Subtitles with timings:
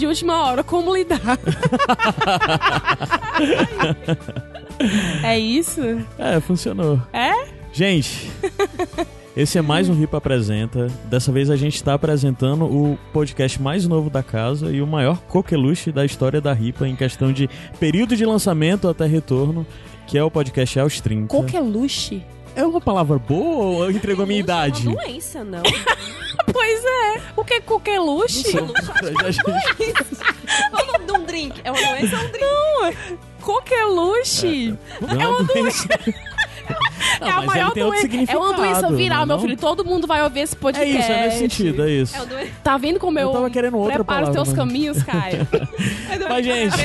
[0.00, 1.20] de última hora, como lidar?
[5.22, 5.82] é isso?
[6.18, 7.00] É, funcionou.
[7.12, 7.46] É?
[7.70, 8.30] Gente,
[9.36, 10.86] esse é mais um Ripa Apresenta.
[11.04, 15.18] Dessa vez a gente está apresentando o podcast mais novo da casa e o maior
[15.28, 17.48] coqueluche da história da Ripa em questão de
[17.78, 19.66] período de lançamento até retorno,
[20.06, 21.28] que é o podcast Aos 30.
[21.28, 22.24] Coqueluche?
[22.56, 24.86] É uma palavra boa ou entregou a minha idade?
[24.86, 25.62] É uma doença, não.
[26.52, 27.20] pois é.
[27.36, 28.52] O que é coqueluche?
[28.52, 28.64] Qual
[30.82, 31.60] o nome de um drink?
[31.64, 32.40] É uma doença ou um drink?
[32.40, 32.92] Não,
[33.40, 34.74] coqueluche.
[35.00, 35.88] É uma doença.
[37.20, 38.08] Não, é a maior doença.
[38.28, 39.56] É uma doença viral, não é meu filho.
[39.56, 40.98] Todo mundo vai ouvir esse É podcast.
[40.98, 42.16] isso, é nesse sentido, é isso.
[42.16, 42.48] É.
[42.62, 45.46] Tá vendo como eu, Eu tava querendo outra preparo os palavra, teus mas- caminhos, Caio?
[46.28, 46.76] Mas, gente,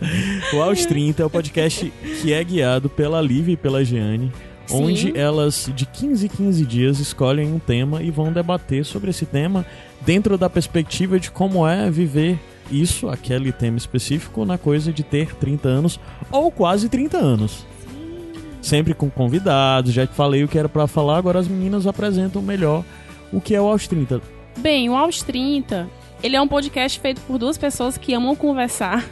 [0.52, 4.32] o Aos 30 é o podcast que é guiado pela Lívia e pela Giane,
[4.66, 4.82] Sim.
[4.82, 9.26] onde elas, de 15 em 15 dias, escolhem um tema e vão debater sobre esse
[9.26, 9.64] tema
[10.02, 12.38] dentro da perspectiva de como é viver
[12.70, 17.64] isso, aquele tema específico, na coisa de ter 30 anos ou quase 30 anos.
[18.60, 22.42] Sempre com convidados, já te falei o que era pra falar, agora as meninas apresentam
[22.42, 22.84] melhor
[23.32, 24.20] o que é o Aos 30.
[24.58, 25.88] Bem, o Aos 30,
[26.26, 29.04] ele é um podcast feito por duas pessoas que amam conversar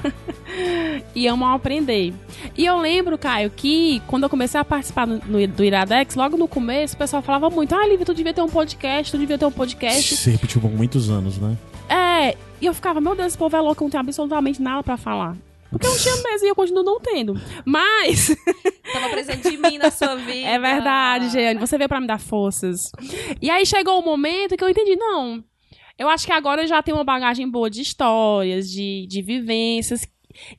[1.14, 2.12] e amam aprender.
[2.56, 6.36] E eu lembro, Caio, que quando eu comecei a participar no, no- do Iradex, logo
[6.36, 9.38] no começo, o pessoal falava muito, ah, Lívia, tu devia ter um podcast, tu devia
[9.38, 10.16] ter um podcast.
[10.16, 11.56] Sempre, tipo, muitos anos, né?
[11.88, 14.96] É, e eu ficava, meu Deus, esse povo é louco, não tem absolutamente nada pra
[14.96, 15.36] falar.
[15.70, 17.40] Porque eu não tinha mesmo e eu continuo não tendo.
[17.64, 18.28] Mas,
[18.92, 20.48] Tava precisando de mim na sua vida.
[20.48, 22.90] é verdade, Jeane, você veio pra me dar forças.
[23.42, 25.42] E aí chegou o momento que eu entendi, não.
[25.98, 30.06] Eu acho que agora eu já tenho uma bagagem boa de histórias, de, de vivências.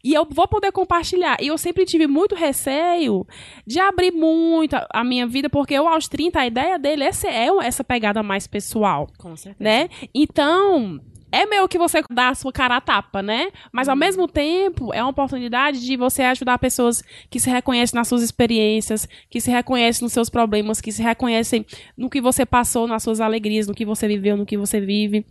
[0.03, 1.37] E eu vou poder compartilhar.
[1.41, 3.27] E eu sempre tive muito receio
[3.67, 7.11] de abrir muito a, a minha vida, porque eu, aos 30, a ideia dele é,
[7.11, 9.63] ser, é essa pegada mais pessoal Com certeza.
[9.63, 9.89] né?
[10.13, 11.01] Então,
[11.35, 13.51] é meio que você dá a sua cara a tapa, né?
[13.69, 18.07] Mas ao mesmo tempo, é uma oportunidade de você ajudar pessoas que se reconhecem nas
[18.07, 21.65] suas experiências, que se reconhecem nos seus problemas, que se reconhecem
[21.97, 25.25] no que você passou, nas suas alegrias, no que você viveu, no que você vive.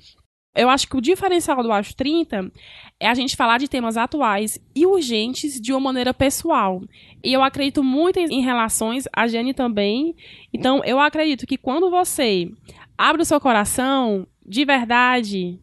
[0.54, 2.52] Eu acho que o diferencial do Acho 30
[3.00, 6.82] é a gente falar de temas atuais e urgentes de uma maneira pessoal.
[7.24, 10.14] E eu acredito muito em relações, a Jenny também.
[10.52, 12.50] Então, eu acredito que quando você
[12.96, 15.58] abre o seu coração, de verdade,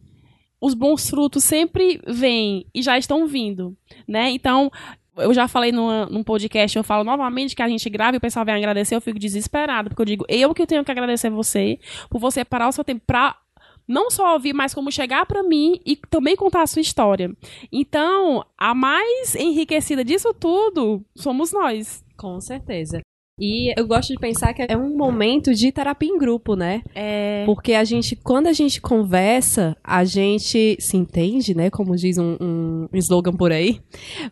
[0.62, 4.30] os bons frutos sempre vêm e já estão vindo, né?
[4.30, 4.70] Então,
[5.16, 8.20] eu já falei numa- num podcast, eu falo novamente que a gente grava e o
[8.20, 11.78] pessoal vem agradecer, eu fico desesperado, porque eu digo, eu que tenho que agradecer você
[12.08, 13.36] por você parar o seu tempo pra
[13.88, 17.30] não só ouvir, mas como chegar pra mim e também contar a sua história.
[17.70, 22.04] Então, a mais enriquecida disso tudo somos nós.
[22.16, 23.00] Com certeza.
[23.42, 26.80] E eu gosto de pensar que é um momento de terapia em grupo, né?
[26.94, 31.68] É, Porque a gente, quando a gente conversa, a gente se entende, né?
[31.68, 33.80] Como diz um, um slogan por aí.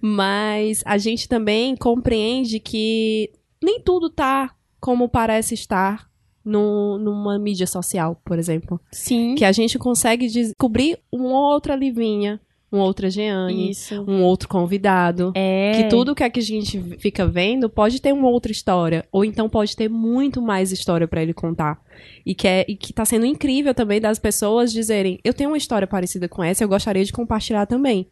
[0.00, 6.09] Mas a gente também compreende que nem tudo tá como parece estar
[6.44, 8.81] no, numa mídia social, por exemplo.
[8.93, 9.34] sim.
[9.34, 12.41] Que a gente consegue descobrir uma outra Livinha,
[12.72, 14.04] uma outra Jeane, Isso.
[14.06, 15.32] um outro convidado.
[15.34, 15.72] É.
[15.75, 19.06] Que tudo que, é que a gente fica vendo pode ter uma outra história.
[19.10, 21.82] Ou então pode ter muito mais história pra ele contar.
[22.25, 25.56] E que, é, e que tá sendo incrível também das pessoas dizerem: Eu tenho uma
[25.56, 28.06] história parecida com essa, eu gostaria de compartilhar também.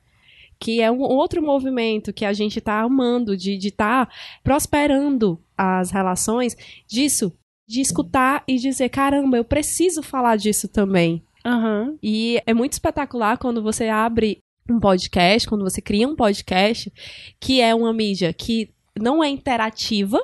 [0.58, 5.92] Que é um outro movimento que a gente tá amando, de estar tá prosperando as
[5.92, 7.32] relações disso.
[7.66, 11.22] De escutar e dizer: caramba, eu preciso falar disso também.
[11.44, 11.96] Aham.
[12.02, 16.93] E é muito espetacular quando você abre um podcast, quando você cria um podcast,
[17.41, 20.21] que é uma mídia que não é interativa,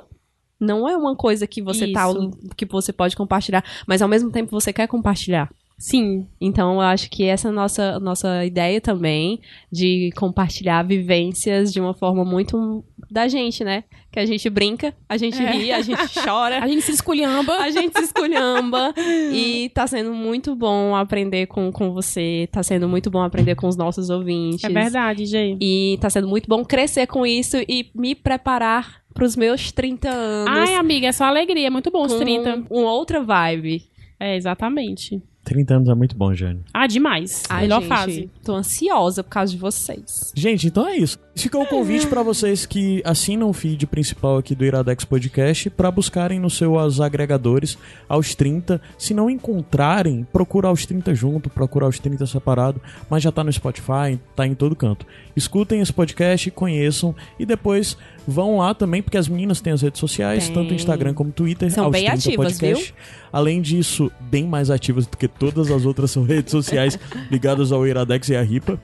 [0.59, 2.07] não é uma coisa que você tá
[2.55, 5.49] que você pode compartilhar, mas ao mesmo tempo você quer compartilhar.
[5.77, 6.25] Sim.
[6.39, 9.41] Então eu acho que essa é a nossa nossa ideia também
[9.71, 13.83] de compartilhar vivências de uma forma muito da gente, né?
[14.11, 15.51] Que a gente brinca, a gente É.
[15.51, 16.63] ri, a gente chora.
[16.63, 17.53] A gente se esculhamba.
[17.57, 18.93] A gente se esculhamba
[19.33, 23.67] e tá sendo muito bom aprender com, com você, tá sendo muito bom aprender com
[23.67, 24.63] os nossos ouvintes.
[24.63, 25.59] É verdade, gente.
[25.61, 30.69] E tá sendo muito bom crescer com isso e me preparar pros meus 30 anos.
[30.69, 31.67] Ai, amiga, é só alegria.
[31.67, 32.65] É muito bom os com 30.
[32.69, 33.83] uma outra vibe.
[34.19, 35.21] É, exatamente.
[35.45, 36.61] 30 anos é muito bom, Jane.
[36.73, 37.43] Ah, demais.
[37.47, 38.29] Ai, Melhor gente, fase.
[38.43, 40.33] Tô ansiosa por causa de vocês.
[40.35, 41.19] Gente, então é isso.
[41.35, 45.91] Fica o convite pra vocês que assinam o feed principal aqui do Iradex Podcast pra
[45.91, 47.77] buscarem nos seus agregadores
[48.07, 48.81] aos 30.
[48.97, 53.51] Se não encontrarem, procura aos 30 junto, procura aos 30 separado, mas já tá no
[53.51, 55.05] Spotify, tá em todo canto.
[55.35, 59.99] Escutem esse podcast, conheçam e depois vão lá também, porque as meninas têm as redes
[59.99, 60.53] sociais, Tem.
[60.53, 62.95] tanto Instagram como Twitter, São aos bem 30 ativas, podcast.
[63.31, 66.97] Além disso, bem mais ativas do que todas as outras são redes sociais
[67.29, 68.79] ligadas ao Iradex e à RIPA.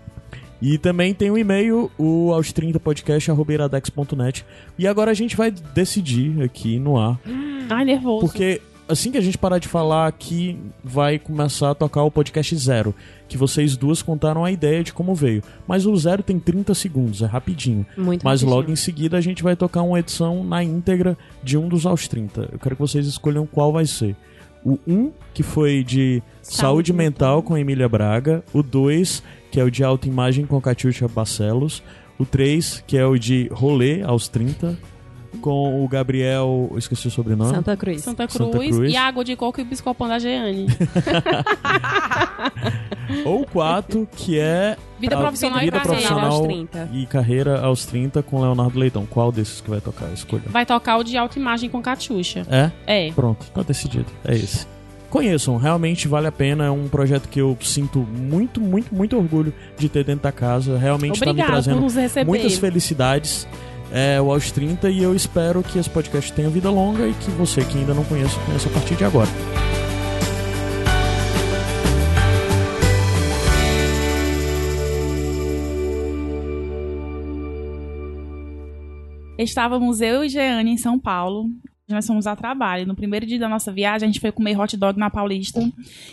[0.61, 4.45] E também tem o um e-mail, o aos30podcast.iradex.net.
[4.77, 7.19] E agora a gente vai decidir aqui no ar.
[7.67, 8.27] Ai, nervoso.
[8.27, 12.55] Porque assim que a gente parar de falar aqui, vai começar a tocar o podcast
[12.57, 12.93] zero.
[13.27, 15.41] Que vocês duas contaram a ideia de como veio.
[15.67, 17.85] Mas o zero tem 30 segundos, é rapidinho.
[17.97, 18.59] Muito Mas rapidinho.
[18.59, 22.07] logo em seguida a gente vai tocar uma edição na íntegra de um dos aos
[22.07, 22.49] 30.
[22.51, 24.15] Eu quero que vocês escolham qual vai ser.
[24.63, 27.43] O 1, que foi de Saúde, Saúde Mental Mental.
[27.43, 28.43] com Emília Braga.
[28.53, 31.83] O 2, que é o de Autoimagem com Catiuxa Barcelos.
[32.17, 34.77] O 3, que é o de Rolê aos 30,
[35.39, 36.69] com o Gabriel.
[36.71, 37.53] eu Esqueci o sobrenome.
[37.53, 38.01] Santa Cruz.
[38.01, 38.91] Santa Cruz, Santa Cruz.
[38.91, 40.67] e água de coco e o biscopão da Jeane.
[43.25, 44.77] Ou o 4, que é.
[44.99, 45.97] Vida profissional e vida carreira.
[45.97, 46.89] profissional aos 30.
[46.93, 49.05] e carreira aos 30 com Leonardo Leitão.
[49.05, 50.11] Qual desses que vai tocar?
[50.13, 50.43] Escolha.
[50.47, 52.45] Vai tocar o de autoimagem com Catiuxa.
[52.49, 52.71] É?
[52.85, 53.11] É.
[53.11, 54.05] Pronto, tá decidido.
[54.23, 54.67] É esse.
[55.09, 56.65] Conheçam, realmente vale a pena.
[56.65, 60.77] É um projeto que eu sinto muito, muito, muito orgulho de ter dentro da casa.
[60.77, 61.85] Realmente está me trazendo
[62.25, 63.45] muitas felicidades.
[63.93, 67.29] É, o aos 30 e eu espero que esse podcast tenha vida longa e que
[67.31, 69.29] você que ainda não conhece, conheça a partir de agora.
[79.37, 81.49] Estávamos eu e Jeane em São Paulo.
[81.93, 82.87] Nós fomos a trabalho.
[82.87, 85.61] No primeiro dia da nossa viagem, a gente foi comer hot dog na Paulista.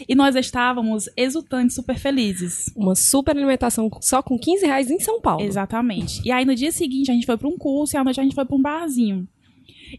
[0.09, 2.71] E nós estávamos exultantes, super felizes.
[2.77, 5.43] Uma super alimentação só com 15 reais em São Paulo.
[5.43, 6.21] Exatamente.
[6.25, 8.23] E aí, no dia seguinte, a gente foi para um curso e à noite a
[8.23, 9.29] gente foi para um barzinho.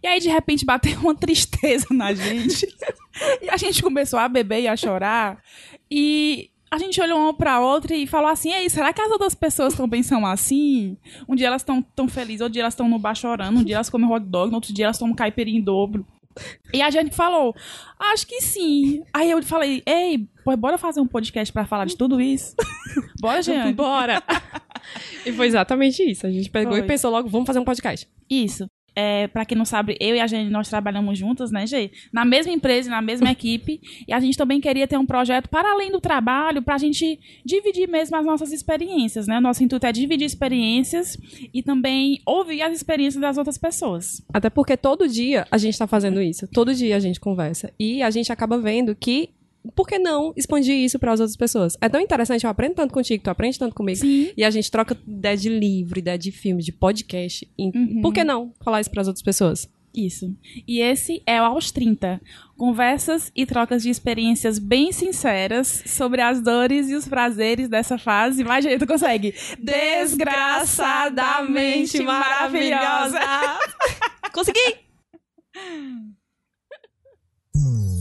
[0.03, 2.67] E aí, de repente, bateu uma tristeza na gente.
[3.41, 5.41] e a gente começou a beber e a chorar.
[5.89, 9.33] E a gente olhou uma pra outra e falou assim: Ei, será que as outras
[9.33, 10.97] pessoas também são assim?
[11.27, 13.75] Um dia elas estão tão felizes, outro dia elas estão no bar chorando, um dia
[13.75, 16.05] elas comem hot dog, no outro dia elas tomam caipirinha em dobro.
[16.73, 17.55] E a gente falou,
[17.97, 19.03] acho que sim.
[19.13, 22.55] Aí eu falei, ei, pô, bora fazer um podcast pra falar de tudo isso?
[23.19, 23.73] bora, gente.
[23.73, 24.23] Bora!
[25.25, 26.25] e foi exatamente isso.
[26.25, 26.81] A gente pegou Foi.
[26.81, 28.07] e pensou logo, vamos fazer um podcast.
[28.29, 28.69] Isso.
[28.95, 31.91] É, para quem não sabe, eu e a Jenny, nós trabalhamos juntas, né, Gê?
[32.11, 33.79] Na mesma empresa, na mesma equipe.
[34.07, 37.87] E a gente também queria ter um projeto para além do trabalho, pra gente dividir
[37.87, 39.39] mesmo as nossas experiências, né?
[39.39, 41.17] Nosso intuito é dividir experiências
[41.53, 44.21] e também ouvir as experiências das outras pessoas.
[44.33, 46.47] Até porque todo dia a gente tá fazendo isso.
[46.47, 47.71] Todo dia a gente conversa.
[47.79, 49.29] E a gente acaba vendo que.
[49.75, 51.77] Por que não expandir isso para as outras pessoas?
[51.81, 53.99] É tão interessante, eu aprendo tanto contigo, tu aprende tanto comigo.
[53.99, 54.31] Sim.
[54.35, 57.47] E a gente troca ideia de livro, ideia de filme, de podcast.
[57.57, 58.01] Uhum.
[58.01, 59.69] Por que não falar isso para as outras pessoas?
[59.93, 60.33] Isso.
[60.67, 62.21] E esse é o Aos 30.
[62.55, 68.45] Conversas e trocas de experiências bem sinceras sobre as dores e os prazeres dessa fase.
[68.61, 69.33] Gente, tu consegue.
[69.57, 73.19] Desgraçadamente maravilhosa.
[74.31, 74.77] Consegui!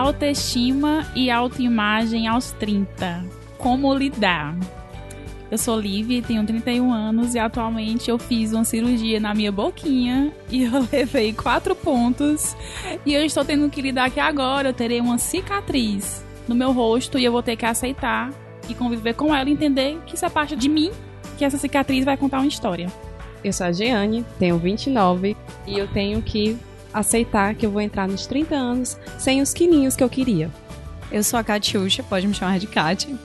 [0.00, 3.22] Autoestima e autoimagem aos 30.
[3.58, 4.56] Como lidar?
[5.50, 10.32] Eu sou Liv, tenho 31 anos e atualmente eu fiz uma cirurgia na minha boquinha
[10.48, 12.56] e eu levei quatro pontos.
[13.04, 17.18] E eu estou tendo que lidar que agora eu terei uma cicatriz no meu rosto
[17.18, 18.30] e eu vou ter que aceitar
[18.70, 20.90] e conviver com ela e entender que isso é parte de mim,
[21.36, 22.90] que essa cicatriz vai contar uma história.
[23.44, 26.58] Eu sou a Jeane, tenho 29 e eu tenho que
[26.92, 30.50] aceitar que eu vou entrar nos 30 anos sem os quilinhos que eu queria.
[31.10, 33.16] Eu sou a Catiuxa, pode me chamar de Cati.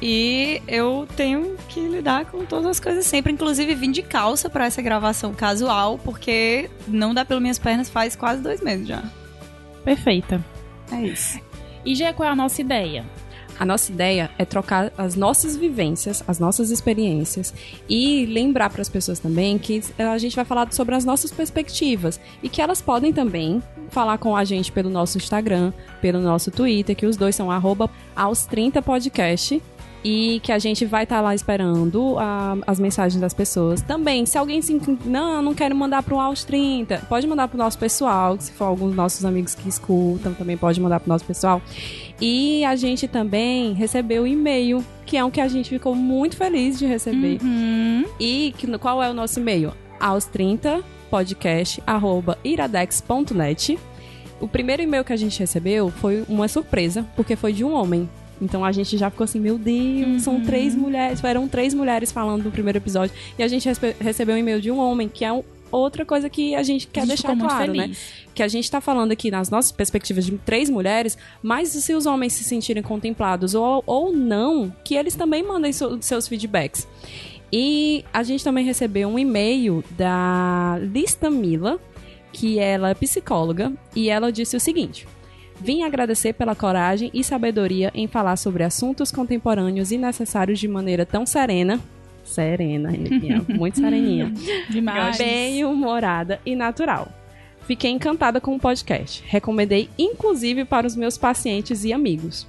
[0.00, 3.32] E eu tenho que lidar com todas as coisas sempre.
[3.32, 8.14] Inclusive, vim de calça pra essa gravação casual, porque não dá pelas minhas pernas faz
[8.14, 9.02] quase dois meses já.
[9.84, 10.44] Perfeita.
[10.92, 11.40] É isso.
[11.84, 13.04] E já qual é a nossa ideia?
[13.58, 17.54] A nossa ideia é trocar as nossas vivências, as nossas experiências
[17.88, 22.20] e lembrar para as pessoas também que a gente vai falar sobre as nossas perspectivas
[22.42, 26.94] e que elas podem também falar com a gente pelo nosso Instagram, pelo nosso Twitter,
[26.94, 27.48] que os dois são
[28.14, 29.62] aos 30 podcast.
[30.08, 33.82] E que a gente vai estar lá esperando a- as mensagens das pessoas.
[33.82, 34.80] Também, se alguém se.
[35.04, 36.98] Não, eu não quero mandar pro Aos 30.
[37.08, 38.36] Pode mandar pro nosso pessoal.
[38.38, 41.60] Se for alguns nossos amigos que escutam, também pode mandar pro nosso pessoal.
[42.20, 46.36] E a gente também recebeu o e-mail, que é um que a gente ficou muito
[46.36, 47.40] feliz de receber.
[47.42, 48.04] Uhum.
[48.20, 49.72] E que, qual é o nosso e-mail?
[49.98, 53.76] Aos 30 podcast arroba iradex.net.
[54.40, 58.08] O primeiro e-mail que a gente recebeu foi uma surpresa, porque foi de um homem.
[58.40, 62.44] Então a gente já ficou assim, meu Deus, são três mulheres, foram três mulheres falando
[62.44, 63.14] no primeiro episódio.
[63.38, 63.68] E a gente
[64.00, 67.00] recebeu um e-mail de um homem, que é um- outra coisa que a gente quer
[67.00, 67.90] A gente deixar claro, né?
[68.34, 72.04] que a gente tá falando aqui nas nossas perspectivas de três mulheres, mas se os
[72.06, 76.86] homens se sentirem contemplados ou, ou não, que eles também mandem so- seus feedbacks.
[77.52, 81.78] E a gente também recebeu um e-mail da Lista Mila,
[82.32, 85.06] que ela é psicóloga, e ela disse o seguinte:
[85.60, 91.06] Vim agradecer pela coragem e sabedoria em falar sobre assuntos contemporâneos e necessários de maneira
[91.06, 91.80] tão serena.
[92.24, 92.90] Serena,
[93.48, 94.32] muito sereninha.
[94.68, 95.18] Demais.
[95.18, 97.08] Bem humorada e natural.
[97.66, 99.24] Fiquei encantada com o podcast.
[99.26, 102.46] Recomendei inclusive para os meus pacientes e amigos.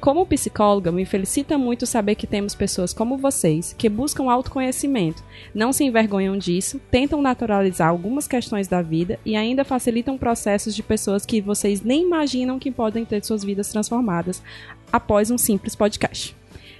[0.00, 5.22] Como psicóloga, me felicita muito saber que temos pessoas como vocês que buscam autoconhecimento,
[5.54, 10.82] não se envergonham disso, tentam naturalizar algumas questões da vida e ainda facilitam processos de
[10.82, 14.42] pessoas que vocês nem imaginam que podem ter suas vidas transformadas
[14.90, 16.34] após um simples podcast.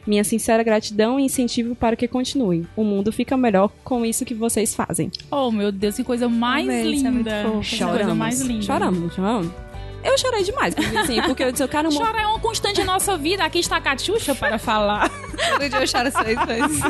[0.06, 2.66] Minha sincera gratidão e incentivo para que continuem.
[2.74, 5.10] O mundo fica melhor com isso que vocês fazem.
[5.30, 7.42] Oh, meu Deus, que coisa mais isso é muito linda.
[7.62, 8.62] Que coisa mais linda.
[8.62, 9.69] Choramos, choramos.
[10.02, 12.04] Eu chorei demais, porque, assim, porque eu disse, eu quero muito.
[12.04, 13.44] Chorar é uma constante na nossa vida.
[13.44, 15.10] Aqui está a Catiuxa para falar.
[15.50, 16.80] Todo dia eu choro seis vezes.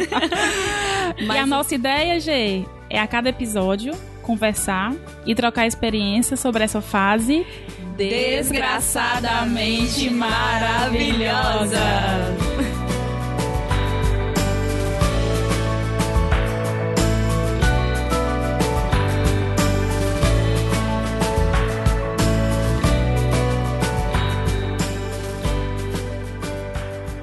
[1.18, 4.92] e a nossa ideia, Gê, é a cada episódio conversar
[5.26, 7.44] e trocar experiências sobre essa fase
[7.96, 11.80] desgraçadamente maravilhosa.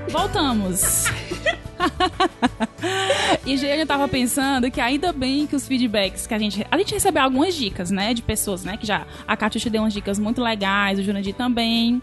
[0.09, 1.05] Voltamos.
[3.45, 6.65] e eu tava pensando que ainda bem que os feedbacks que a gente.
[6.69, 8.13] A gente recebeu algumas dicas, né?
[8.13, 8.77] De pessoas, né?
[8.77, 9.05] Que já.
[9.27, 12.01] A Catiuxa deu umas dicas muito legais, o Jurandir também.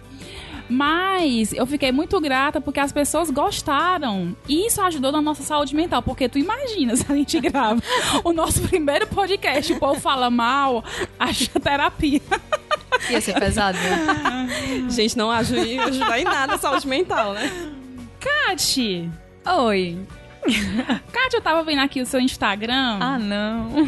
[0.68, 4.34] Mas eu fiquei muito grata porque as pessoas gostaram.
[4.48, 6.02] E isso ajudou na nossa saúde mental.
[6.02, 7.82] Porque tu imagina se a gente grava
[8.22, 10.82] o nosso primeiro podcast, o povo fala mal,
[11.18, 12.22] acha terapia.
[13.10, 13.76] Ia ser pesado.
[13.76, 14.86] né?
[14.88, 17.50] Gente, não ajuda, ajudar em nada a saúde mental, né?
[18.24, 19.10] Kati!
[19.46, 19.98] Oi.
[21.12, 22.98] Kati, eu tava vendo aqui o seu Instagram.
[22.98, 23.86] Ah, não.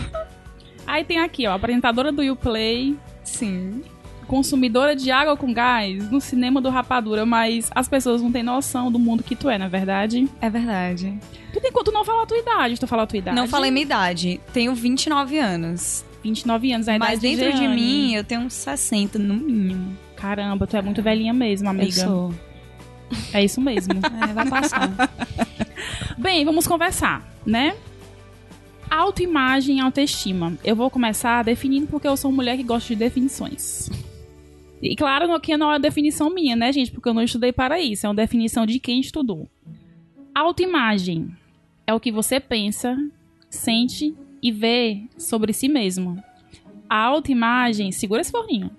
[0.87, 3.83] Aí tem aqui, ó, apresentadora do Uplay, Sim.
[4.27, 8.93] consumidora de água com gás no cinema do Rapadura, mas as pessoas não têm noção
[8.93, 10.29] do mundo que tu é, na verdade.
[10.41, 11.19] É verdade.
[11.53, 13.37] Tu tem tu não fala a tua idade, tu fala a tua idade.
[13.37, 14.39] Não falei minha idade.
[14.53, 16.05] Tenho 29 anos.
[16.23, 17.75] 29 anos, a idade Mas dentro de Jeane.
[17.75, 19.97] mim, eu tenho uns 60 no mínimo.
[20.15, 22.03] Caramba, tu é muito velhinha mesmo, amiga.
[22.03, 22.35] Eu sou.
[23.33, 23.95] É isso mesmo.
[24.29, 24.91] É, vai passar.
[26.19, 27.77] Bem, vamos conversar, né?
[28.91, 30.57] Autoimagem e autoestima.
[30.65, 33.91] Eu vou começar definindo porque eu sou uma mulher que gosta de definições.
[34.81, 36.91] E claro que não é uma definição minha, né, gente?
[36.91, 38.07] Porque eu não estudei para isso.
[38.07, 39.49] É uma definição de quem estudou.
[40.35, 41.31] Autoimagem
[41.87, 42.97] é o que você pensa,
[43.49, 46.23] sente e vê sobre si mesmo.
[46.89, 48.71] A autoimagem, segura esse forninho.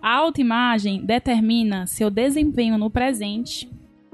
[0.00, 3.68] A autoimagem determina seu desempenho no presente,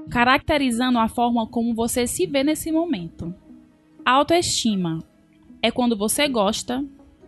[0.09, 3.33] caracterizando a forma como você se vê nesse momento.
[4.05, 4.99] Autoestima
[5.61, 6.83] é quando você gosta,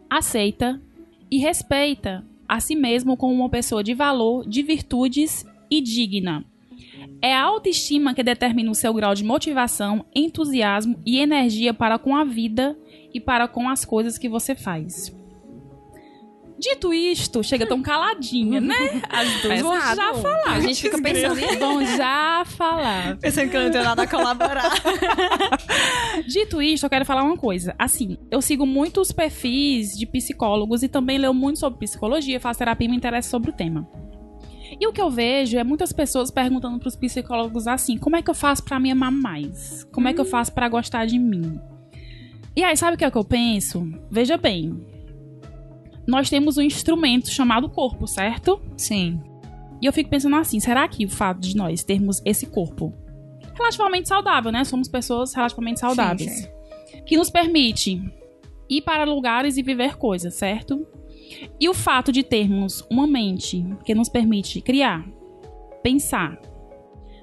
[0.10, 0.82] aceita
[1.32, 6.46] e respeita a si mesmo como uma pessoa de valor, de virtudes e digna.
[7.22, 12.16] É a autoestima que determina o seu grau de motivação, entusiasmo e energia para com
[12.16, 12.78] a vida
[13.14, 15.16] e para com as coisas que você faz.
[16.58, 19.02] Dito isto, chega tão caladinha, né?
[19.10, 20.54] As duas vão já falar.
[20.54, 21.60] A gente fica pensando.
[21.60, 23.18] Vão já falar.
[23.18, 24.72] Pensando que eu não tenho nada a colaborar.
[26.26, 27.76] Dito isto, eu quero falar uma coisa.
[27.78, 32.88] Assim, eu sigo muitos perfis de psicólogos e também leio muito sobre psicologia, faço terapia
[32.88, 33.88] e me interesso sobre o tema.
[34.80, 38.30] E o que eu vejo é muitas pessoas perguntando pros psicólogos assim: como é que
[38.30, 39.84] eu faço pra me amar mais?
[39.92, 41.60] Como é que eu faço pra gostar de mim?
[42.56, 43.86] E aí, sabe o que é que eu penso?
[44.10, 44.95] Veja bem.
[46.08, 48.62] Nós temos um instrumento chamado corpo, certo?
[48.78, 49.20] Sim.
[49.82, 52.94] E eu fico pensando assim, será que o fato de nós termos esse corpo
[53.56, 54.64] relativamente saudável, né?
[54.64, 56.32] Somos pessoas relativamente saudáveis.
[56.32, 56.50] sim.
[57.06, 58.02] Que nos permite
[58.70, 60.86] ir para lugares e viver coisas, certo?
[61.60, 65.06] E o fato de termos uma mente que nos permite criar,
[65.82, 66.40] pensar,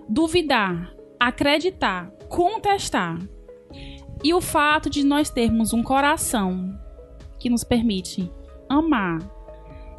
[0.09, 3.19] duvidar, acreditar, contestar.
[4.25, 6.79] E o fato de nós termos um coração
[7.39, 8.31] que nos permite
[8.79, 9.19] amar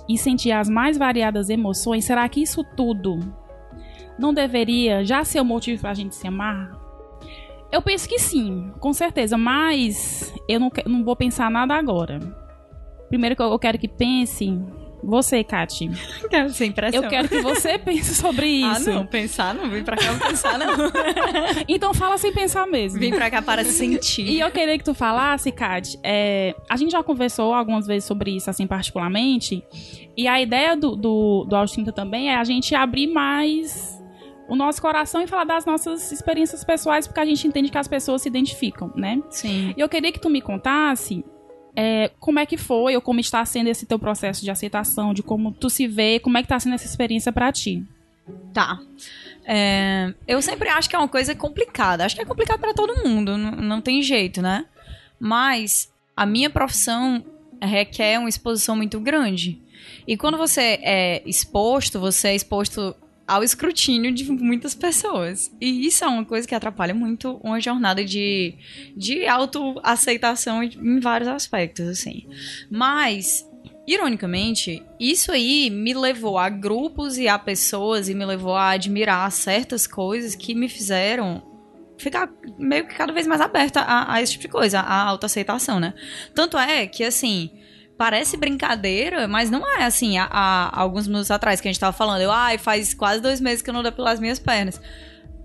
[0.08, 3.20] e sentir as mais variadas emoções, será que isso tudo
[4.18, 6.72] não deveria já ser o motivo pra gente se amar?
[7.72, 12.20] Eu penso que sim, com certeza, mas eu não, não vou pensar nada agora.
[13.10, 14.60] Primeiro que eu quero que pense,
[15.04, 15.90] você, Kati.
[16.30, 17.04] Quero sem pressão.
[17.04, 18.92] Eu quero que você pense sobre Ah, isso.
[18.92, 19.06] não.
[19.06, 19.70] Pensar não.
[19.70, 20.68] Vim pra cá pra pensar não.
[21.68, 23.00] Então fala sem pensar mesmo.
[23.00, 24.26] Vim pra cá para sentir.
[24.28, 28.32] E eu queria que tu falasse, Kat, é, a gente já conversou algumas vezes sobre
[28.36, 29.64] isso, assim, particularmente,
[30.16, 33.92] e a ideia do, do, do 30 também é a gente abrir mais
[34.48, 37.88] o nosso coração e falar das nossas experiências pessoais, porque a gente entende que as
[37.88, 39.20] pessoas se identificam, né?
[39.30, 39.74] Sim.
[39.76, 41.24] E eu queria que tu me contasse
[41.76, 45.24] é, como é que foi ou como está sendo esse teu processo de aceitação, de
[45.24, 47.84] como tu se vê, como é que está sendo essa experiência para ti.
[48.54, 48.80] Tá.
[49.46, 52.06] É, eu sempre acho que é uma coisa complicada.
[52.06, 54.66] Acho que é complicado para todo mundo, não, não tem jeito, né?
[55.20, 57.24] Mas a minha profissão
[57.62, 59.60] requer uma exposição muito grande.
[60.08, 62.96] E quando você é exposto, você é exposto
[63.28, 65.52] ao escrutínio de muitas pessoas.
[65.60, 68.56] E isso é uma coisa que atrapalha muito uma jornada de,
[68.96, 72.28] de autoaceitação em vários aspectos, assim.
[72.70, 73.48] Mas,
[73.88, 79.32] ironicamente, isso aí me levou a grupos e a pessoas e me levou a admirar
[79.32, 81.42] certas coisas que me fizeram
[81.98, 85.80] ficar meio que cada vez mais aberta a, a esse tipo de coisa, a autoaceitação,
[85.80, 85.94] né?
[86.36, 87.52] Tanto é que, assim,
[87.98, 90.18] parece brincadeira, mas não é assim.
[90.18, 93.40] Há, há alguns minutos atrás que a gente tava falando, eu, ai, faz quase dois
[93.40, 94.80] meses que eu não depilo as minhas pernas.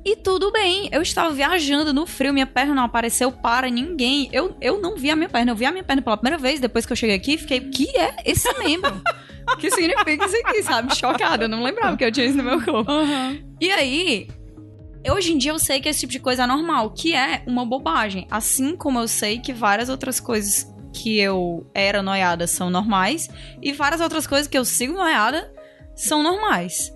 [0.05, 4.28] E tudo bem, eu estava viajando no frio, minha perna não apareceu para ninguém.
[4.33, 6.61] Eu, eu não vi a minha perna, eu vi a minha perna pela primeira vez
[6.61, 9.02] depois que eu cheguei aqui fiquei, que é esse membro?
[9.59, 10.97] que significa isso aqui, sabe?
[10.97, 12.90] Chocada, eu não lembrava que eu tinha isso no meu corpo.
[12.90, 13.43] Uhum.
[13.61, 14.28] E aí,
[15.11, 17.64] hoje em dia eu sei que esse tipo de coisa é normal, que é uma
[17.64, 18.26] bobagem.
[18.31, 20.67] Assim como eu sei que várias outras coisas
[20.99, 23.31] que eu era noiada são normais
[23.62, 25.52] e várias outras coisas que eu sigo noiada
[25.95, 26.93] são normais.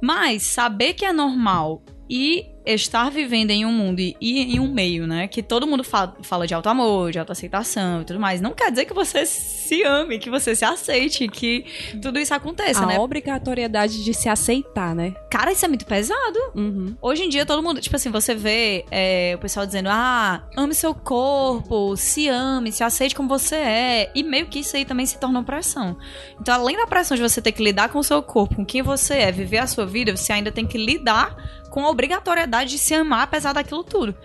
[0.00, 5.06] Mas saber que é normal e estar vivendo em um mundo e, em um meio,
[5.06, 8.52] né, que todo mundo fala, fala de alto amor, de autoaceitação e tudo mais, não
[8.52, 11.64] quer dizer que você se ame, que você se aceite, que
[12.02, 12.98] tudo isso aconteça, a né?
[12.98, 15.14] obrigatoriedade de se aceitar, né?
[15.30, 16.38] Cara, isso é muito pesado.
[16.54, 16.96] Uhum.
[17.00, 20.74] Hoje em dia, todo mundo, tipo assim, você vê é, o pessoal dizendo, ah, ame
[20.74, 24.10] seu corpo, se ame, se aceite como você é.
[24.14, 25.96] E meio que isso aí também se torna uma pressão.
[26.40, 28.82] Então, além da pressão de você ter que lidar com o seu corpo, com quem
[28.82, 31.36] você é, viver a sua vida, você ainda tem que lidar
[31.76, 34.16] com a obrigatoriedade de se amar apesar daquilo tudo.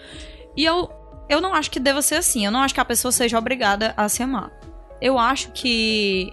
[0.55, 0.89] E eu,
[1.27, 2.45] eu não acho que deva ser assim.
[2.45, 4.49] Eu não acho que a pessoa seja obrigada a se amar.
[5.01, 6.31] Eu acho que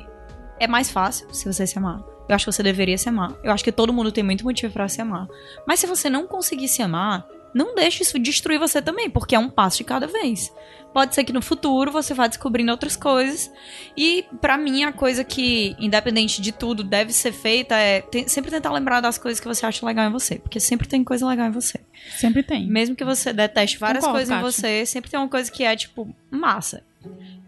[0.61, 2.05] é mais fácil se você se amar.
[2.29, 3.35] Eu acho que você deveria se amar.
[3.43, 5.27] Eu acho que todo mundo tem muito motivo para se amar.
[5.67, 9.41] Mas se você não conseguir se amar, não deixe isso destruir você também, porque é
[9.41, 10.55] um passo de cada vez.
[10.93, 13.51] Pode ser que no futuro você vá descobrindo outras coisas.
[13.97, 18.73] E para mim a coisa que, independente de tudo, deve ser feita é sempre tentar
[18.73, 21.53] lembrar das coisas que você acha legal em você, porque sempre tem coisa legal em
[21.53, 21.79] você.
[22.17, 22.67] Sempre tem.
[22.67, 24.53] Mesmo que você deteste várias Concordo, coisas em Kátia.
[24.53, 26.83] você, sempre tem uma coisa que é tipo massa.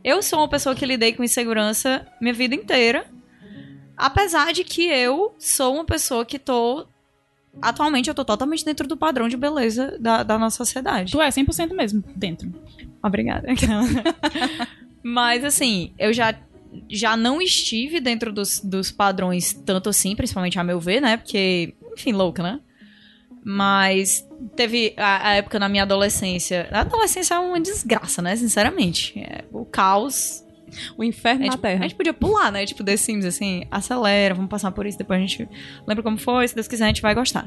[0.02, 3.04] Eu sou uma pessoa que lidei com insegurança minha vida inteira.
[3.96, 6.86] Apesar de que eu sou uma pessoa que tô.
[7.60, 11.12] Atualmente eu tô totalmente dentro do padrão de beleza da, da nossa sociedade.
[11.12, 12.52] Tu é 100% mesmo dentro.
[13.02, 13.48] Obrigada.
[15.02, 16.34] Mas assim, eu já,
[16.88, 21.16] já não estive dentro dos, dos padrões tanto assim, principalmente a meu ver, né?
[21.16, 22.60] Porque, enfim, louca, né?
[23.42, 26.68] Mas teve a, a época na minha adolescência.
[26.70, 28.36] A adolescência é uma desgraça, né?
[28.36, 29.18] Sinceramente.
[29.18, 30.44] É, o caos.
[30.96, 31.78] O inferno A na gente, Terra.
[31.80, 32.64] a gente podia pular, né?
[32.66, 35.48] Tipo, The Sims, assim, acelera, vamos passar por isso, depois a gente
[35.86, 37.46] lembra como foi, se Deus quiser a gente vai gostar.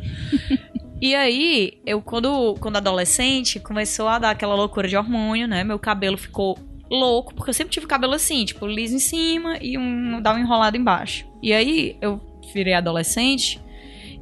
[1.02, 5.64] e aí, eu, quando, quando adolescente, começou a dar aquela loucura de hormônio, né?
[5.64, 6.58] Meu cabelo ficou
[6.90, 10.40] louco, porque eu sempre tive cabelo assim, tipo, liso em cima e um, dar um
[10.40, 11.26] enrolado embaixo.
[11.42, 12.22] E aí, eu
[12.54, 13.60] virei adolescente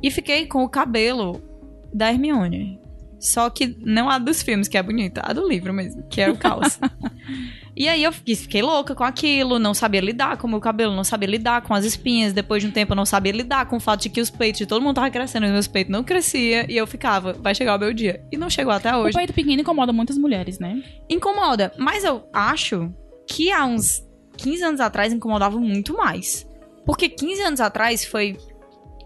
[0.02, 1.42] e fiquei com o cabelo
[1.94, 2.80] da Hermione.
[3.20, 6.30] Só que não a dos filmes, que é bonita, a do livro mesmo, que é
[6.30, 6.80] o caos.
[7.76, 10.94] E aí eu fiquei, fiquei louca com aquilo, não sabia lidar com o meu cabelo,
[10.96, 12.34] não sabia lidar com as espinhas.
[12.34, 14.60] Depois de um tempo eu não sabia lidar com o fato de que os peitos
[14.60, 17.56] de todo mundo tava crescendo e os meus peitos não crescia E eu ficava, vai
[17.56, 18.24] chegar o meu dia.
[18.32, 19.18] E não chegou até O hoje.
[19.18, 20.82] peito pequeno incomoda muitas mulheres, né?
[21.10, 22.94] Incomoda, mas eu acho
[23.30, 24.02] que há uns
[24.38, 26.46] 15 anos atrás incomodava muito mais.
[26.86, 28.38] Porque 15 anos atrás foi.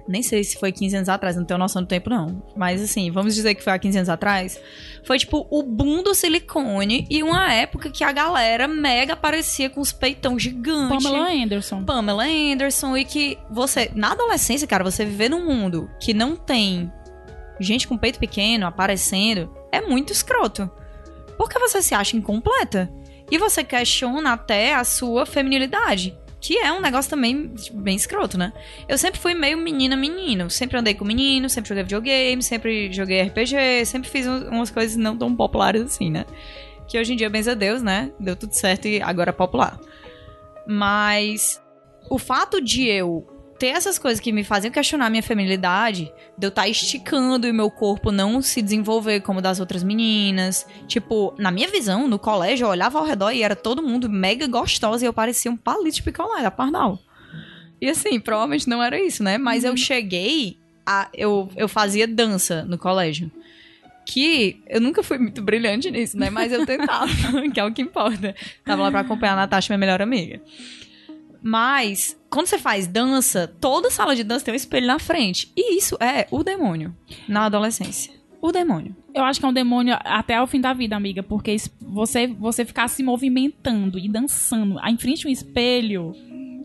[0.08, 2.44] Nem sei se foi 15 anos atrás, não tenho noção do tempo, não.
[2.56, 4.60] Mas assim, vamos dizer que foi há 15 anos atrás.
[5.04, 9.82] Foi tipo o boom do silicone e uma época que a galera mega aparecia com
[9.82, 11.04] os peitão gigantes.
[11.04, 11.84] Pamela Anderson.
[11.84, 16.92] Pamela Anderson e que você, na adolescência, cara, você viver num mundo que não tem
[17.60, 20.70] gente com peito pequeno aparecendo é muito escroto.
[21.38, 22.92] Porque você se acha incompleta.
[23.30, 26.16] E você questiona até a sua feminilidade.
[26.46, 28.54] Que é um negócio também tipo, bem escroto, né?
[28.88, 30.48] Eu sempre fui meio menina-menino.
[30.50, 34.96] Sempre andei com menino, sempre joguei videogame, sempre joguei RPG, sempre fiz um- umas coisas
[34.96, 36.24] não tão populares assim, né?
[36.88, 38.12] Que hoje em dia, benza a Deus, né?
[38.20, 39.80] Deu tudo certo e agora é popular.
[40.68, 41.60] Mas
[42.10, 43.26] o fato de eu
[43.58, 47.72] ter essas coisas que me faziam questionar minha feminilidade, de eu estar esticando e meu
[47.72, 50.66] corpo não se desenvolver como das outras meninas.
[50.88, 54.46] Tipo, na minha visão, no colégio, eu olhava ao redor e era todo mundo mega
[54.48, 57.00] gostosa e eu parecia um palito de picolé da Pardal.
[57.82, 59.38] E assim, provavelmente não era isso, né?
[59.38, 63.32] Mas eu cheguei a- eu, eu fazia dança no colégio.
[64.06, 66.30] Que eu nunca fui muito brilhante nisso, né?
[66.30, 67.08] Mas eu tentava,
[67.54, 68.36] que é o que importa.
[68.64, 70.40] Tava lá pra acompanhar a Natasha, minha melhor amiga.
[71.48, 75.54] Mas, quando você faz dança, toda sala de dança tem um espelho na frente.
[75.56, 76.96] E isso é o demônio
[77.30, 78.12] na adolescência.
[78.42, 78.96] O demônio.
[79.14, 82.66] Eu acho que é um demônio até o fim da vida, amiga, porque você, você
[82.66, 86.16] ficar se movimentando e dançando em frente a um espelho.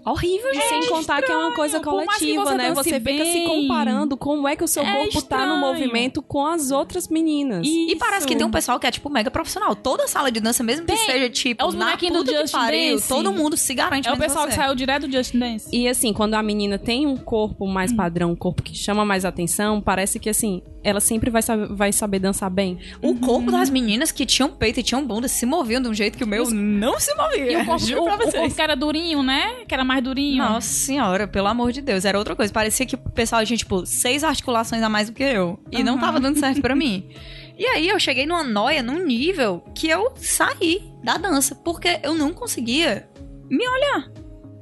[0.05, 2.73] Horrível, E sem contar que é uma coisa que coletiva, você né?
[2.75, 5.59] Você fica se bem, comparando como é que o seu é corpo tá no estranho.
[5.61, 7.67] movimento com as outras meninas.
[7.67, 8.39] E parece que Isso.
[8.39, 9.75] tem um pessoal que é, tipo, mega profissional.
[9.77, 11.05] Toda sala de dança, mesmo que Tem.
[11.07, 13.09] seja, tipo, É os na do que Just pariu, Dance.
[13.09, 14.61] todo mundo se garante É o pessoal que você.
[14.61, 15.69] saiu direto do Just Dance.
[15.73, 19.25] E assim, quando a menina tem um corpo mais padrão, um corpo que chama mais
[19.25, 22.79] atenção, parece que assim, ela sempre vai, saber- vai saber dançar bem.
[23.03, 26.17] O corpo das meninas que tinham peito e tinham bunda se moviam de um jeito
[26.17, 27.53] que o meu não se movia.
[27.53, 29.65] E o corpo, o, o corpo que era durinho, né?
[29.69, 30.45] Que era mais durinho.
[30.45, 32.53] Nossa senhora, pelo amor de Deus, era outra coisa.
[32.53, 35.59] Parecia que o pessoal tinha, tipo, seis articulações a mais do que eu.
[35.73, 37.09] E não tava dando certo pra mim.
[37.61, 41.55] E aí eu cheguei numa noia, num nível que eu saí da dança.
[41.55, 43.07] Porque eu não conseguia
[43.51, 44.11] me olhar.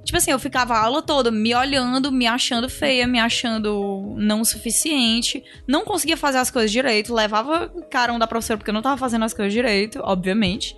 [0.05, 4.41] Tipo assim, eu ficava a aula toda me olhando, me achando feia, me achando não
[4.41, 5.45] o suficiente.
[5.64, 7.14] Não conseguia fazer as coisas direito.
[7.14, 10.77] Levava carão da professora porque eu não tava fazendo as coisas direito, obviamente.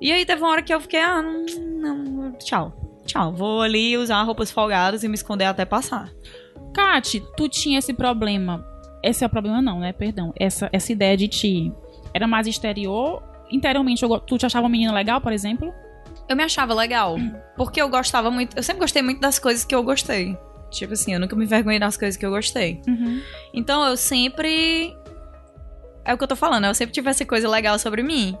[0.00, 2.89] E aí teve uma hora que eu fiquei, ah, não, não tchau.
[3.06, 6.10] Tchau, vou ali usar roupas folgadas e me esconder até passar.
[6.72, 8.64] Kate, tu tinha esse problema.
[9.02, 9.92] Esse é o problema, não, né?
[9.92, 10.32] Perdão.
[10.38, 11.72] Essa, essa ideia de ti
[12.12, 13.22] era mais exterior.
[13.50, 15.72] Interiormente, eu tu te achava uma menina legal, por exemplo?
[16.28, 17.16] Eu me achava legal,
[17.56, 20.38] porque eu gostava muito, eu sempre gostei muito das coisas que eu gostei.
[20.70, 22.80] Tipo assim, eu nunca me envergonhei das coisas que eu gostei.
[22.86, 23.20] Uhum.
[23.52, 24.96] Então eu sempre.
[26.04, 28.36] É o que eu tô falando, eu sempre tive essa coisa legal sobre mim.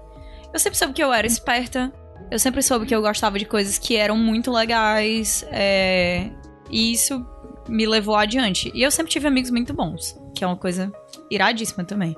[0.52, 1.92] Eu sempre soube que eu era esperta.
[2.30, 5.44] Eu sempre soube que eu gostava de coisas que eram muito legais.
[5.50, 6.30] é,
[6.70, 7.24] E isso
[7.68, 8.70] me levou adiante.
[8.74, 10.92] E eu sempre tive amigos muito bons, que é uma coisa
[11.30, 12.16] iradíssima também.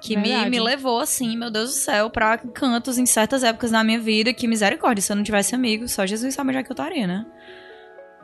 [0.00, 3.82] Que me, me levou, assim, meu Deus do céu, pra cantos em certas épocas da
[3.82, 4.34] minha vida.
[4.34, 7.06] Que misericórdia, se eu não tivesse amigos, só Jesus sabe onde é que eu estaria,
[7.06, 7.24] né?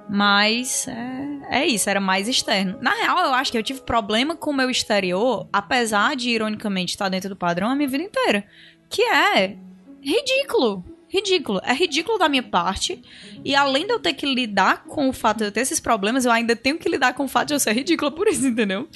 [0.09, 2.77] Mas é, é isso, era mais externo.
[2.83, 6.93] Na real, eu acho que eu tive problema com o meu exterior, apesar de, ironicamente,
[6.95, 8.45] estar dentro do padrão a minha vida inteira.
[8.89, 9.57] Que é
[10.03, 10.85] ridículo.
[11.09, 11.61] Ridículo.
[11.65, 13.03] É ridículo da minha parte.
[13.45, 16.25] E além de eu ter que lidar com o fato de eu ter esses problemas,
[16.25, 18.89] eu ainda tenho que lidar com o fato de eu ser ridícula por isso, entendeu?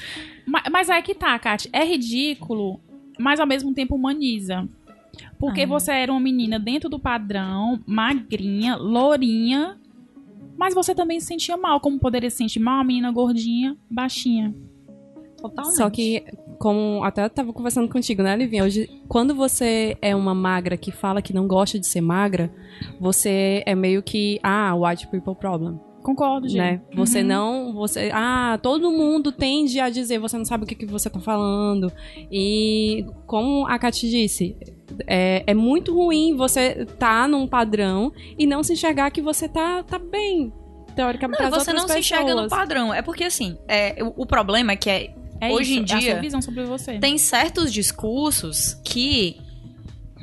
[0.46, 1.68] Ma- Mas, aí que tá, Kate.
[1.72, 2.80] É ridículo,
[3.18, 4.68] mas ao mesmo tempo humaniza.
[5.38, 5.66] Porque Ah.
[5.66, 9.76] você era uma menina dentro do padrão, magrinha, lourinha.
[10.56, 14.54] Mas você também se sentia mal, como poderia se sentir mal uma menina gordinha, baixinha.
[15.48, 15.76] Totalmente.
[15.76, 16.24] Só que,
[16.58, 18.64] como até eu tava conversando contigo, né, Livinha?
[18.64, 22.50] Hoje, quando você é uma magra que fala que não gosta de ser magra,
[22.98, 26.58] você é meio que, ah, white people problem, Concordo, gente.
[26.58, 26.80] né?
[26.94, 27.26] Você Uhum.
[27.26, 31.08] não, você, ah, todo mundo tende a dizer, você não sabe o que, que você
[31.10, 31.92] tá falando.
[32.30, 34.56] E, como a Kati disse,
[35.06, 39.82] é, é muito ruim você tá num padrão e não se enxergar que você tá,
[39.82, 40.52] tá bem,
[40.94, 42.50] teoricamente, Não, você não outras se enxerga no pessoas.
[42.50, 42.94] padrão.
[42.94, 45.14] É porque, assim, é, o, o problema é que é,
[45.48, 46.98] É Hoje isso, em é a dia, sua visão sobre você.
[46.98, 49.36] tem certos discursos que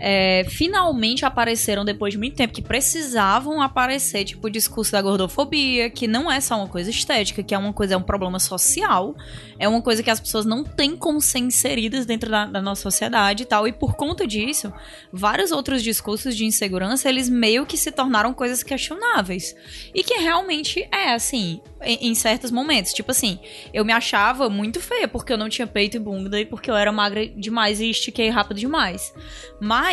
[0.03, 5.91] é, finalmente apareceram depois de muito tempo, que precisavam aparecer, tipo o discurso da gordofobia,
[5.91, 9.15] que não é só uma coisa estética, que é uma coisa, é um problema social,
[9.59, 12.81] é uma coisa que as pessoas não têm como ser inseridas dentro da, da nossa
[12.81, 14.73] sociedade e tal, e por conta disso,
[15.13, 19.55] vários outros discursos de insegurança, eles meio que se tornaram coisas questionáveis.
[19.93, 22.91] E que realmente é, assim, em, em certos momentos.
[22.91, 23.39] Tipo assim,
[23.71, 26.75] eu me achava muito feia porque eu não tinha peito e bunda e porque eu
[26.75, 29.13] era magra demais e estiquei rápido demais.
[29.59, 29.90] Mas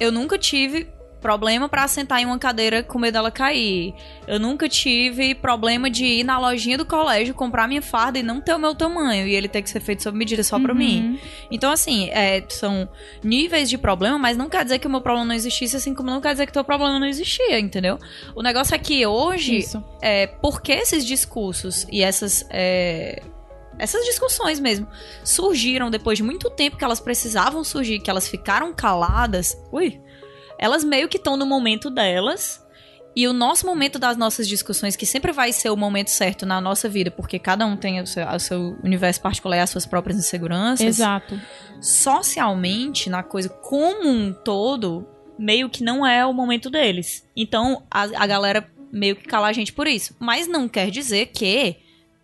[0.00, 0.86] eu nunca tive
[1.20, 3.92] problema pra sentar em uma cadeira com medo dela cair.
[4.24, 8.40] Eu nunca tive problema de ir na lojinha do colégio comprar minha farda e não
[8.40, 10.78] ter o meu tamanho e ele ter que ser feito sob medida só pra Uhum.
[10.78, 11.18] mim.
[11.50, 12.88] Então, assim, é, são
[13.24, 16.08] níveis de problema, mas não quer dizer que o meu problema não existisse, assim como
[16.08, 17.98] não quer dizer que o teu problema não existia, entendeu?
[18.36, 19.82] O negócio é que hoje, Isso.
[20.00, 22.46] é, porque esses discursos e essas.
[22.48, 23.20] é,
[23.78, 24.88] essas discussões mesmo
[25.24, 29.56] surgiram depois de muito tempo que elas precisavam surgir, que elas ficaram caladas.
[29.72, 30.00] Ui!
[30.58, 32.64] Elas meio que estão no momento delas.
[33.16, 36.60] E o nosso momento das nossas discussões, que sempre vai ser o momento certo na
[36.60, 39.86] nossa vida, porque cada um tem o seu, o seu universo particular e as suas
[39.86, 41.40] próprias inseguranças Exato.
[41.80, 45.04] socialmente, na coisa como um todo,
[45.36, 47.28] meio que não é o momento deles.
[47.34, 50.14] Então, a, a galera meio que cala a gente por isso.
[50.20, 51.76] Mas não quer dizer que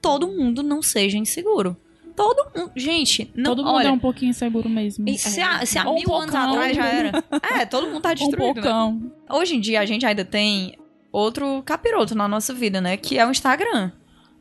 [0.05, 1.77] todo mundo não seja inseguro.
[2.15, 2.71] Todo mundo.
[2.77, 3.51] Gente, não.
[3.57, 5.09] Todo mundo olha, é um pouquinho inseguro mesmo.
[5.09, 7.25] e se há, se há um mil anos atrás já era.
[7.61, 8.55] É, todo mundo tá um destruído.
[8.57, 8.63] né?
[8.63, 9.13] poucão.
[9.29, 10.79] Hoje em dia a gente ainda tem
[11.11, 12.97] outro capiroto na nossa vida, né?
[12.97, 13.91] Que é o Instagram.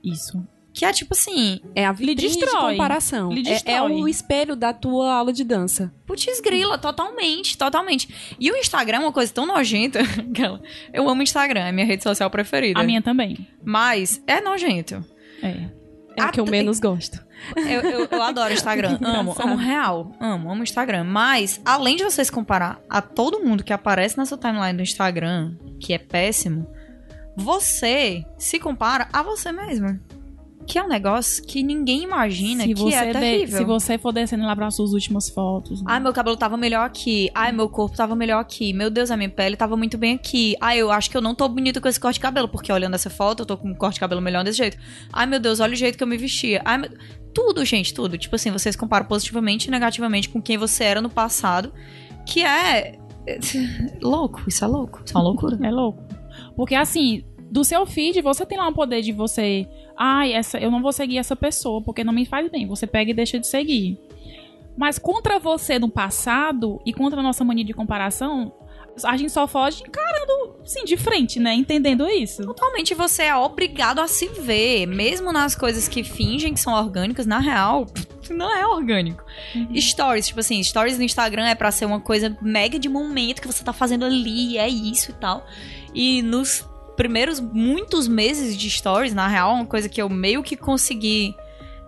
[0.04, 0.46] Isso.
[0.74, 2.72] Que é tipo assim, É a vitrine de destrói.
[2.72, 3.32] comparação.
[3.32, 5.94] Lhe É, é o espelho da tua aula de dança.
[6.06, 8.36] putz grila, totalmente, totalmente.
[8.40, 10.00] E o Instagram é uma coisa tão nojenta.
[10.92, 12.80] Eu amo o Instagram, é minha rede social preferida.
[12.80, 13.48] A minha também.
[13.64, 15.06] Mas é nojento.
[15.44, 15.70] É.
[16.16, 17.24] É o que eu menos gosto.
[17.56, 19.00] Eu, eu, eu adoro o Instagram.
[19.04, 20.12] amo, amo real.
[20.20, 21.04] Amo, amo o Instagram.
[21.04, 24.84] Mas, além de você se comparar a todo mundo que aparece na sua timeline do
[24.84, 26.68] Instagram, que é péssimo,
[27.36, 30.00] você se compara a você mesmo.
[30.66, 33.58] Que é um negócio que ninguém imagina se, que você é terrível.
[33.58, 35.82] se você for descendo lá para suas últimas fotos.
[35.82, 35.86] né?
[35.90, 37.30] Ai, meu cabelo tava melhor aqui.
[37.34, 38.74] Ai, meu corpo tava melhor aqui.
[38.74, 40.56] Meu Deus, a minha pele tava muito bem aqui.
[40.62, 42.96] Ai, eu acho que eu não tô bonita com esse corte de cabelo, porque olhando
[42.96, 44.78] essa foto, eu tô com um corte de cabelo melhor desse jeito.
[45.12, 46.62] Ai, meu Deus, olha o jeito que eu me vestia.
[46.64, 46.90] Ai, meu...
[47.34, 48.18] Tudo, gente, tudo.
[48.18, 51.74] Tipo assim, vocês comparam positivamente e negativamente com quem você era no passado,
[52.26, 52.98] que é.
[54.02, 55.02] louco, isso é louco.
[55.04, 55.58] Isso é uma loucura.
[55.62, 56.04] É louco.
[56.56, 59.68] Porque assim, do seu feed, você tem lá o poder de você.
[59.98, 62.68] Ai, essa, eu não vou seguir essa pessoa porque não me faz bem.
[62.68, 64.00] Você pega e deixa de seguir.
[64.76, 68.52] Mas contra você no passado e contra a nossa mania de comparação,
[69.04, 71.54] a gente só foge encarando, sim, de frente, né?
[71.54, 72.44] Entendendo isso.
[72.44, 77.26] Totalmente você é obrigado a se ver, mesmo nas coisas que fingem que são orgânicas,
[77.26, 77.88] na real,
[78.30, 79.24] não é orgânico.
[79.76, 83.48] Stories, tipo assim, stories no Instagram é pra ser uma coisa mega de momento que
[83.48, 85.46] você tá fazendo ali, é isso e tal.
[85.94, 90.56] E nos primeiros muitos meses de stories, na real, uma coisa que eu meio que
[90.56, 91.36] consegui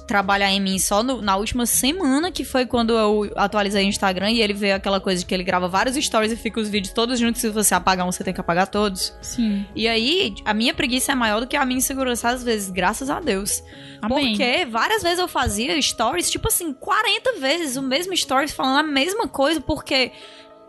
[0.08, 4.30] trabalhar em mim só no- na última semana, que foi quando eu atualizei o Instagram
[4.30, 6.94] e ele veio aquela coisa de que ele grava vários stories e fica os vídeos
[6.94, 9.12] todos juntos, se você apagar um, você tem que apagar todos.
[9.20, 9.66] Sim.
[9.76, 13.10] E aí, a minha preguiça é maior do que a minha insegurança às vezes, graças
[13.10, 13.64] a Deus.
[14.00, 14.28] Amém.
[14.30, 18.84] Porque várias vezes eu fazia stories, tipo assim, 40 vezes o mesmo stories falando a
[18.84, 20.12] mesma coisa, porque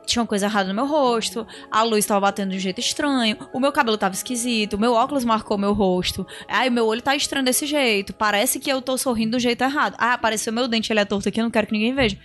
[0.06, 3.36] tinha uma coisa errada no meu rosto, a luz estava batendo de um jeito estranho,
[3.52, 7.14] o meu cabelo tava esquisito, o meu óculos marcou meu rosto, ai, meu olho tá
[7.16, 9.94] estranho desse jeito, parece que eu tô sorrindo do jeito errado.
[9.98, 12.16] Ah, apareceu meu dente, ele é torto aqui, eu não quero que ninguém veja.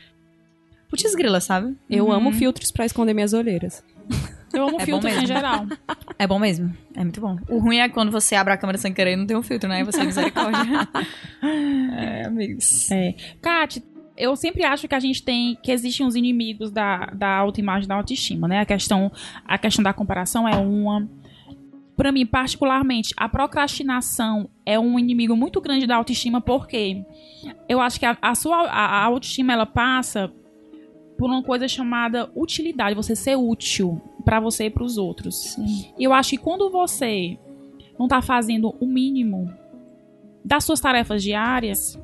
[0.90, 1.76] Putz grila, sabe?
[1.90, 2.12] Eu Uhum.
[2.12, 3.82] amo filtros pra esconder minhas olheiras.
[4.54, 5.66] Eu amo É filtros em geral.
[6.20, 6.76] É bom mesmo.
[6.94, 7.38] É muito bom.
[7.48, 9.70] O ruim é quando você abre a câmera sem querer e não tem um filtro,
[9.70, 9.84] né?
[9.86, 10.60] Você é misericórdia.
[11.98, 12.92] é, amigos.
[12.92, 13.16] É.
[13.42, 13.82] Kat,
[14.22, 17.96] eu sempre acho que a gente tem que existem uns inimigos da, da autoimagem, da
[17.96, 18.60] autoestima, né?
[18.60, 19.12] A questão,
[19.44, 21.10] a questão da comparação é uma.
[21.98, 27.04] Pra mim, particularmente, a procrastinação é um inimigo muito grande da autoestima, porque
[27.68, 30.32] eu acho que a, a sua a, a autoestima ela passa
[31.18, 35.58] por uma coisa chamada utilidade, você ser útil pra você e pros outros.
[35.98, 37.40] E eu acho que quando você
[37.98, 39.52] não tá fazendo o mínimo
[40.46, 42.00] das suas tarefas diárias,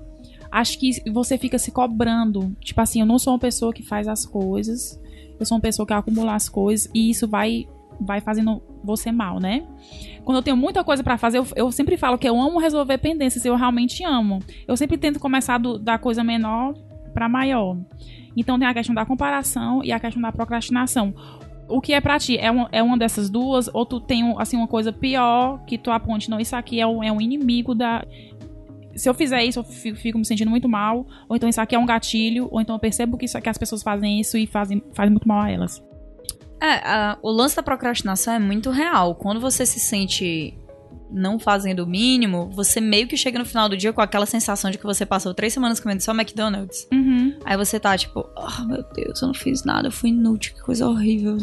[0.51, 2.55] acho que você fica se cobrando.
[2.61, 4.99] Tipo assim, eu não sou uma pessoa que faz as coisas,
[5.39, 7.67] eu sou uma pessoa que acumula as coisas e isso vai
[7.99, 9.65] vai fazendo você mal, né?
[10.23, 12.99] Quando eu tenho muita coisa pra fazer, eu, eu sempre falo que eu amo resolver
[12.99, 14.37] pendências, eu realmente amo.
[14.67, 16.75] Eu sempre tento começar do- da coisa menor
[17.11, 17.75] pra maior.
[18.35, 21.11] Então tem a questão da comparação e a questão da procrastinação.
[21.67, 22.37] O que é pra ti?
[22.37, 23.67] É uma, é uma dessas duas?
[23.73, 26.85] Ou tu tem um, assim, uma coisa pior que tu aponte, não, isso aqui é
[26.85, 28.05] um, é um inimigo da.
[28.97, 31.05] Se eu fizer isso, eu fico, fico me sentindo muito mal.
[31.29, 32.47] Ou então isso aqui é um gatilho.
[32.51, 35.27] Ou então eu percebo que, isso, que as pessoas fazem isso e fazem, fazem muito
[35.27, 35.81] mal a elas.
[36.61, 39.13] É, a- o lance da procrastinação é muito real.
[39.15, 40.57] Quando você se sente
[41.09, 44.69] não fazendo o mínimo, você meio que chega no final do dia com aquela sensação
[44.69, 46.85] de que você passou três semanas comendo só McDonald's.
[46.91, 47.37] Uhum.
[47.45, 50.61] Aí você tá tipo, oh meu Deus, eu não fiz nada, eu fui inútil, que
[50.61, 51.37] coisa horrível.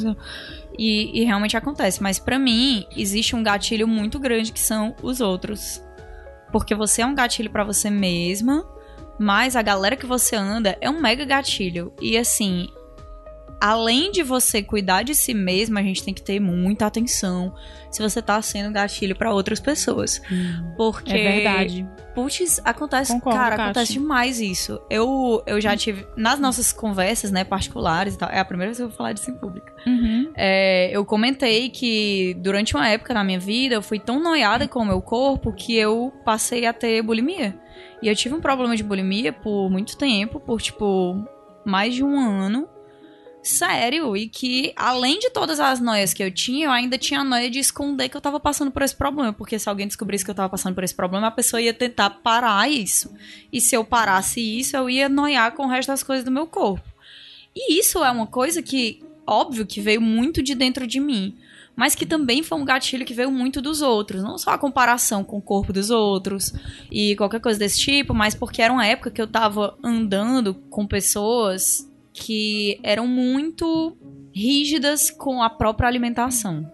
[0.79, 2.03] E, e realmente acontece.
[2.03, 5.83] Mas pra mim, existe um gatilho muito grande que são os outros.
[6.55, 8.65] Porque você é um gatilho pra você mesma,
[9.19, 11.93] mas a galera que você anda é um mega gatilho.
[12.01, 12.69] E assim,
[13.65, 17.55] além de você cuidar de si mesma, a gente tem que ter muita atenção
[17.91, 20.21] se você tá sendo gatilho pra outras pessoas.
[20.77, 21.89] Porque É verdade.
[22.15, 23.65] Putz, acontece, Concordo, cara, Kátia.
[23.65, 24.83] acontece demais isso.
[24.91, 28.77] Eu, eu já tive, nas nossas conversas, né, particulares e tal, é a primeira vez
[28.77, 29.67] que eu vou falar disso em público.
[29.87, 30.31] Uhum.
[30.37, 34.81] É, eu comentei que durante uma época na minha vida eu fui tão noiada com
[34.81, 37.59] o meu corpo que eu passei a ter bulimia.
[38.03, 41.25] E eu tive um problema de bulimia por muito tempo, por tipo,
[41.65, 42.69] mais de um ano.
[43.45, 47.25] Sério, e que além de todas as noias que eu tinha, eu ainda tinha a
[47.25, 49.35] noia de esconder que eu tava passando por esse problema.
[49.35, 52.09] Porque se alguém descobrisse que eu tava passando por esse problema, a pessoa ia tentar
[52.09, 53.13] parar isso.
[53.53, 56.47] E se eu parasse isso, eu ia noiar com o resto das coisas do meu
[56.47, 56.89] corpo.
[57.55, 61.37] E isso é uma coisa que, óbvio, que veio muito de dentro de mim.
[61.77, 64.23] Mas que também foi um gatilho que veio muito dos outros.
[64.23, 66.55] Não só a comparação com o corpo dos outros
[66.91, 70.87] e qualquer coisa desse tipo, mas porque era uma época que eu tava andando com
[70.87, 73.99] pessoas que eram muito
[74.33, 76.71] rígidas com a própria alimentação.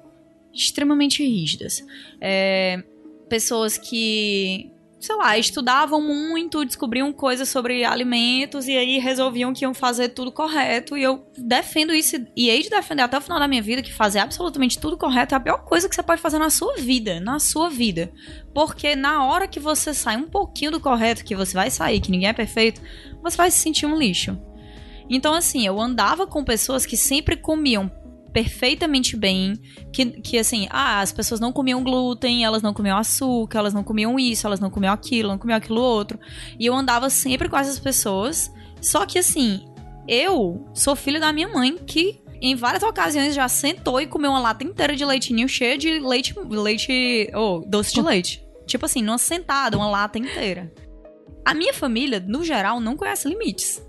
[0.53, 1.85] Extremamente rígidas.
[2.21, 2.85] É,
[3.29, 9.73] pessoas que sei lá, estudavam muito, descobriam coisas sobre alimentos e aí resolviam que iam
[9.73, 10.95] fazer tudo correto.
[10.95, 13.93] E eu defendo isso e hei de defender até o final da minha vida que
[13.93, 17.19] fazer absolutamente tudo correto é a pior coisa que você pode fazer na sua vida.
[17.19, 18.13] Na sua vida.
[18.53, 22.11] Porque na hora que você sai um pouquinho do correto, que você vai sair, que
[22.11, 22.83] ninguém é perfeito,
[23.23, 24.39] você vai se sentir um lixo.
[25.11, 27.91] Então, assim, eu andava com pessoas que sempre comiam
[28.33, 29.61] perfeitamente bem,
[29.93, 33.83] que, que assim, ah, as pessoas não comiam glúten, elas não comiam açúcar, elas não
[33.83, 36.19] comiam isso, elas não comiam aquilo, não comiam aquilo outro.
[36.59, 38.51] E eu andava sempre com essas pessoas.
[38.81, 39.65] Só que assim,
[40.07, 44.41] eu sou filho da minha mãe que em várias ocasiões já sentou e comeu uma
[44.41, 48.43] lata inteira de leitinho cheia de leite, leite, oh, doce de leite.
[48.67, 50.73] Tipo assim, numa sentada, uma lata inteira.
[51.45, 53.83] A minha família, no geral, não conhece limites.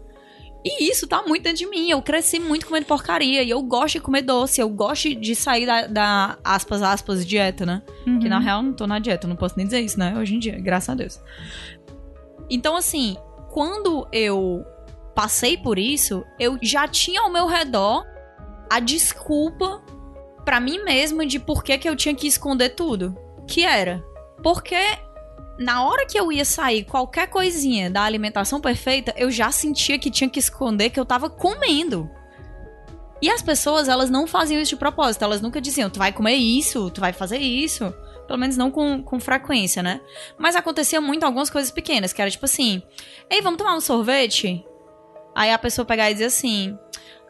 [0.63, 1.89] E isso tá muito dentro de mim.
[1.89, 3.41] Eu cresci muito comendo porcaria.
[3.41, 4.61] E eu gosto de comer doce.
[4.61, 7.81] Eu gosto de sair da, da aspas, aspas, dieta, né?
[8.05, 8.19] Uhum.
[8.19, 9.27] Que na real não tô na dieta.
[9.27, 10.15] Não posso nem dizer isso, né?
[10.17, 11.19] Hoje em dia, graças a Deus.
[12.49, 13.17] Então, assim,
[13.49, 14.63] quando eu
[15.15, 18.05] passei por isso, eu já tinha ao meu redor
[18.69, 19.81] a desculpa
[20.45, 23.17] para mim mesma de por que, que eu tinha que esconder tudo.
[23.47, 24.03] Que era.
[24.43, 24.77] Porque
[25.57, 30.09] na hora que eu ia sair qualquer coisinha da alimentação perfeita, eu já sentia que
[30.09, 32.09] tinha que esconder que eu tava comendo.
[33.21, 35.23] E as pessoas, elas não faziam isso de propósito.
[35.23, 37.93] Elas nunca diziam, tu vai comer isso, tu vai fazer isso.
[38.25, 40.01] Pelo menos não com, com frequência, né?
[40.37, 42.81] Mas acontecia muito algumas coisas pequenas, que era tipo assim:
[43.29, 44.65] Ei, vamos tomar um sorvete?
[45.35, 46.77] Aí a pessoa pegar e dizer assim: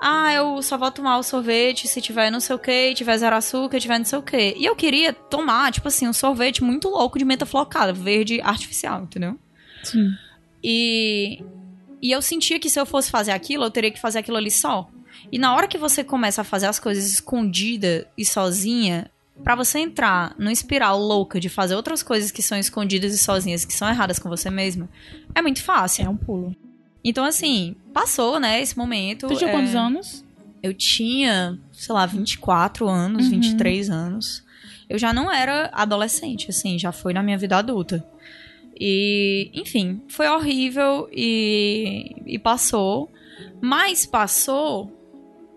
[0.02, 3.36] ah, eu só vou tomar o sorvete se tiver não sei o que, tiver zero
[3.36, 4.56] açúcar, tiver não sei o que.
[4.58, 9.04] E eu queria tomar, tipo assim, um sorvete muito louco de menta flocada, verde artificial,
[9.04, 9.38] entendeu?
[9.84, 10.10] Sim.
[10.64, 11.44] E,
[12.02, 14.50] e eu sentia que se eu fosse fazer aquilo, eu teria que fazer aquilo ali
[14.50, 14.90] só.
[15.32, 19.12] E na hora que você começa a fazer as coisas escondida e sozinha,
[19.44, 23.66] para você entrar numa espiral louca de fazer outras coisas que são escondidas e sozinhas,
[23.66, 24.90] que são erradas com você mesma,
[25.36, 26.06] é muito fácil.
[26.06, 26.56] É um pulo.
[27.04, 29.28] Então, assim, passou, né, esse momento.
[29.28, 30.26] Tu tinha é, quantos anos?
[30.62, 33.32] Eu tinha, sei lá, 24 anos, Uhum.
[33.32, 34.44] 23 anos.
[34.90, 38.06] Eu já não era adolescente, assim, já foi na minha vida adulta.
[38.80, 43.12] E, enfim, foi horrível e, e passou.
[43.62, 44.92] Mas passou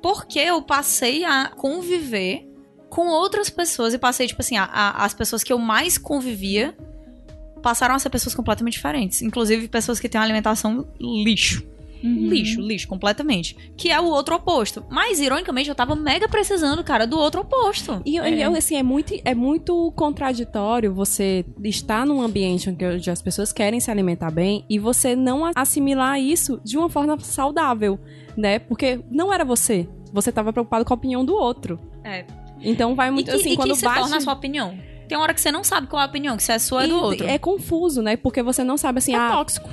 [0.02, 2.46] porque eu passei a conviver
[2.90, 6.76] com outras pessoas e passei, tipo assim, a- a- as pessoas que eu mais convivia
[7.64, 9.22] passaram a ser pessoas completamente diferentes.
[9.22, 11.64] Inclusive pessoas que têm uma alimentação lixo.
[12.04, 12.28] Uhum.
[12.28, 13.56] Lixo, lixo, completamente.
[13.78, 14.84] Que é o outro oposto.
[14.90, 18.02] Mas, ironicamente, eu tava mega precisando, cara, do outro oposto.
[18.04, 23.22] E eu- eu, assim, é muito, é muito contraditório você estar num ambiente onde as
[23.22, 27.98] pessoas querem se alimentar bem e você não assimilar isso de uma forma saudável,
[28.36, 28.58] né?
[28.58, 29.88] Porque não era você.
[30.12, 31.80] Você tava preocupado com a opinião do outro.
[32.04, 32.26] É.
[32.60, 34.00] Então vai E muito que, assim, e quando que se bate.
[34.00, 34.78] torna a sua opinião.
[35.08, 36.78] Tem uma hora que você não sabe qual é a opinião, que se é sua
[36.78, 37.26] ou é do E outro.
[37.26, 38.16] É confuso, né?
[38.16, 39.68] Porque você não sabe assim, É ah, tóxico.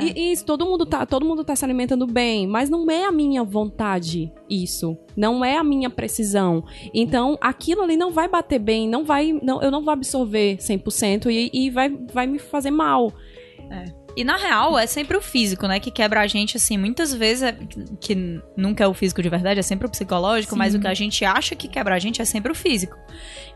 [0.00, 3.12] E isso, todo mundo, tá, todo mundo tá se alimentando bem, mas não é a
[3.12, 4.98] minha vontade isso.
[5.16, 6.64] Não é a minha precisão.
[6.92, 9.32] Então, aquilo ali não vai bater bem, não vai.
[9.32, 13.12] Não, eu não vou absorver 100% e, e vai, vai me fazer mal.
[14.16, 15.80] E na real, é sempre o físico, né?
[15.80, 16.76] Que quebra a gente, assim.
[16.78, 17.58] Muitas vezes, é,
[18.00, 20.94] que nunca é o físico de verdade, é sempre o psicológico, mas o que a
[20.94, 22.96] gente acha que quebra a gente é sempre o físico.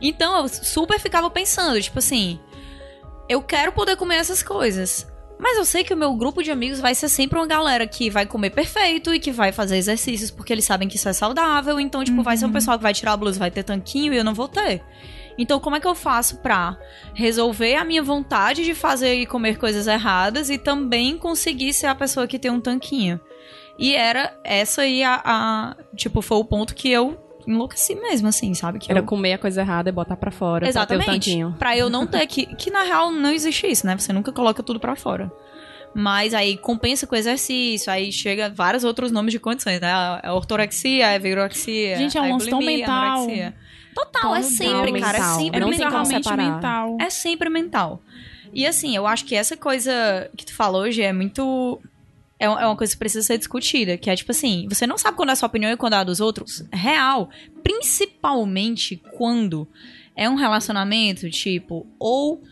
[0.01, 2.41] Então, eu super ficava pensando, tipo assim.
[3.29, 5.07] Eu quero poder comer essas coisas.
[5.39, 8.11] Mas eu sei que o meu grupo de amigos vai ser sempre uma galera que
[8.11, 11.79] vai comer perfeito e que vai fazer exercícios porque eles sabem que isso é saudável.
[11.79, 14.17] Então, tipo, vai ser um pessoal que vai tirar a blusa, vai ter tanquinho e
[14.17, 14.83] eu não vou ter.
[15.39, 16.77] Então, como é que eu faço pra
[17.15, 21.95] resolver a minha vontade de fazer e comer coisas erradas e também conseguir ser a
[21.95, 23.21] pessoa que tem um tanquinho?
[23.79, 28.53] E era essa aí a, a- tipo, foi o ponto que eu enlouqueci mesmo, assim,
[28.53, 28.81] sabe?
[28.81, 30.71] Que Era eu- comer a coisa errada e botar pra fora.
[30.71, 31.39] Pra ter o Exatamente.
[31.59, 32.45] Pra eu não ter que.
[32.57, 33.97] Que na real não existe isso, né?
[33.97, 35.31] Você nunca coloca tudo pra fora.
[35.95, 39.91] Mas aí compensa com exercício, aí chega vários outros nomes de condições, né?
[39.91, 41.97] A ortorexia, a virorexia.
[41.97, 42.95] Gente, é um a mental.
[43.23, 43.55] anorexia.
[44.05, 45.19] Total, é sempre, cara.
[45.19, 45.39] É mental.
[45.39, 46.37] sempre como mental.
[46.37, 46.97] mental.
[47.01, 48.03] É sempre mental.
[48.53, 51.81] E assim, eu acho que essa coisa que tu falou hoje é muito.
[52.39, 53.97] É uma é uma coisa que precisa ser discutida.
[53.97, 55.97] Que é tipo assim: você não sabe quando é a sua opinião e quando é
[55.97, 56.65] a dos outros.
[56.73, 57.29] Real.
[57.63, 59.67] Principalmente quando
[60.15, 62.43] é um relacionamento, tipo, ou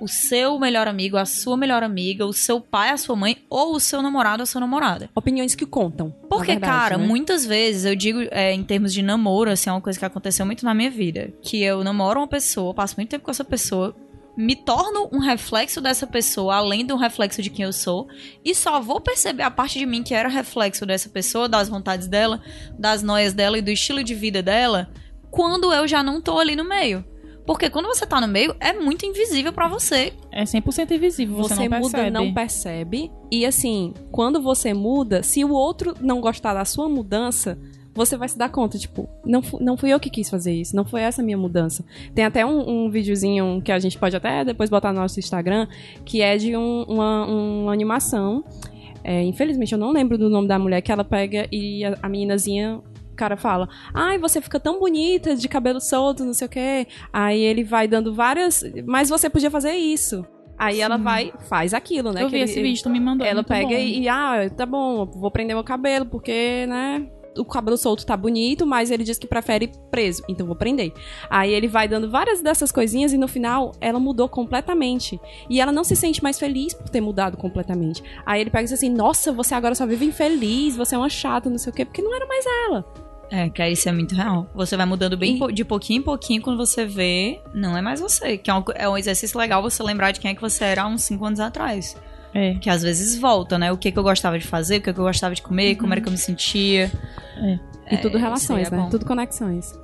[0.00, 3.74] o seu melhor amigo, a sua melhor amiga, o seu pai, a sua mãe, ou
[3.74, 5.10] o seu namorado, a sua namorada.
[5.14, 6.10] Opiniões que contam.
[6.28, 7.06] Porque, verdade, cara, né?
[7.06, 10.44] muitas vezes, eu digo é, em termos de namoro, assim, é uma coisa que aconteceu
[10.46, 11.32] muito na minha vida.
[11.42, 13.94] Que eu namoro uma pessoa, passo muito tempo com essa pessoa,
[14.38, 18.06] me torno um reflexo dessa pessoa, além de um reflexo de quem eu sou,
[18.44, 22.06] e só vou perceber a parte de mim que era reflexo dessa pessoa, das vontades
[22.06, 22.40] dela,
[22.78, 24.88] das noias dela e do estilo de vida dela,
[25.28, 27.04] quando eu já não tô ali no meio.
[27.48, 30.12] Porque quando você tá no meio, é muito invisível pra você.
[30.30, 32.10] É 100% invisível, você, Você, não muda, percebe.
[32.10, 33.10] não percebe.
[33.30, 37.58] E assim, quando você muda, se o outro não gostar da sua mudança,
[37.94, 40.84] você vai se dar conta, tipo, não, não fui eu que quis fazer isso, não
[40.84, 41.82] foi essa a minha mudança.
[42.14, 45.66] Tem até um, um videozinho que a gente pode até depois botar no nosso Instagram,
[46.04, 48.44] que é de um- uma, uma animação.
[49.02, 52.08] É, infelizmente, eu não lembro do nome da mulher que ela pega e a, a
[52.10, 52.80] meninazinha.
[53.18, 56.86] Cara fala, ai, você fica tão bonita de cabelo solto, não sei o quê.
[57.12, 58.62] Aí ele vai dando várias.
[58.86, 60.24] Mas você podia fazer isso.
[60.56, 62.22] Aí ela vai, faz aquilo, né?
[62.22, 63.26] Eu que vi ele- esse vídeo, tu me mandou.
[63.26, 67.08] é ela pega e, e, ah, tá bom, vou prender meu cabelo, porque, né?
[67.36, 70.92] O cabelo solto tá bonito, mas ele diz que prefere preso, então vou prender.
[71.30, 75.20] Aí ele vai dando várias dessas coisinhas e no final ela mudou completamente.
[75.48, 78.02] E ela não se sente mais feliz por ter mudado completamente.
[78.26, 81.08] Aí ele pega e diz assim: Nossa, você agora só vive infeliz, você é uma
[81.08, 82.84] chata, não sei o quê, porque não era mais ela.
[83.30, 84.48] É, que aí isso é muito real.
[84.54, 88.00] Você vai mudando bem E- de pouquinho em pouquinho quando você vê, não é mais
[88.00, 88.38] você.
[88.38, 90.82] Que é um, é um exercício legal você lembrar de quem é que você era
[90.82, 91.94] há uns 5 anos atrás.
[92.32, 92.54] É.
[92.54, 93.70] Que às vezes volta, né?
[93.72, 95.92] O que, que eu gostava de fazer, o que, que eu gostava de comer, como
[95.92, 96.90] era que eu me sentia.
[97.90, 98.76] E tudo É, relações, é né?
[98.82, 98.88] bom.
[98.88, 99.78] Tudo conexões.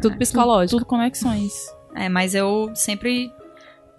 [0.00, 0.78] Tudo psicológico.
[0.78, 1.52] Tudo conexões.
[1.94, 3.30] É, mas eu sempre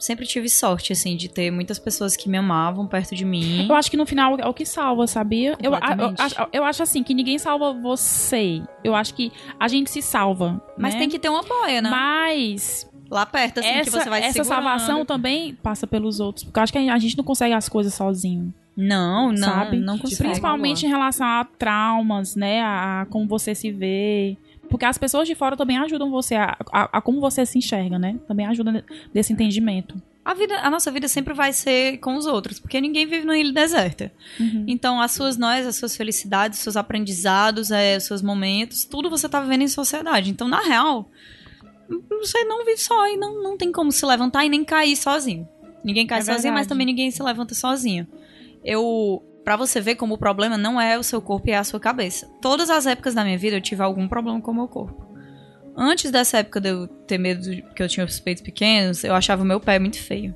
[0.03, 3.67] sempre tive sorte, assim, de ter muitas pessoas que me amavam perto de mim.
[3.69, 5.57] Eu acho que no final é o que salva, sabia?
[5.61, 8.61] Eu, eu, eu acho assim que ninguém salva você.
[8.83, 10.61] Eu acho que a gente se salva.
[10.77, 11.01] Mas né?
[11.01, 11.89] tem que ter um apoio, né?
[11.89, 14.63] Mas Lá perto, assim, que essa, você vai essa segurando.
[14.63, 16.43] salvação também passa pelos outros.
[16.43, 18.51] Porque eu acho que a gente não consegue as coisas sozinho.
[18.75, 19.77] Não, não, sabe?
[19.77, 20.23] não consigo.
[20.23, 22.61] Principalmente em relação a traumas, né?
[22.61, 24.35] A, a como você se vê.
[24.73, 27.99] Porque as pessoas de fora também ajudam você a, a, a como você se enxerga,
[27.99, 28.19] né?
[28.27, 30.01] Também ajuda nesse entendimento.
[30.25, 33.37] A, vida, a nossa vida sempre vai ser com os outros, porque ninguém vive numa
[33.37, 34.11] ilha deserta.
[34.39, 34.65] Uhum.
[34.67, 39.11] Então, as suas nós, as suas felicidades, os seus aprendizados, é, os seus momentos, tudo
[39.11, 40.31] você tá vivendo em sociedade.
[40.31, 41.07] Então, na real,
[42.09, 45.47] você não vive só e não, não tem como se levantar e nem cair sozinho.
[45.83, 46.61] Ninguém cai É sozinho, verdade.
[46.61, 48.07] mas também ninguém se levanta sozinho.
[48.65, 49.21] Eu.
[49.43, 51.79] Pra você ver como o problema não é o seu corpo e é a sua
[51.79, 52.27] cabeça.
[52.41, 55.05] Todas as épocas da minha vida eu tive algum problema com o meu corpo.
[55.75, 59.43] Antes dessa época de eu ter medo que eu tinha os peitos pequenos, eu achava
[59.43, 60.33] o meu pé muito feio.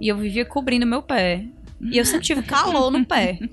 [0.00, 1.44] E eu vivia cobrindo meu pé.
[1.80, 3.38] E eu sempre tive calor no pé.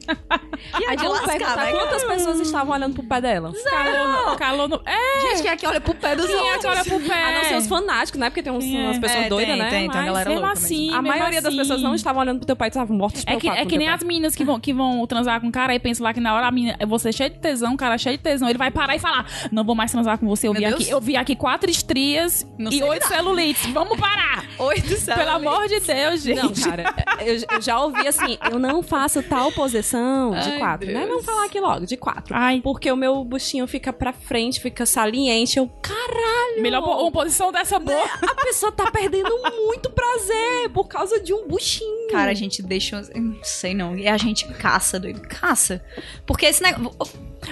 [0.80, 3.52] E Aí vamos perguntar quantas pessoas estavam olhando pro pé dela.
[3.70, 4.82] Calor, no- calor no.
[4.86, 6.62] É, Gente, quem é que olha pro pé dos quem é outros?
[6.62, 7.24] que olha pro pé?
[7.24, 8.30] A não ser os fanáticos, né?
[8.30, 8.68] Porque tem uns- é.
[8.68, 9.70] umas pessoas É, doidas, tem, né?
[9.70, 11.58] tem, tem Mas galera mesmo louca assim, A mesmo maioria das assim.
[11.58, 13.88] pessoas não estavam olhando pro teu pai, estavam mortos de É que, é que nem
[13.88, 13.96] pai.
[13.96, 16.34] as meninas que vão, que vão transar com o cara e pensam lá que na
[16.34, 18.58] hora a menina, você é cheio de tesão, o cara é cheio de tesão, ele
[18.58, 20.48] vai parar e falar: Não vou mais transar com você.
[20.48, 20.82] Eu, Meu vi Deus.
[20.82, 23.66] aqui, eu vi aqui quatro estrias Não e oito celulites.
[23.72, 24.46] Vamos parar!
[24.58, 25.16] Oi do céu.
[25.18, 26.42] Pelo amor de Deus, gente.
[26.42, 30.88] Não, cara, eu, eu já ouvi assim, eu não faço tal posição de Ai, quatro,
[30.88, 30.94] né?
[31.00, 31.08] Deus.
[31.10, 32.34] Vamos falar aqui logo, de quatro.
[32.36, 35.58] Ai, Porque o meu buchinho fica pra frente, fica saliente.
[35.58, 36.62] Eu, caralho!
[36.62, 38.06] melhor po- uma posição dessa boa.
[38.22, 39.30] A pessoa tá perdendo
[39.66, 42.08] muito prazer por causa de um buchinho.
[42.12, 43.04] Cara, a gente deixa.
[43.14, 43.98] eu Não sei não.
[43.98, 45.22] E a gente caça, doido.
[45.28, 45.84] Caça.
[46.26, 46.96] Porque esse negócio.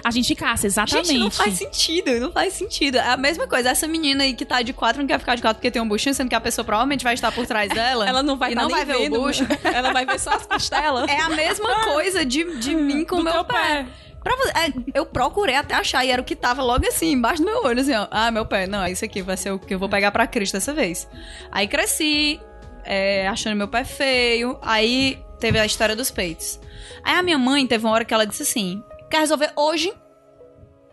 [0.04, 1.08] A gente caça, exatamente.
[1.08, 2.20] Gente, não faz sentido.
[2.20, 2.98] Não faz sentido.
[2.98, 3.70] É a mesma coisa.
[3.70, 5.88] Essa menina aí que tá de quatro não quer ficar de quatro porque tem um
[5.88, 8.08] buchinho, sendo que a pessoa provavelmente vai estar por trás dela.
[8.08, 9.44] ela não vai e tá não vai ver vendo, o bucho.
[9.64, 11.10] Ela vai ver só as costelas.
[11.10, 13.86] É a mesma coisa de, de mim com o meu teu pé.
[14.24, 17.41] Pra você- é, eu procurei até achar, e era o que tava logo assim, embaixo
[17.41, 18.08] do meu olho, assim, ó.
[18.10, 18.66] Ah, meu pé.
[18.68, 21.08] Não, isso aqui vai ser o que eu vou pegar pra Cristo dessa vez.
[21.52, 22.39] Aí cresci,
[22.86, 24.58] é, achando meu pé feio.
[24.62, 26.58] Aí teve a história dos peitos.
[27.04, 28.82] Aí a minha mãe teve uma hora que ela disse assim:
[29.14, 29.93] quer resolver hoje?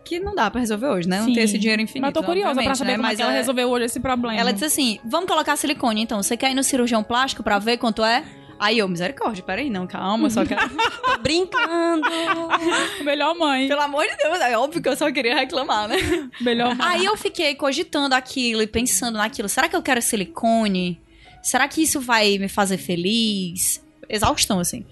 [0.05, 1.19] Que não dá pra resolver hoje, né?
[1.19, 1.33] Não Sim.
[1.33, 2.01] tem esse dinheiro infinito.
[2.05, 2.97] Mas tô curiosa pra saber né?
[2.97, 4.35] como é Mas que ela é- resolveu hoje esse problema.
[4.39, 6.21] Ela disse assim: vamos colocar silicone então.
[6.21, 8.23] Você quer ir no cirurgião plástico pra ver quanto é?
[8.59, 10.69] Aí eu, misericórdia, peraí, não, calma, só quero.
[11.03, 12.07] Tô brincando.
[13.03, 13.67] Melhor mãe.
[13.67, 15.95] Pelo amor de Deus, é óbvio que eu só queria reclamar, né?
[16.39, 16.87] Melhor mãe.
[16.87, 19.49] Aí eu fiquei cogitando aquilo e pensando naquilo.
[19.49, 21.01] Será que eu quero silicone?
[21.41, 23.83] Será que isso vai me fazer feliz?
[24.07, 24.85] Exaustão, assim.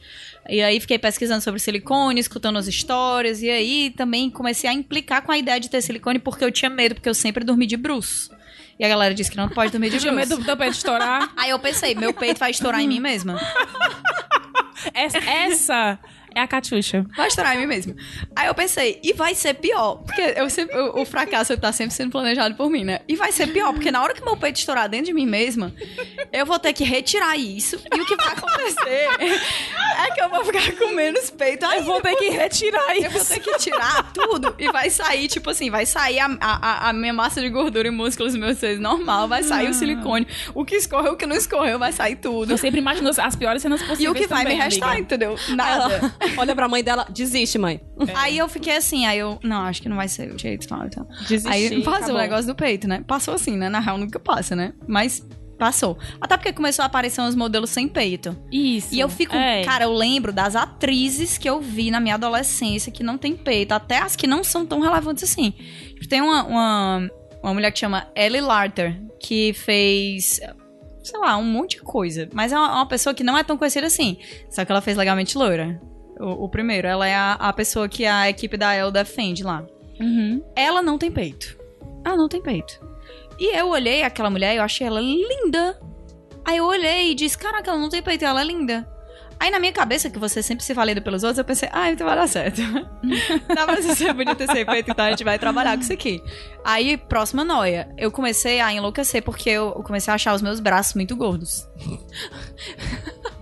[0.48, 3.42] E aí fiquei pesquisando sobre silicone, escutando as histórias.
[3.42, 6.70] E aí também comecei a implicar com a ideia de ter silicone porque eu tinha
[6.70, 8.32] medo, porque eu sempre dormi de bruço.
[8.80, 10.30] E a galera disse que não pode dormir de Tinha bruço.
[10.30, 11.32] medo do teu peito estourar.
[11.38, 13.40] Aí eu pensei, meu peito vai estourar em mim mesma.
[14.94, 16.00] Essa, essa
[16.40, 17.06] é a Catiuxa.
[17.16, 17.96] Vai estourar em mim mesmo.
[18.36, 19.98] Aí eu pensei, e vai ser pior.
[19.98, 23.00] Porque eu sempre- o, o fracasso tá sempre sendo planejado por mim, né?
[23.08, 25.74] E vai ser pior, porque na hora que meu peito estourar dentro de mim mesma,
[26.32, 27.80] eu vou ter que retirar isso.
[27.96, 29.08] E o que vai acontecer
[30.00, 31.84] é que eu vou ficar com menos peito Eu ainda.
[31.86, 33.34] vou ter que retirar Eu vou isso.
[33.34, 37.14] ter que tirar tudo e vai sair, tipo assim, vai sair a, a, a minha
[37.14, 40.28] massa de gordura e músculos meus seios normal, vai sair o silicone.
[40.54, 42.52] O que escorreu, o que não escorreu, vai sair tudo.
[42.52, 45.02] Eu sempre imagino as piores cenas possíveis E o que vai também, me restar, amiga.
[45.04, 45.36] entendeu?
[45.50, 46.16] Nada.
[46.38, 47.82] Olha pra mãe dela, desiste, mãe.
[48.16, 50.86] Aí eu fiquei assim, aí eu, não, acho que não vai ser o jeito tal
[50.86, 51.06] e tal.
[51.28, 52.16] Desistir, Aí passou acabou.
[52.16, 53.04] o negócio do peito, né?
[53.08, 53.70] Passou assim, né?
[53.70, 54.74] Na real nunca passa, né?
[54.88, 55.26] Mas
[55.58, 55.98] passou.
[56.22, 58.36] Até porque começou a aparecer uns modelos sem peito.
[58.52, 58.94] Isso.
[58.96, 59.64] E eu fico, É.
[59.66, 63.74] cara, eu lembro das atrizes que eu vi na minha adolescência que não tem peito,
[63.74, 65.52] até as que não são tão relevantes assim.
[65.52, 67.10] Tipo, Tem uma, uma,
[67.44, 70.40] uma mulher que chama Ellie Larter, que fez,
[71.04, 72.30] sei lá, um monte de coisa.
[72.34, 74.18] Mas é uma, uma pessoa que não é tão conhecida assim.
[74.50, 75.78] Só que ela fez Legalmente Loira.
[76.20, 76.88] O, o primeiro.
[76.88, 79.66] Ela é a, a pessoa que a equipe da Elle defende lá.
[80.00, 80.44] Uhum.
[80.56, 81.58] Ela não tem peito.
[82.06, 82.80] Ela não tem peito.
[83.40, 85.80] E eu olhei aquela mulher e eu achei ela linda.
[86.46, 88.88] Aí eu olhei e disse, caraca, ela não tem peito ela é linda.
[89.40, 92.06] Aí na minha cabeça, que você sempre se valida pelos outros, eu pensei, ah, então
[92.06, 92.62] vai dar certo.
[93.56, 96.22] Dá pra ser bonita ter sem peito, então a gente vai trabalhar com isso aqui.
[96.66, 100.94] Aí, próxima noia, eu comecei a enlouquecer porque eu comecei a achar os meus braços
[100.94, 101.66] muito gordos.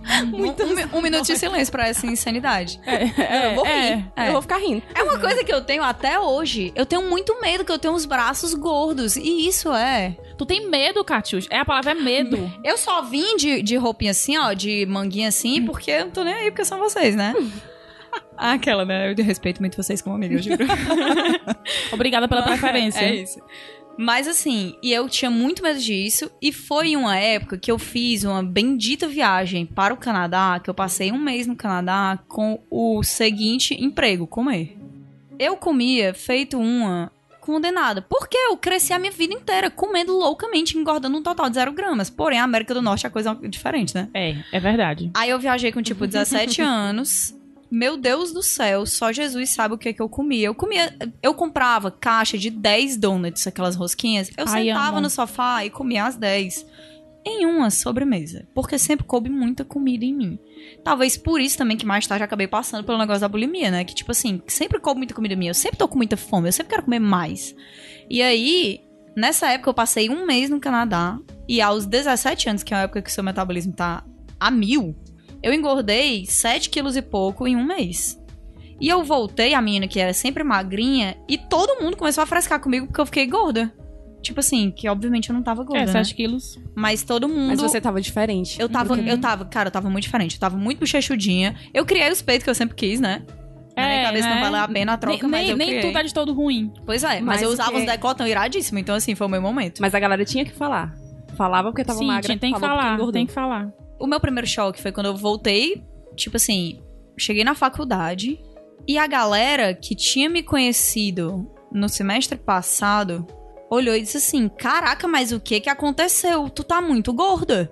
[0.32, 2.80] um, um, um minuto de silêncio pra essa insanidade.
[2.86, 3.70] É, eu vou rir.
[3.70, 4.28] é, é.
[4.28, 4.82] Eu vou ficar rindo.
[4.94, 6.72] É uma coisa que eu tenho até hoje.
[6.74, 9.16] Eu tenho muito medo que eu tenho os braços gordos.
[9.16, 10.16] E isso é.
[10.36, 11.46] Tu tem medo, Catius?
[11.50, 12.50] É, a palavra é medo.
[12.64, 16.22] Eu só vim de, de roupinha assim, ó, de manguinha assim, porque eu não tô
[16.22, 17.34] nem aí, porque são vocês, né?
[18.36, 19.10] Aquela, né?
[19.10, 20.64] Eu respeito muito vocês como amiga, eu juro.
[21.92, 23.00] Obrigada pela preferência.
[23.00, 23.40] É isso.
[23.98, 28.22] Mas assim, e eu tinha muito medo disso, e foi uma época que eu fiz
[28.22, 33.02] uma bendita viagem para o Canadá, que eu passei um mês no Canadá com o
[33.02, 34.78] seguinte emprego, comer.
[35.36, 41.16] Eu comia feito uma condenada, porque eu cresci a minha vida inteira comendo loucamente, engordando
[41.16, 42.08] um total de zero gramas.
[42.08, 44.08] Porém, a América do Norte é coisa diferente, né?
[44.14, 45.10] É, é verdade.
[45.14, 47.34] Aí eu viajei com tipo 17 anos.
[47.70, 50.46] Meu Deus do céu, só Jesus sabe o que que eu comia.
[50.46, 54.30] Eu comia, eu comprava caixa de 10 donuts, aquelas rosquinhas.
[54.36, 55.02] Eu Ai, sentava amo.
[55.02, 56.66] no sofá e comia as 10
[57.26, 60.38] em uma sobremesa, porque sempre coube muita comida em mim.
[60.82, 63.84] Talvez por isso também que mais tarde eu acabei passando pelo negócio da bulimia, né?
[63.84, 66.52] Que tipo assim, sempre coube muita comida minha, eu sempre tô com muita fome, eu
[66.52, 67.54] sempre quero comer mais.
[68.08, 68.80] E aí,
[69.14, 72.80] nessa época eu passei um mês no Canadá e aos 17 anos, que é a
[72.82, 74.04] época que o seu metabolismo tá
[74.40, 74.96] a mil,
[75.48, 78.18] eu engordei 7 quilos e pouco em um mês.
[78.80, 82.60] E eu voltei, a menina que era sempre magrinha, e todo mundo começou a frescar
[82.60, 83.72] comigo porque eu fiquei gorda.
[84.22, 85.92] Tipo assim, que obviamente eu não tava gorda, É, né?
[86.04, 86.58] 7 quilos.
[86.74, 87.48] Mas todo mundo...
[87.48, 88.60] Mas você tava diferente.
[88.60, 90.34] Eu tava, eu tava, cara, eu tava muito diferente.
[90.34, 91.54] Eu tava muito bochechudinha.
[91.72, 93.22] Eu criei os peitos que eu sempre quis, né?
[93.76, 94.40] Na minha É, cabeça não né?
[94.42, 95.82] valeu a pena a troca, nem mas nem, eu nem criei.
[95.82, 96.72] tudo é de todo ruim.
[96.84, 99.40] Pois é, mas, Mas eu usava que- uns decotão iradíssimo, então assim, foi o meu
[99.40, 99.80] momento.
[99.80, 100.94] Mas a galera tinha que falar.
[101.36, 102.22] Falava porque tava Sim, magra.
[102.22, 103.70] tinha- tem que falar, tem que falar.
[103.98, 105.84] O meu primeiro choque foi quando eu voltei,
[106.14, 106.82] tipo assim,
[107.18, 108.40] cheguei na faculdade
[108.86, 113.26] e a galera que tinha me conhecido no semestre passado
[113.70, 116.48] olhou e disse assim: Caraca, mas o que que aconteceu?
[116.48, 117.70] Tu tá muito gorda.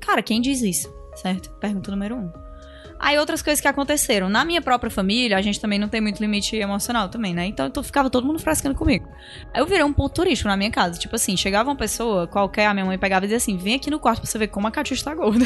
[0.00, 0.92] Cara, quem diz isso?
[1.14, 1.50] Certo?
[1.60, 2.43] Pergunta número um.
[3.06, 4.30] Aí outras coisas que aconteceram.
[4.30, 7.44] Na minha própria família, a gente também não tem muito limite emocional também, né?
[7.44, 9.06] Então, então ficava todo mundo frescando comigo.
[9.52, 10.98] Aí eu virei um ponto turístico na minha casa.
[10.98, 13.90] Tipo assim, chegava uma pessoa qualquer, a minha mãe pegava e dizia assim: vem aqui
[13.90, 15.44] no quarto pra você ver como a Catiuxa tá gorda.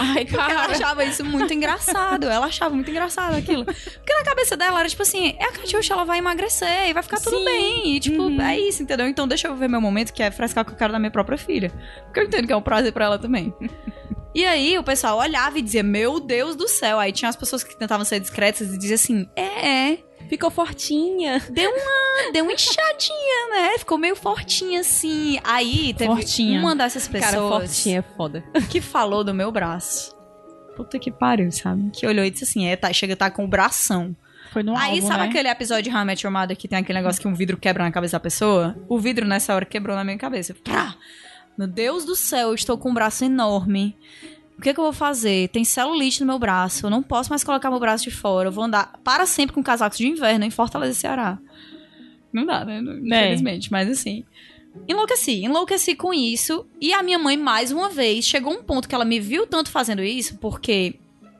[0.00, 0.72] Ai, Porque ela cara.
[0.72, 2.24] achava isso muito engraçado.
[2.26, 3.66] Ela achava muito engraçado aquilo.
[3.66, 7.02] Porque na cabeça dela era tipo assim: é a Catiuxa, ela vai emagrecer e vai
[7.02, 7.44] ficar tudo Sim.
[7.44, 7.96] bem.
[7.96, 8.40] E tipo, Uhum.
[8.40, 9.06] é isso, entendeu?
[9.06, 11.36] Então deixa eu ver meu momento, que é frescar com o cara da minha própria
[11.36, 11.70] filha.
[12.06, 13.52] Porque eu entendo que é um prazer pra ela também.
[14.38, 17.00] E aí o pessoal olhava e dizia: Meu Deus do céu.
[17.00, 19.98] Aí tinha as pessoas que tentavam ser discretas e diziam assim: É, é.
[20.28, 21.42] Ficou fortinha.
[21.50, 23.78] Deu uma, deu uma inchadinha, né?
[23.78, 25.40] Ficou meio fortinha assim.
[25.42, 26.60] Aí teve Fortinha.
[26.60, 28.44] uma dessas pessoas Cara, fortinha é foda.
[28.70, 30.14] que falou do meu braço.
[30.76, 31.90] Puta que pariu, sabe?
[31.90, 34.14] Que olhou e disse assim: é, tá, chega tá com o bração.
[34.52, 35.28] Foi no Aí, álbum, sabe né?
[35.30, 37.56] aquele episódio de How I Met Your Mother que tem aquele negócio que um vidro
[37.56, 38.76] quebra na cabeça da pessoa?
[38.88, 40.54] O vidro nessa hora quebrou na minha cabeça.
[40.54, 40.94] Prá!
[41.58, 43.96] Meu Deus do céu, eu estou com um braço enorme.
[44.56, 45.48] O que, que eu vou fazer?
[45.48, 46.86] Tem celulite no meu braço.
[46.86, 48.48] Eu não posso mais colocar meu braço de fora.
[48.48, 51.36] Eu vou andar para sempre com casacos de inverno em Fortaleza, Ceará.
[52.32, 52.80] Não dá, né?
[52.80, 54.24] Infelizmente, mas assim.
[54.86, 56.64] Enlouqueci, enlouqueci com isso.
[56.80, 59.70] E a minha mãe, mais uma vez, chegou um ponto que ela me viu tanto
[59.70, 60.94] fazendo isso, porque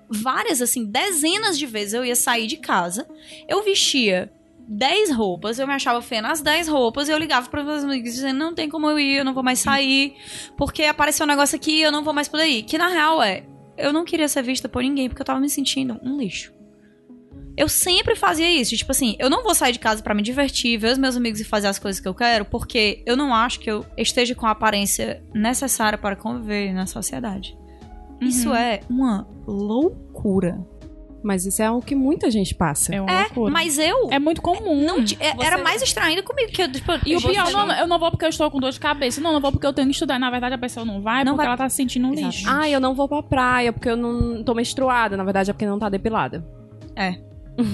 [0.08, 3.06] várias, assim, dezenas de vezes eu ia sair de casa,
[3.46, 4.32] eu vestia
[4.68, 8.12] 10 roupas, eu me achava feia nas 10 roupas, e eu ligava para meus amigos
[8.12, 10.14] dizendo, não tem como eu ir, eu não vou mais sair,
[10.58, 12.62] porque apareceu um negócio aqui, eu não vou mais poder ir.
[12.64, 13.44] Que na real é,
[13.78, 16.52] eu não queria ser vista por ninguém, porque eu tava me sentindo um lixo.
[17.56, 20.78] Eu sempre fazia isso, tipo assim, eu não vou sair de casa pra me divertir,
[20.78, 23.58] ver os meus amigos e fazer as coisas que eu quero, porque eu não acho
[23.60, 27.56] que eu esteja com a aparência necessária para conviver na sociedade.
[28.20, 30.58] Isso é uma loucura.
[31.22, 32.94] Mas isso é o que muita gente passa.
[32.94, 34.84] É uma É, mas eu É muito comum.
[34.84, 37.50] não é- Você- era mais estranho ainda comigo que eu, tipo, E eu o pior,
[37.50, 39.20] não, eu não vou porque eu estou com dor de cabeça.
[39.20, 40.18] Não, não vou porque eu tenho que estudar.
[40.18, 42.44] Na verdade, a pessoa não vai Não porque vai- ela tá se sentindo um lixo.
[42.48, 45.16] Ah, eu não vou pra praia porque eu não tô menstruada.
[45.16, 46.44] Na verdade, é porque não tá depilada.
[46.94, 47.16] É.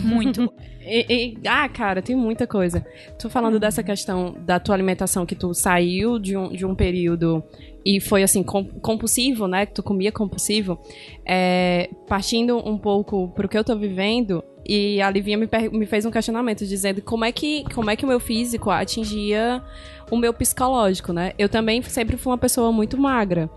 [0.04, 0.52] Muito.
[0.80, 1.06] E-
[1.42, 2.84] e- ah, cara, tem muita coisa.
[3.18, 7.42] Tu falando dessa questão da tua alimentação, que tu saiu de um, de um período
[7.84, 9.66] e foi assim, com- compulsivo, né?
[9.66, 10.78] Que tu comia compulsivo.
[11.26, 16.04] é, partindo um pouco pro que eu tô vivendo, e a Livinha me, me fez
[16.06, 19.62] um questionamento dizendo como é, que, como é que o meu físico atingia
[20.10, 21.32] o meu psicológico, né?
[21.38, 23.48] Eu também sempre fui uma pessoa muito magra.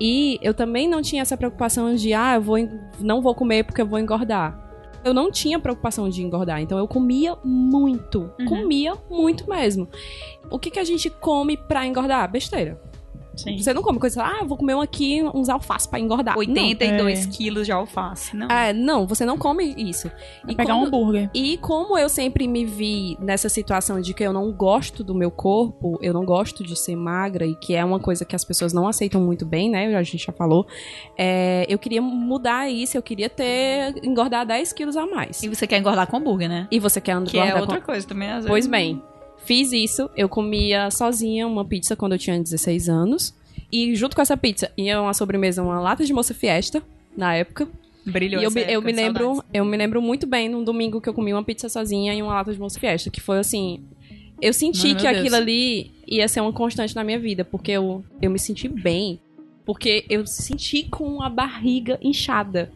[0.00, 2.56] E eu também não tinha essa preocupação de, ah, eu vou,
[3.00, 4.58] não vou comer porque eu vou engordar.
[5.04, 8.30] Eu não tinha preocupação de engordar, então eu comia muito.
[8.46, 9.88] Comia muito mesmo.
[10.50, 12.30] O que, que a gente come pra engordar?
[12.30, 12.89] Besteira.
[13.36, 13.56] Sim.
[13.58, 16.36] Você não come coisa, ah, eu vou comer um aqui, uns alface pra engordar.
[16.36, 17.30] 82 É.
[17.30, 18.36] quilos de alface.
[18.36, 18.48] Não.
[18.48, 18.54] Não.
[18.56, 20.10] É, não, você não come isso.
[20.48, 21.30] E Pegar um quando- hambúrguer.
[21.34, 25.30] e como eu sempre me vi nessa situação de que eu não gosto do meu
[25.30, 28.72] corpo, eu não gosto de ser magra, e que é uma coisa que as pessoas
[28.72, 29.94] não aceitam muito bem, né?
[29.96, 30.66] A gente já falou.
[31.16, 33.94] é, eu queria mudar isso, eu queria ter.
[34.02, 35.42] engordar 10 quilos a mais.
[35.42, 36.66] E você quer engordar com hambúrguer, né?
[36.70, 38.48] E você quer engordar Que é com- outra coisa também, às vezes.
[38.48, 39.02] Pois bem,
[39.44, 40.08] fiz isso.
[40.16, 43.34] Eu comia sozinha uma pizza quando eu tinha 16 anos.
[43.72, 46.82] E junto com essa pizza ia uma sobremesa, uma lata de moça fiesta,
[47.16, 47.68] na época.
[48.04, 49.50] Brilhou E eu, eu me lembro, saudades.
[49.52, 52.34] eu me lembro muito bem num domingo que eu comi uma pizza sozinha e uma
[52.34, 53.84] lata de moça fiesta, que foi assim,
[54.40, 55.18] eu senti meu que Deus.
[55.18, 59.20] aquilo ali ia ser uma constante na minha vida, porque eu, eu me senti bem,
[59.64, 62.72] porque eu senti com a barriga inchada.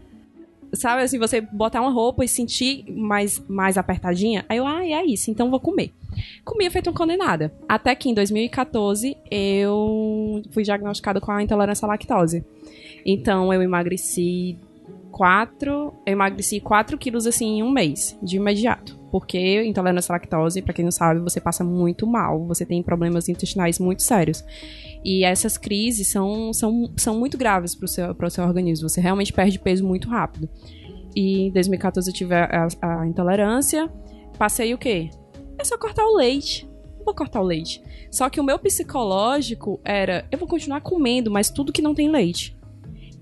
[0.74, 5.04] Sabe assim, você botar uma roupa e sentir mais, mais apertadinha, aí eu, ah, é
[5.04, 5.92] isso, então vou comer.
[6.44, 7.52] Comia feito uma condenada.
[7.68, 12.44] Até que em 2014 eu fui diagnosticada com a intolerância à lactose.
[13.04, 14.58] Então eu emagreci
[15.10, 15.70] 4,
[16.06, 18.98] eu emagreci 4 quilos assim em um mês, de imediato.
[19.12, 23.28] Porque intolerância à lactose, pra quem não sabe, você passa muito mal, você tem problemas
[23.28, 24.44] intestinais muito sérios.
[25.04, 28.88] E essas crises são, são, são muito graves pro seu, pro seu organismo.
[28.88, 30.48] Você realmente perde peso muito rápido.
[31.14, 33.88] E em 2014 eu tive a, a- a intolerância.
[34.36, 35.10] Passei o quê?
[35.58, 36.68] É só cortar o leite.
[36.98, 37.82] Eu Vou cortar o leite.
[38.10, 42.10] Só que o meu psicológico era: eu vou continuar comendo, mas tudo que não tem
[42.10, 42.56] leite.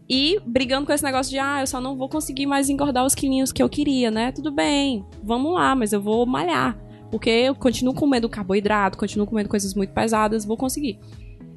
[0.09, 3.15] E brigando com esse negócio de, ah, eu só não vou conseguir mais engordar os
[3.15, 4.31] quilinhos que eu queria, né?
[4.31, 6.79] Tudo bem, vamos lá, mas eu vou malhar.
[7.11, 10.99] Porque eu continuo comendo carboidrato, continuo comendo coisas muito pesadas, vou conseguir.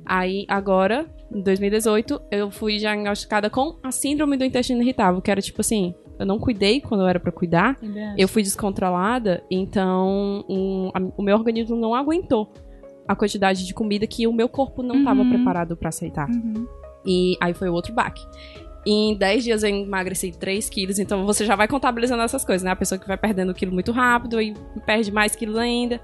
[0.05, 5.41] Aí, agora, em 2018, eu fui diagnosticada com a síndrome do intestino irritável, que era
[5.41, 7.77] tipo assim, eu não cuidei quando eu era pra cuidar,
[8.17, 12.51] eu fui descontrolada, então um, a- o meu organismo não aguentou
[13.07, 15.29] a quantidade de comida que o meu corpo não estava Uhum.
[15.29, 16.27] preparado pra aceitar.
[16.29, 16.65] Uhum.
[17.05, 18.21] E aí foi outro baque.
[18.87, 22.71] Em 10 dias eu emagreci 3 quilos, então você já vai contabilizando essas coisas, né?
[22.71, 24.55] A pessoa que vai perdendo quilo muito rápido e
[24.85, 25.99] perde mais quilos ainda.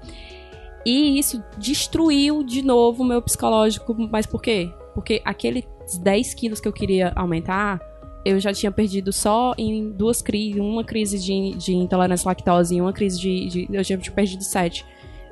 [0.84, 3.94] E isso destruiu de novo o meu psicológico.
[4.10, 4.68] Mas por quê?
[4.94, 5.64] Porque aqueles
[6.02, 7.80] 10 quilos que eu queria aumentar,
[8.24, 12.76] eu já tinha perdido só em duas crises, uma crise de, de intolerância à lactose
[12.76, 13.68] e uma crise de, de.
[13.70, 14.84] Eu já tinha perdido 7.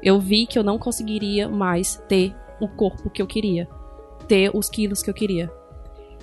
[0.03, 3.68] Eu vi que eu não conseguiria mais ter o corpo que eu queria.
[4.26, 5.51] Ter os quilos que eu queria.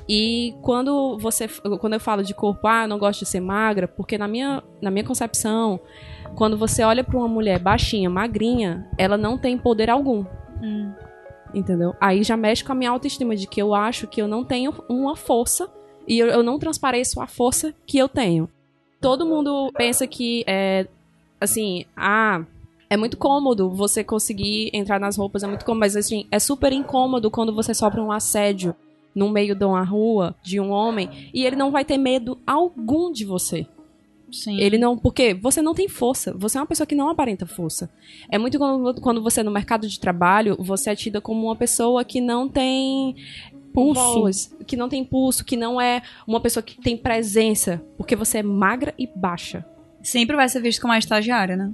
[0.09, 1.47] E quando você
[1.79, 4.63] quando eu falo de corpo, ah, eu não gosto de ser magra, porque na minha,
[4.81, 5.79] na minha concepção,
[6.35, 10.25] quando você olha pra uma mulher baixinha, magrinha, ela não tem poder algum.
[11.53, 11.93] Entendeu?
[11.99, 14.73] Aí já mexe com a minha autoestima de que eu acho que eu não tenho
[14.89, 15.69] uma força
[16.07, 18.49] e eu, eu não transpareço a força que eu tenho.
[19.01, 20.87] Todo mundo pensa que é
[21.39, 22.43] assim, ah,
[22.89, 26.71] é muito cômodo você conseguir entrar nas roupas, é muito cômodo, mas assim, é super
[26.71, 28.75] incômodo quando você sofre um assédio
[29.13, 33.11] no meio de uma rua de um homem e ele não vai ter medo algum
[33.11, 33.67] de você.
[34.31, 34.59] Sim.
[34.59, 34.97] Ele não.
[34.97, 36.33] Porque você não tem força.
[36.37, 37.89] Você é uma pessoa que não aparenta força.
[38.29, 42.03] É muito quando, quando você, no mercado de trabalho, você é tida como uma pessoa
[42.03, 43.15] que não tem.
[43.77, 44.57] Pulso.
[44.65, 48.43] que não tem pulso, que não é uma pessoa que tem presença, porque você é
[48.43, 49.65] magra e baixa.
[50.01, 51.71] Sempre vai ser visto como uma estagiária, né?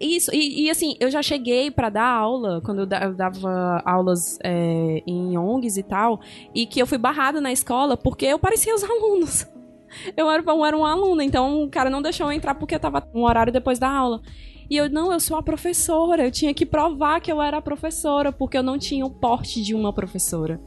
[0.00, 5.02] Isso, e, e, assim, eu já cheguei pra dar aula, quando eu dava aulas é,
[5.06, 6.20] em ONGs e tal,
[6.54, 9.46] e que eu fui barrada na escola porque eu parecia os alunos.
[10.16, 12.80] Eu era, eu era uma aluna, então o cara não deixou eu entrar porque eu
[12.80, 14.20] tava um horário depois da aula.
[14.68, 17.62] E eu, não, eu sou a professora, eu tinha que provar que eu era a
[17.62, 20.60] professora, porque eu não tinha o porte de uma professora.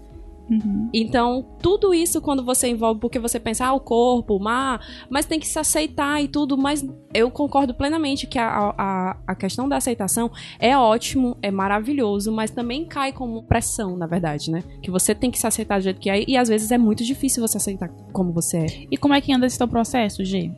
[0.49, 0.89] Uhum.
[0.93, 4.79] Então, tudo isso quando você envolve, porque você pensa, ah, o corpo, má,
[5.09, 9.35] mas tem que se aceitar e tudo, mas eu concordo plenamente que a, a, a
[9.35, 14.63] questão da aceitação é ótimo, é maravilhoso, mas também cai como pressão, na verdade, né?
[14.81, 17.03] Que você tem que se aceitar do jeito que é, e às vezes é muito
[17.03, 18.65] difícil você aceitar como você é.
[18.89, 20.51] E como é que anda esse teu processo, G?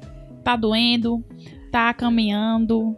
[0.44, 1.24] Tá doendo?
[1.72, 2.96] Tá caminhando?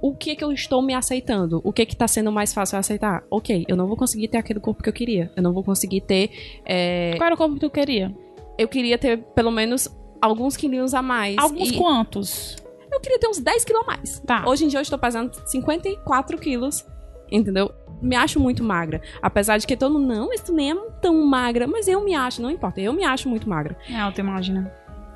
[0.00, 1.60] O que que eu estou me aceitando?
[1.64, 3.22] O que que tá sendo mais fácil aceitar?
[3.30, 5.30] Ok, eu não vou conseguir ter aquele corpo que eu queria.
[5.36, 6.30] Eu não vou conseguir ter.
[6.64, 8.14] é, Qual era o corpo que tu queria?
[8.58, 9.88] Eu queria ter pelo menos
[10.20, 11.36] alguns quilinhos a mais.
[11.38, 12.56] Alguns E- quantos?
[12.90, 14.18] Eu queria ter uns 10 quilos a mais.
[14.20, 14.44] Tá.
[14.48, 16.86] Hoje em dia eu estou pesando 54 quilos,
[17.30, 17.70] entendeu?
[18.00, 19.00] Me acho muito magra.
[19.20, 21.66] Apesar de que todo mundo, não, mas tu nem é tão magra.
[21.66, 23.76] Mas eu me acho, não importa, eu me acho muito magra.
[23.90, 24.70] É autoimagem, né?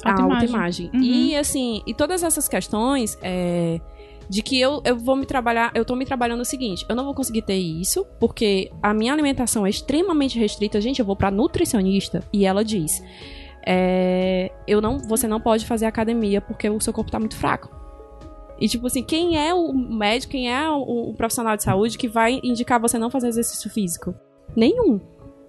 [0.05, 0.47] A Autoimagem.
[0.49, 0.91] autoimagem.
[0.95, 1.01] Uhum.
[1.03, 3.81] E assim, e todas essas questões é,
[4.29, 7.05] de que eu, eu vou me trabalhar, eu tô me trabalhando o seguinte, eu não
[7.05, 10.81] vou conseguir ter isso, porque a minha alimentação é extremamente restrita.
[10.81, 13.03] Gente, eu vou pra nutricionista e ela diz:
[13.67, 17.77] é, eu não, você não pode fazer academia porque o seu corpo tá muito fraco.
[18.61, 22.09] E, tipo assim, quem é o médico, quem é o, o profissional de saúde que
[22.09, 24.15] vai indicar você não fazer exercício físico?
[24.57, 25.01] Nenhum.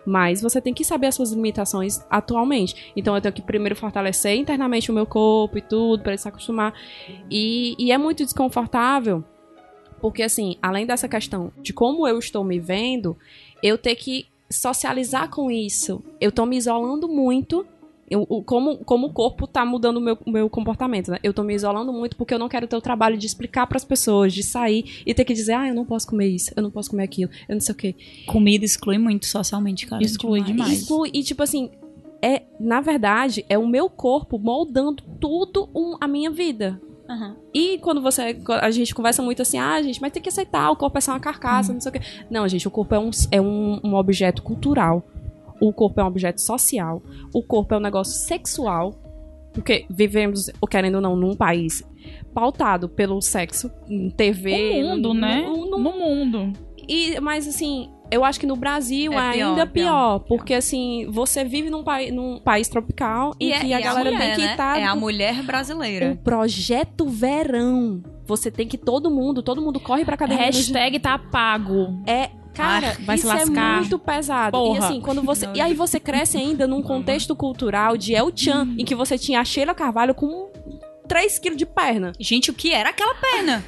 [0.09, 2.91] Mas você tem que saber as suas limitações atualmente.
[2.95, 6.27] Então eu tenho que primeiro fortalecer internamente o meu corpo e tudo, pra ele se
[6.27, 6.73] acostumar.
[7.29, 9.23] E, e é muito desconfortável,
[10.01, 13.15] porque assim, além dessa questão de como eu estou me vendo,
[13.61, 16.03] eu ter que socializar com isso.
[16.19, 17.67] Eu tô me isolando muito.
[18.09, 21.19] Eu- como, como o corpo tá mudando o meu, meu comportamento, né?
[21.23, 23.83] Eu tô me isolando muito porque eu não quero ter o trabalho de explicar pras
[23.85, 26.71] pessoas, de sair e ter que dizer, ah, eu não posso comer isso, eu não
[26.71, 27.95] posso comer aquilo, eu não sei o quê.
[28.25, 30.03] Comida exclui muito socialmente, cara.
[30.03, 30.81] Exclui demais.
[30.81, 31.69] Isso, e tipo assim,
[32.21, 36.81] é, na verdade, é o meu corpo moldando tudo um- a minha vida.
[37.09, 37.35] Aham.
[37.53, 38.37] E quando você.
[38.61, 41.11] A gente conversa muito assim, ah, gente, mas tem que aceitar, o corpo é só
[41.11, 42.01] uma carcaça, não sei o quê.
[42.29, 45.03] Não, gente, o corpo é um, é um, um objeto cultural.
[45.59, 47.01] O corpo é um objeto social.
[47.33, 48.93] O corpo é um negócio sexual.
[49.53, 51.83] Porque vivemos, querendo ou não, num país
[52.33, 54.79] pautado pelo sexo, em TV.
[54.81, 55.41] No mundo, no- né?
[55.41, 56.53] no- no- No mundo.
[56.87, 60.53] e, mas assim, eu acho que no Brasil É é pior, ainda pior, pior, porque
[60.53, 64.35] assim, você vive num, pai, num país tropical E, é, e a galera mulher, tem
[64.35, 64.51] que né?
[64.51, 66.17] estar É a mulher o brasileira.
[66.23, 68.01] projeto verão.
[68.27, 70.45] Você tem que todo mundo, todo mundo corre pra academia.
[70.45, 72.01] no Hashtag tá pago.
[72.05, 72.29] é,
[72.59, 74.57] cara, se isso é muito pesado.
[74.57, 74.85] E Porra.
[74.87, 75.47] assim, quando você.
[75.53, 79.39] E aí você cresce ainda num contexto cultural de El Chan, em que você tinha
[79.39, 80.51] a Sheila Carvalho com
[81.07, 82.11] 3 quilos de perna.
[82.19, 83.63] Gente, o que era aquela perna?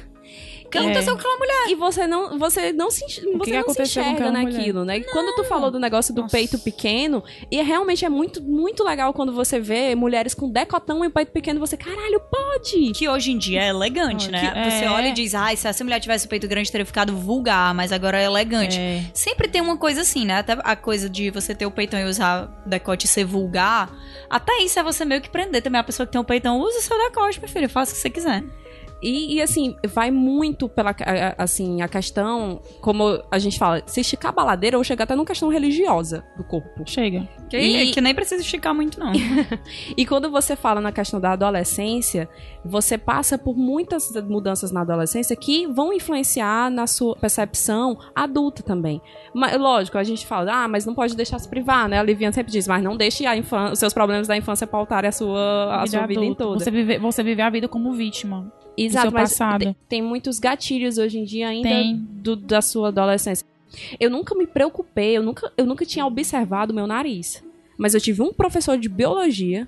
[0.72, 0.80] O que É.
[0.80, 1.68] aconteceu com aquela mulher?
[1.68, 4.52] E você não, você não se, você que não se aconteceu com enxerga mulher?
[4.52, 4.96] naquilo, né?
[4.98, 6.34] E Quando tu falou do negócio do Nossa.
[6.34, 11.04] peito pequeno, e é realmente é muito, muito legal quando você vê mulheres com decotão
[11.04, 12.92] e peito pequeno, você, caralho, pode!
[12.92, 14.40] Que hoje em dia é elegante, né?
[14.40, 14.90] Que- Você é.
[14.90, 17.92] olha e diz, ai, se essa mulher tivesse o peito grande, teria ficado vulgar, mas
[17.92, 18.78] agora é elegante.
[18.78, 19.04] É.
[19.12, 20.38] Sempre tem uma coisa assim, né?
[20.38, 23.90] Até a coisa de você ter o peitão e usar decote e ser vulgar.
[24.30, 26.58] Até isso é você meio que prender também a pessoa que tem o peitão.
[26.60, 27.68] Usa o seu decote, meu filho.
[27.68, 28.42] Faça o que você quiser.
[29.02, 30.94] E, e, assim, vai muito pela
[31.36, 35.26] assim, a questão, como a gente fala, se esticar a baladeira ou chegar até numa
[35.26, 36.82] questão religiosa do corpo.
[36.86, 37.28] Chega.
[37.50, 39.12] Que, E- que nem precisa esticar muito, não.
[39.96, 42.28] E quando você fala na questão da adolescência,
[42.64, 49.00] você passa por muitas mudanças na adolescência que vão influenciar na sua percepção adulta também.
[49.34, 51.98] Mas, lógico, a gente fala, ah, mas não pode deixar se privar, né?
[51.98, 53.24] A Liviana sempre diz, mas não deixe
[53.72, 56.58] os seus problemas da infância pautarem a sua, a sua vida em toda.
[56.58, 58.52] Você vive, você vive a vida como vítima.
[58.76, 59.76] Exato, seu mas passado.
[59.88, 63.46] Tem, muitos gatilhos hoje em dia ainda do- da sua adolescência.
[63.98, 67.42] Eu nunca me preocupei, eu nunca, eu nunca tinha observado o meu nariz.
[67.78, 69.66] Mas eu tive um professor de biologia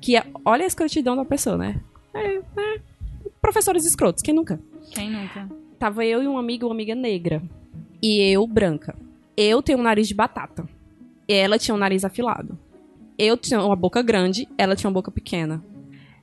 [0.00, 1.80] que, é, olha a escrotidão da pessoa, né?
[2.12, 2.80] É, é,
[3.40, 4.60] professores escrotos, quem nunca?
[4.92, 5.48] Quem nunca?
[5.78, 7.42] Tava eu e um amigo, uma amiga negra.
[8.02, 8.94] E eu branca.
[9.36, 10.68] Eu tenho um nariz de batata.
[11.26, 12.58] Ela tinha um nariz afilado.
[13.18, 15.62] Eu tinha uma boca grande, ela tinha uma boca pequena.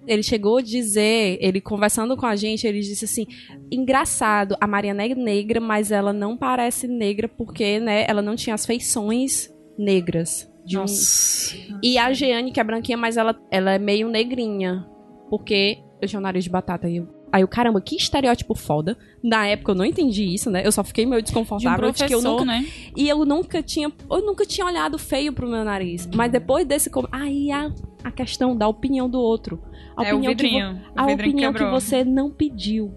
[0.07, 3.25] Ele chegou a dizer, ele conversando com a gente, ele disse assim:
[3.71, 8.53] engraçado, a Mariana é negra, mas ela não parece negra porque, né, ela não tinha
[8.53, 10.51] as feições negras.
[10.65, 10.81] De um...
[10.81, 11.55] Nossa.
[11.81, 14.87] E a Jeane, que é branquinha, mas ela, ela é meio negrinha.
[15.29, 16.89] Porque eu tinha um nariz de batata.
[16.89, 18.97] E eu, aí eu, caramba, que estereótipo foda.
[19.23, 20.65] Na época eu não entendi isso, né?
[20.65, 21.91] Eu só fiquei meio De um desconfortável.
[21.91, 22.65] de que eu nunca, né?
[22.95, 23.91] e eu nunca tinha.
[24.09, 26.07] Eu nunca tinha olhado feio pro meu nariz.
[26.13, 26.89] Mas depois desse.
[27.11, 27.71] Aí a,
[28.03, 29.61] a questão da opinião do outro.
[29.95, 30.81] A É o opinião, que, vidrinho.
[30.95, 32.93] a o vidrinho opinião que você não pediu.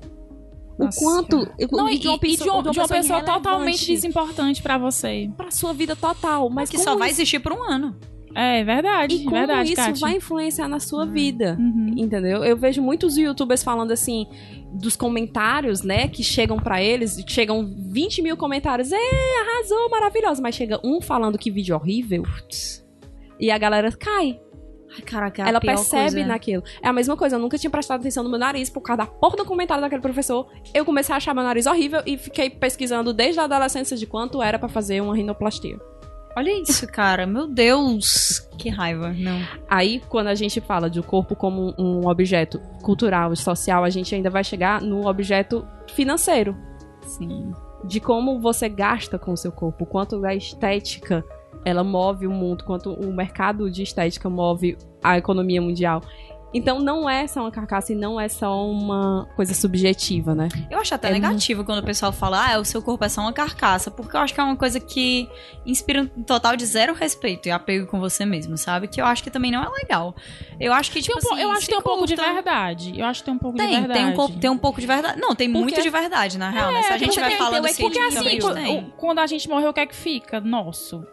[0.79, 0.99] Nossa.
[0.99, 1.37] o quanto.
[1.71, 3.45] Não, e, de uma e pessoa, de uma, de uma pessoa totalmente
[3.85, 5.31] irrelevante desimportante pra você.
[5.37, 6.51] Pra sua vida total.
[6.51, 7.95] Mas que como só vai isso- existir por um ano.
[8.35, 10.01] É verdade, E como verdade, isso Kátia.
[10.01, 11.57] vai influenciar na sua vida.
[11.59, 11.95] Uhum.
[11.97, 12.45] Entendeu?
[12.45, 14.27] Eu vejo muitos youtubers falando assim,
[14.73, 20.55] dos comentários, né, que chegam pra eles, chegam 20 mil comentários, é, arrasou, maravilhoso, mas
[20.55, 22.25] chega um falando que vídeo horrível,
[23.39, 24.41] e a galera cai.
[24.97, 26.27] Ai, caraca, é ela percebe coisa.
[26.27, 26.63] naquilo.
[26.81, 29.07] É a mesma coisa, eu nunca tinha prestado atenção no meu nariz por causa da
[29.07, 30.47] porra do comentário daquele professor.
[30.73, 34.41] Eu comecei a achar meu nariz horrível e fiquei pesquisando desde a adolescência de quanto
[34.41, 35.77] era pra fazer uma rinoplastia.
[36.37, 37.27] Olha isso, cara.
[37.27, 38.41] Meu Deus.
[38.59, 39.13] Que raiva.
[39.13, 39.41] Não.
[39.69, 43.91] Aí, quando a gente fala de o corpo como um objeto cultural e social, a
[43.91, 46.57] gente ainda vai chegar no objeto financeiro.
[47.03, 47.53] Sim.
[47.85, 51.25] De como você gasta com o seu corpo, quanto a estética
[51.65, 56.03] ela move o mundo, quanto o mercado de estética move a economia mundial.
[56.55, 60.49] Então não é só uma carcaça e não é só uma coisa subjetiva, né?
[60.71, 63.23] Eu acho até É negativo quando o pessoal fala, ah, o seu corpo é só
[63.23, 65.29] uma carcaça, porque eu acho que é uma coisa que
[65.67, 68.87] inspira um total de zero respeito e apego com você mesmo, sabe?
[68.87, 70.15] Que eu acho que também não é legal.
[70.61, 72.93] Eu acho que, tipo Tem um assim, eu acho que tem um pouco de verdade.
[72.99, 73.99] Eu acho que tem um pouco de Tem, verdade.
[74.01, 75.21] tem um, co- tem um pouco de verdade.
[75.21, 76.83] Não, tem muito Porque- de verdade, na real, né?
[76.85, 79.73] Se a gente porque vai tem- falando tem- porque assim, quando, a gente morreu, o
[79.73, 80.41] que é que fica?
[80.41, 81.05] Nosso.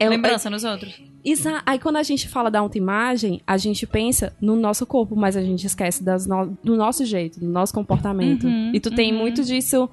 [0.00, 1.00] É, Lembrança nos outros.
[1.24, 5.36] Exa- Aí quando a gente fala da autoimagem, a gente pensa no nosso corpo, mas
[5.36, 8.46] a gente esquece no- do nosso jeito, do nosso comportamento.
[8.46, 9.18] Uhum, e tu tem uhum.
[9.18, 9.88] muito disso,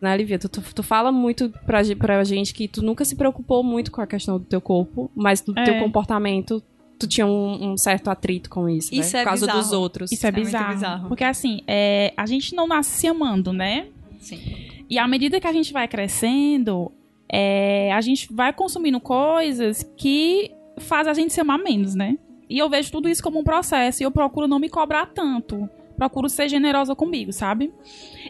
[0.00, 0.38] né, Olivia?
[0.38, 4.00] Tu, tu, tu fala muito pra, pra gente que tu nunca se preocupou muito com
[4.00, 5.64] a questão do teu corpo, mas do É.
[5.64, 6.62] teu comportamento,
[6.98, 9.00] tu tinha um, um certo atrito com isso, né?
[9.00, 9.62] Isso é Por causa bizarro.
[9.62, 10.12] dos outros.
[10.12, 10.74] Isso é, É muito bizarro.
[10.74, 11.08] bizarro.
[11.08, 13.86] Porque assim, é, a gente não nasce se amando, né?
[14.20, 14.38] Sim.
[14.90, 16.90] E à medida que a gente vai crescendo,
[17.30, 20.50] é, a gente vai consumindo coisas que
[20.80, 22.16] fazem a gente se amar menos, né?
[22.48, 25.68] E eu vejo tudo isso como um processo e eu procuro não me cobrar tanto.
[25.96, 27.72] Procuro ser generosa comigo, sabe?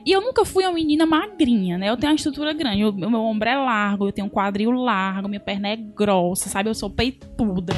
[0.05, 1.89] E eu nunca fui uma menina magrinha, né?
[1.89, 2.85] Eu tenho uma estrutura grande.
[2.85, 6.71] O meu ombro é largo, eu tenho um quadril largo, minha perna é grossa, sabe?
[6.71, 7.75] Eu sou peituda.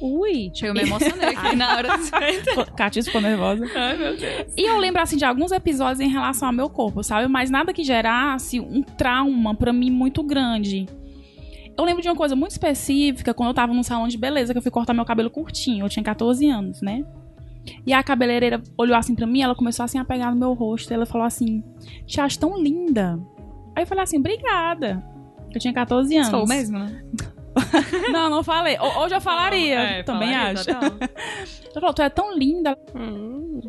[0.00, 0.50] Ui!
[0.54, 3.66] Chega, eu me emocionei aqui na hora do Catis ficou nervosa.
[3.74, 4.52] Ai, meu Deus.
[4.56, 7.26] E eu lembro, assim, de alguns episódios em relação ao meu corpo, sabe?
[7.26, 10.86] Mas nada que gerasse um trauma pra mim muito grande.
[11.76, 14.58] Eu lembro de uma coisa muito específica quando eu tava num salão de beleza, que
[14.58, 15.84] eu fui cortar meu cabelo curtinho.
[15.84, 17.04] Eu tinha 14 anos, né?
[17.86, 20.90] E a cabeleireira olhou assim pra mim, ela começou assim a pegar no meu rosto.
[20.90, 21.64] E ela falou assim:
[22.06, 23.18] Te acho tão linda.
[23.74, 25.02] Aí eu falei assim: Obrigada.
[25.52, 26.28] Eu tinha 14 anos.
[26.28, 27.02] Sou mesmo, né?
[28.12, 28.76] Não, não falei.
[28.78, 30.02] Ho- Hoje eu falaria.
[30.04, 30.70] também falaria, acho.
[30.70, 30.90] Ela
[31.80, 32.76] falou: Tu é tão linda.
[32.94, 33.60] Hum.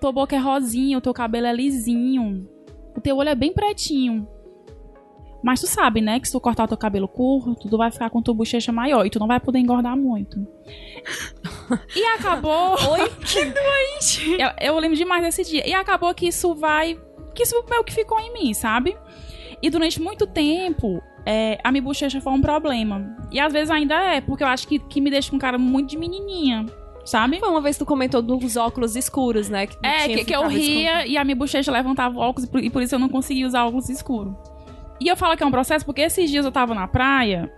[0.00, 2.48] Tua boca é rosinha, o teu cabelo é lisinho.
[2.96, 4.26] O teu olho é bem pretinho.
[5.44, 8.08] Mas tu sabe, né, que se tu cortar o teu cabelo curto, tu vai ficar
[8.08, 10.38] com tua bochecha maior e tu não vai poder engordar muito.
[11.94, 12.72] E acabou.
[12.92, 13.10] Oi?
[13.20, 14.40] Que doente!
[14.40, 15.68] Eu, eu lembro demais desse dia.
[15.68, 16.98] E acabou que isso vai.
[17.34, 18.96] Que isso meio que ficou em mim, sabe?
[19.60, 23.14] E durante muito tempo, é, a minha bochecha foi um problema.
[23.30, 25.90] E às vezes ainda é, porque eu acho que, que me deixa com cara muito
[25.90, 26.64] de menininha,
[27.04, 27.38] sabe?
[27.38, 29.66] Foi uma vez que tu comentou dos óculos escuros, né?
[29.66, 32.64] Que É, que, que eu ria e a minha bochecha levantava o óculos e por,
[32.64, 34.34] e por isso eu não conseguia usar óculos escuros.
[35.04, 37.52] E eu falo que é um processo porque esses dias eu tava na praia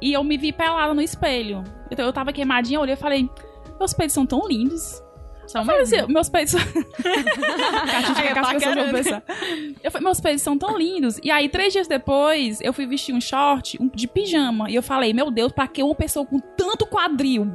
[0.00, 1.64] e eu me vi pelada no espelho.
[1.90, 3.28] Então eu tava queimadinha, eu olhei e falei:
[3.78, 5.02] Meus peitos são tão lindos.
[5.48, 5.82] São mesmo.
[5.82, 6.54] assim, meus peitos.
[9.82, 11.18] Eu falei, meus peitos são tão lindos.
[11.22, 14.70] E aí, três dias depois, eu fui vestir um short um- de pijama.
[14.70, 17.50] E eu falei, meu Deus, pra que uma pessoa com tanto quadril?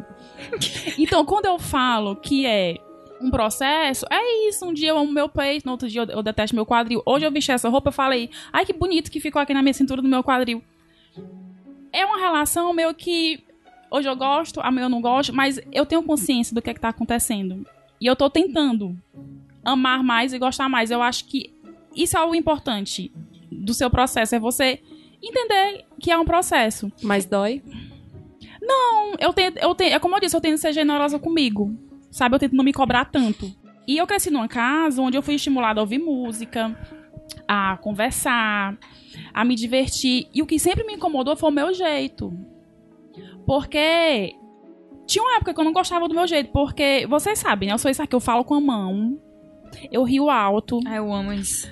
[0.99, 2.75] então, quando eu falo que é
[3.21, 4.65] um processo, é isso.
[4.65, 7.01] Um dia eu amo meu peito, no outro dia eu, eu detesto meu quadril.
[7.05, 9.73] Hoje eu vesti essa roupa, eu falei, ai que bonito que ficou aqui na minha
[9.73, 10.63] cintura do meu quadril.
[11.91, 13.43] É uma relação meio que
[13.89, 16.79] hoje eu gosto, amanhã eu não gosto, mas eu tenho consciência do que é que
[16.79, 17.65] tá acontecendo.
[17.99, 18.95] E eu tô tentando
[19.63, 20.91] amar mais e gostar mais.
[20.91, 21.53] Eu acho que
[21.95, 23.11] isso é o importante
[23.51, 24.79] do seu processo, é você
[25.21, 26.91] entender que é um processo.
[27.01, 27.63] Mas dói.
[28.61, 31.75] Não, eu tento, eu tento, é como eu disse, eu tento ser generosa comigo.
[32.17, 32.33] Sabe?
[32.33, 33.53] Eu tento não me cobrar tanto.
[33.87, 36.75] E eu cresci numa casa onde eu fui estimulada a ouvir música,
[37.47, 38.75] a conversar,
[39.31, 40.27] a me divertir.
[40.33, 42.33] E o que sempre me incomodou foi o meu jeito.
[43.45, 44.33] Porque
[45.05, 47.75] tinha uma época que eu não gostava do meu jeito, porque vocês sabem, né?
[47.75, 49.21] Eu sou isso aqui, eu falo com a mão.
[49.91, 50.79] Eu rio alto.
[50.87, 51.69] Ai, eu amo isso.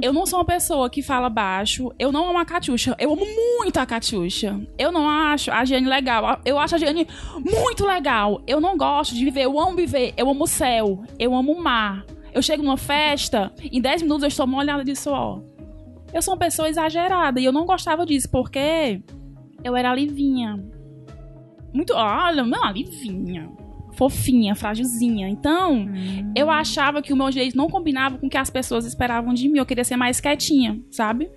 [0.00, 1.92] Eu não sou uma pessoa que fala baixo.
[1.98, 2.96] Eu não amo a Catiuxa.
[2.98, 3.24] Eu amo
[3.58, 4.60] muito a Catiuxa.
[4.78, 6.40] Eu não acho a Giane legal.
[6.44, 7.06] Eu acho a Giane
[7.38, 8.42] muito legal.
[8.46, 9.44] Eu não gosto de viver.
[9.44, 10.14] Eu amo viver.
[10.16, 11.04] Eu amo o céu.
[11.18, 12.04] Eu amo o mar.
[12.32, 15.42] Eu chego numa festa, em 10 minutos eu estou molhada de suor.
[16.14, 19.02] Eu sou uma pessoa exagerada e eu não gostava disso porque
[19.62, 20.58] eu era livinha.
[21.72, 21.92] Muito.
[21.94, 23.50] Olha, não, livinha.
[23.92, 25.28] Fofinha, frágilzinha.
[25.28, 25.86] Então,
[26.36, 29.48] eu achava que o meu jeito não combinava com o que as pessoas esperavam de
[29.48, 29.58] mim.
[29.58, 31.30] Eu queria ser mais quietinha, sabe?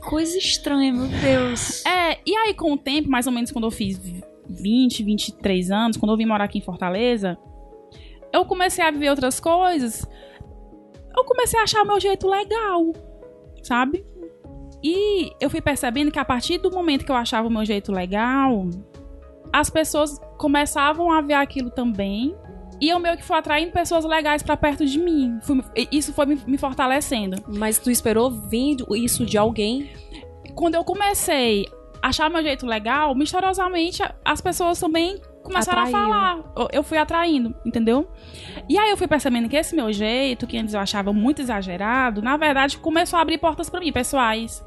[0.00, 1.84] Coisa estranha, meu Deus.
[1.86, 4.00] É, e aí com o tempo, mais ou menos quando eu fiz
[4.48, 7.38] 20, 23 anos, quando eu vim morar aqui em Fortaleza,
[8.32, 10.06] eu comecei a viver outras coisas.
[11.16, 12.92] Eu comecei a achar o meu jeito legal,
[13.62, 14.04] sabe?
[14.82, 17.90] E eu fui percebendo que a partir do momento que eu achava o meu jeito
[17.90, 18.68] legal,
[19.52, 22.34] as pessoas começavam a ver aquilo também.
[22.80, 25.38] E eu meio que fui atraindo pessoas legais pra perto de mim.
[25.42, 27.42] Fui- isso foi me- me fortalecendo.
[27.48, 29.90] Mas tu esperou vindo isso de alguém?
[30.54, 31.66] quando eu comecei
[32.02, 35.98] a achar meu jeito legal, misteriosamente as pessoas também começaram Atraíam.
[35.98, 36.68] a falar.
[36.72, 38.08] Eu- fui atraindo, entendeu?
[38.68, 42.22] E aí eu fui percebendo que esse meu jeito, que antes eu achava muito exagerado,
[42.22, 44.64] na verdade começou a abrir portas pra mim, pessoais,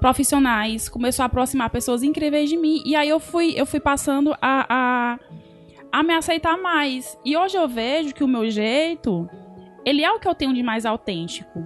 [0.00, 2.82] profissionais, começou a aproximar pessoas incríveis de mim.
[2.84, 5.18] E aí eu fui, eu fui passando a, a,
[5.92, 7.16] a me aceitar mais.
[7.24, 9.28] E hoje eu vejo que o meu jeito,
[9.84, 11.64] ele é o que eu tenho de mais autêntico.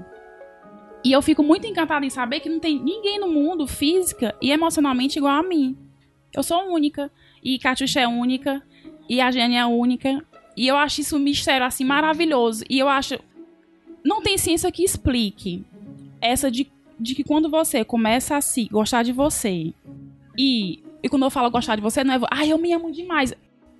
[1.05, 4.51] E eu fico muito encantada em saber que não tem ninguém no mundo, física e
[4.51, 5.77] emocionalmente, igual a mim.
[6.35, 7.11] Eu sou única.
[7.47, 8.61] E Catiuxa é única.
[9.09, 10.21] E a Jenny é única.
[10.57, 12.65] E eu acho isso um mistério, assim, maravilhoso.
[12.69, 13.17] E eu acho...
[14.05, 15.65] Não tem ciência que explique
[16.21, 16.69] essa de,
[16.99, 19.73] de que quando você começa a se gostar de você
[20.37, 20.83] e...
[21.01, 22.21] E quando eu falo gostar de você, não é...
[22.33, 23.33] Ah, eu me amo demais.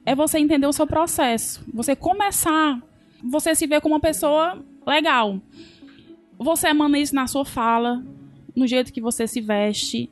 [0.05, 1.65] É você entender o seu processo.
[1.75, 2.81] Você começar...
[3.25, 5.41] Você se ver como uma pessoa legal.
[6.39, 8.05] Você emana isso na sua fala,
[8.55, 10.09] no jeito que você se veste,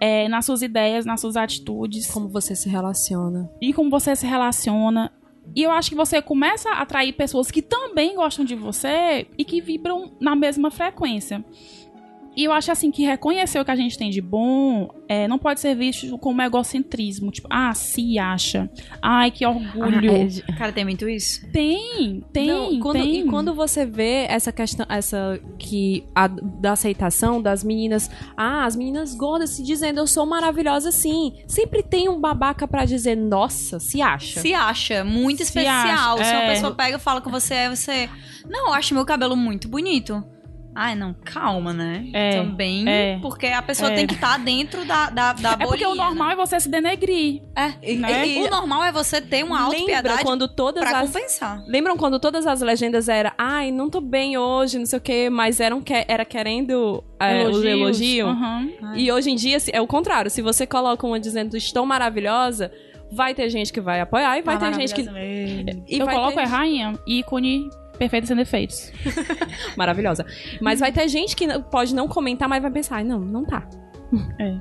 [0.00, 3.50] é, nas suas ideias, nas suas atitudes Como você se relaciona.
[3.60, 5.12] e como você se relaciona.
[5.54, 9.44] E eu acho que você começa a atrair pessoas que também gostam de você e
[9.44, 11.44] que vibram na mesma frequência.
[12.36, 15.38] E eu acho assim que reconhecer o que a gente tem de bom é, não
[15.38, 17.30] pode ser visto como egocentrismo.
[17.30, 18.68] Tipo, ah, se acha.
[19.00, 20.10] Ai, que orgulho.
[20.12, 21.50] Ah, é, Cara, tem muito isso.
[21.50, 23.20] Tem, tem, Não, e quando, tem.
[23.20, 28.76] E quando você vê essa questão, essa que a, da aceitação das meninas, ah, as
[28.76, 31.32] meninas gordas se dizendo eu sou maravilhosa sim.
[31.46, 34.40] Sempre tem um babaca pra dizer, nossa, se acha.
[34.40, 36.16] Se acha muito Se especial.
[36.18, 36.52] acha, Se uma é.
[36.52, 38.10] pessoa pega e fala com você, aí você.
[38.48, 40.22] Não, eu acho meu cabelo muito bonito.
[40.78, 42.06] Ai, não, calma, né?
[42.12, 42.86] É, Também.
[42.86, 43.94] é, porque a pessoa é.
[43.94, 46.68] tem que estar dentro da, da, da É porque o bolinha, normal é você se
[46.68, 47.40] denegrir.
[47.56, 47.74] né?
[47.80, 48.28] É, né?
[48.28, 51.64] e- o normal é você ter uma autopiedade quando todas pra as compensar.
[51.66, 55.30] Lembram quando todas as legendas eram, ai, não tô bem hoje, não sei o quê,
[55.30, 58.28] mas eram que, era querendo é, os elogios?
[58.28, 58.68] Aham.
[58.94, 60.30] E hoje em dia é o contrário.
[60.30, 62.70] Se você coloca uma dizendo estou maravilhosa,
[63.10, 65.02] vai ter gente que vai apoiar e vai Tá ter gente que.
[65.04, 66.40] maravilhosa E eu vai coloco ter...
[66.42, 68.92] é rainha, ícone perfeita sem defeitos.
[69.76, 70.24] Maravilhosa.
[70.60, 73.44] Mas vai ter gente que não- pode não comentar, mas vai pensar, "Ai, não, não
[73.44, 73.68] tá.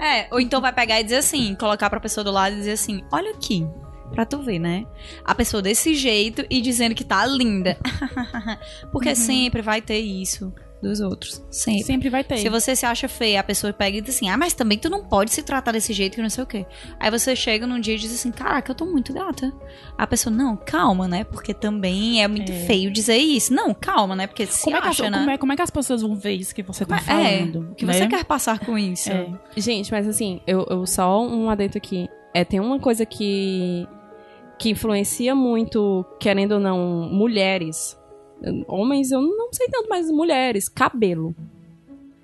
[0.02, 2.72] É, ou então vai pegar e dizer assim, colocar pra pessoa do lado e dizer
[2.74, 3.68] assim: olha aqui.
[4.12, 4.86] Pra tu ver, né?
[5.26, 7.76] A pessoa desse jeito e dizendo que tá linda.
[8.92, 11.44] Porque sempre vai ter isso dos outros.
[11.50, 11.84] Sempre.
[11.84, 12.38] Sempre vai ter.
[12.38, 14.90] Se você se acha feia, a pessoa pega e diz assim: Ah, mas também tu
[14.90, 16.66] não pode se tratar desse jeito que não sei o quê.
[17.00, 19.52] Aí você chega num dia e diz assim: Caraca, eu tô muito gata.
[19.98, 21.24] A pessoa, não, calma, né?
[21.24, 22.56] Porque também é muito É.
[22.66, 23.54] feio dizer isso.
[23.54, 24.28] Não, calma, né?
[24.28, 25.18] Porque se como, é que acha, né?
[25.20, 27.72] como, é, como é que as pessoas vão ver isso que você tá É, falando?
[27.72, 27.94] o que né?
[27.94, 29.10] você quer passar com isso?
[29.12, 29.28] É.
[29.58, 32.08] Gente, mas assim, eu, eu só um adentro aqui.
[32.34, 33.88] É, tem uma coisa que,
[34.60, 37.98] que influencia muito, querendo ou não, mulheres.
[38.68, 40.70] Homens, eu não sei tanto, mas mulheres.
[40.70, 41.36] Cabelo.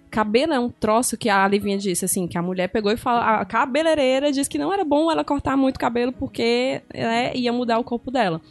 [0.09, 3.22] Cabelo é um troço que a Livinha disse, assim, que a mulher pegou e falou.
[3.22, 7.80] A cabeleireira disse que não era bom ela cortar muito cabelo porque né, ia mudar
[7.80, 8.41] o corpo dela.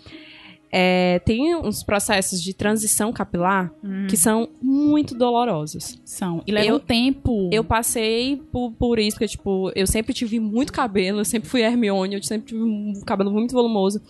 [0.72, 4.06] É, tem uns processos de transição capilar Hum.
[4.08, 6.00] que são muito dolorosos.
[6.04, 6.42] São.
[6.46, 7.50] E leva Eu- um tempo.
[7.52, 11.62] Eu passei por, por isso, porque, tipo, eu sempre tive muito cabelo, eu sempre fui
[11.62, 14.00] Hermione, eu sempre tive um cabelo muito volumoso.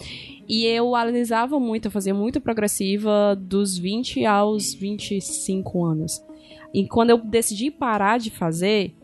[0.47, 6.23] E eu alisava muito, eu fazia muito progressiva dos 20 aos 25 anos.
[6.75, 8.95] E quando eu decidi parar de fazer,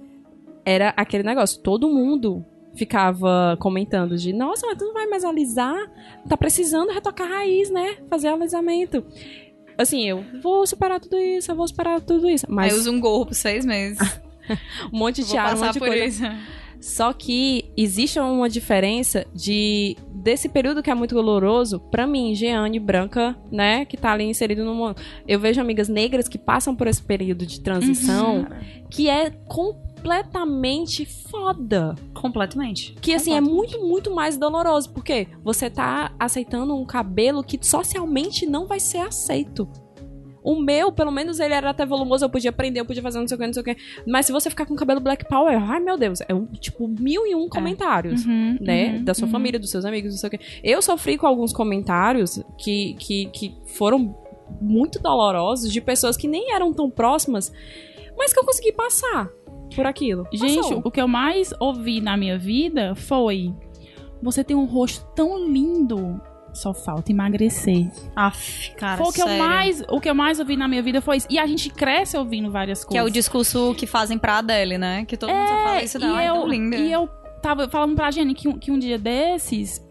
[0.65, 2.45] era aquele negócio, todo mundo
[2.77, 5.91] ficava comentando de, nossa, mas tu não vai mais alisar?
[6.29, 7.97] Tá precisando retocar a raiz, né?
[8.09, 9.05] Fazer alisamento.
[9.79, 12.47] Assim, eu vou superar tudo isso, eu vou superar tudo isso.
[12.49, 13.99] Mas Aí usa um gorro por seis meses.
[14.93, 16.05] um monte de tiara, um monte de por coisa.
[16.05, 16.24] isso.
[16.81, 22.81] Só que existe uma diferença de desse período que é muito doloroso, pra mim, Jeane
[22.81, 24.97] branca, né, que tá ali inserido no mundo.
[25.27, 28.47] Eu vejo amigas negras que passam por esse período de transição
[28.91, 29.31] que é
[30.07, 31.95] completamente foda.
[32.15, 32.95] Completamente.
[33.01, 38.47] Que assim é muito, muito mais doloroso, porque você tá aceitando um cabelo que socialmente
[38.47, 39.69] não vai ser aceito.
[40.45, 43.27] O meu, pelo menos, ele era até volumoso, eu podia prender, eu podia fazer não
[43.27, 43.77] sei o que, não sei o que.
[44.07, 47.27] Mas se você ficar com cabelo Black Power, ai meu Deus, é um, tipo mil
[47.27, 48.25] e um comentários.
[48.25, 48.91] Uhum, Né?
[48.99, 49.33] uhum, da sua uhum.
[49.33, 50.39] família, dos seus amigos, não sei o que.
[50.63, 54.17] Eu sofri com alguns comentários que, que, que foram
[54.61, 57.53] muito dolorosos de pessoas que nem eram tão próximas,
[58.17, 59.29] mas que eu consegui passar
[59.75, 60.27] por aquilo.
[60.33, 60.83] Gente, Passou.
[60.85, 63.53] o que eu mais ouvi na minha vida foi:
[64.23, 66.21] Você tem um rosto tão lindo,
[66.53, 67.91] só falta emagrecer.
[68.14, 69.45] Aff, cara, foi o que eu sério.
[69.45, 71.27] mais, o que eu mais ouvi na minha vida foi isso.
[71.31, 72.93] E a gente cresce ouvindo várias coisas.
[72.93, 75.05] Que é o discurso que fazem pra Adele, né?
[75.05, 76.19] Que todo mundo só fala isso e dela.
[76.19, 76.77] Ai, eu, tão linda.
[76.77, 77.09] E eu
[77.43, 79.85] tava falando pra Jenny que, que um dia desses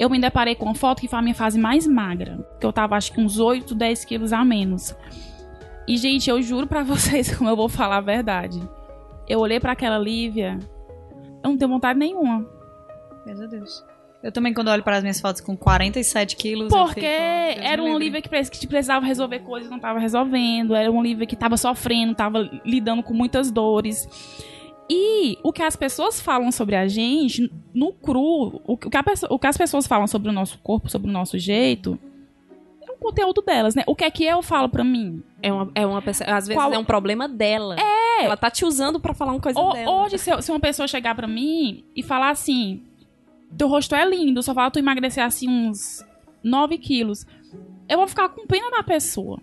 [0.00, 2.38] eu me deparei com uma foto que foi a minha fase mais magra.
[2.58, 4.96] Que eu tava, acho que uns 8, 10 quilos a menos.
[5.86, 8.58] E, gente, eu juro pra vocês como eu vou falar a verdade.
[9.28, 10.58] Eu olhei pra aquela Lívia,
[11.42, 12.46] eu não tenho vontade nenhuma.
[13.26, 13.84] Meu Deus.
[14.22, 16.68] Eu também, quando olho para as minhas fotos com 47 quilos.
[16.68, 17.98] Porque fico, era livre.
[17.98, 20.74] Lívia que, que precisava resolver coisas e não tava resolvendo.
[20.74, 24.06] Era uma Lívia que tava sofrendo, tava lidando com muitas dores.
[24.90, 29.38] E o que as pessoas falam sobre a gente, no cru, o que, a o
[29.38, 32.09] que as pessoas falam sobre o nosso corpo, sobre o nosso jeito, um
[33.00, 33.82] conteúdo delas, né?
[33.86, 35.22] O que é que eu falo pra mim?
[35.42, 37.76] É uma, é uma pessoa, às vezes Qual- é um problema dela.
[37.78, 38.24] É.
[38.24, 39.90] Ela tá te usando pra falar uma coisa Ho- dela.
[40.04, 42.82] Hoje, se, eu- se uma pessoa chegar pra mim e falar assim:
[43.56, 46.04] teu rosto é lindo, só falta tu emagrecer assim uns
[46.44, 47.26] 9 quilos,
[47.88, 49.40] eu vou ficar com pena da pessoa.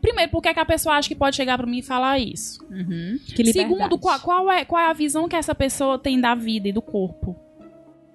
[0.00, 2.64] Primeiro, por que, que a pessoa acha que pode chegar pra mim e falar isso?
[2.70, 3.18] Uhum.
[3.52, 6.72] Segundo, qual, qual é, qual é a visão que essa pessoa tem da vida e
[6.72, 7.36] do corpo?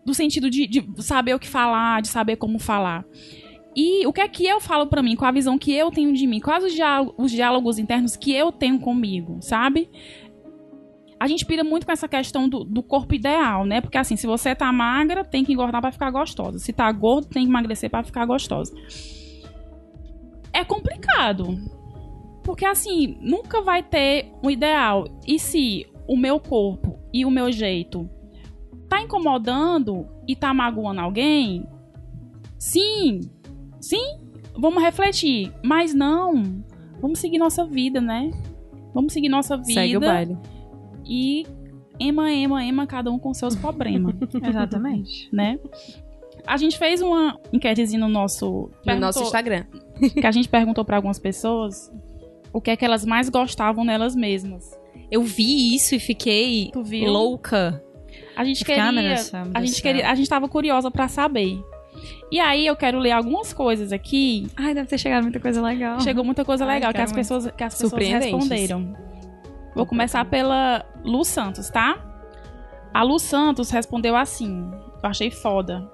[0.03, 3.05] Do sentido de, de saber o que falar, de saber como falar.
[3.75, 6.13] E o que é que eu falo pra mim, qual a visão que eu tenho
[6.13, 9.89] de mim, quais os diálogos, os diálogos internos que eu tenho comigo, sabe?
[11.19, 13.81] A gente pira muito com essa questão do, do corpo ideal, né?
[13.81, 16.59] Porque assim, se você tá magra, tem que engordar pra ficar gostosa.
[16.59, 18.73] Se tá gordo, tem que emagrecer pra ficar gostosa.
[20.53, 21.57] É complicado.
[22.43, 25.05] Porque assim, nunca vai ter um ideal.
[25.27, 28.09] E se o meu corpo e o meu jeito
[28.87, 31.67] tá incomodando e tá magoando alguém?
[32.57, 33.21] Sim.
[33.85, 34.17] Sim,
[34.57, 35.53] vamos refletir.
[35.63, 36.63] Mas não.
[36.99, 38.31] Vamos seguir nossa vida, né?
[38.95, 39.73] Vamos seguir nossa vida.
[39.73, 40.35] Segue o baile.
[41.05, 41.45] E
[41.99, 45.29] ema, ema, ema, cada um com seus problemas, Exatamente.
[45.31, 45.59] né?
[46.47, 48.71] A gente fez uma enquetezinha no nosso.
[48.87, 49.65] No nosso Instagram.
[50.19, 51.91] que a gente perguntou pra algumas pessoas
[52.51, 54.71] o que é que elas mais gostavam nelas mesmas.
[55.11, 56.71] Eu vi isso e fiquei
[57.05, 57.83] louca.
[58.35, 59.15] A gente ah, queria,
[59.53, 61.59] a gente queria, a gente tava curiosa pra saber.
[62.31, 64.47] E aí eu quero ler algumas coisas aqui.
[64.55, 65.99] Ai, deve ter chegado muita coisa legal.
[66.01, 68.95] Chegou muita coisa Ai, legal que as pessoas que as pessoas responderam.
[69.75, 71.97] Vou começar pela Lu Santos, tá?
[72.93, 74.69] A Lu Santos respondeu assim.
[75.03, 75.91] Eu achei foda.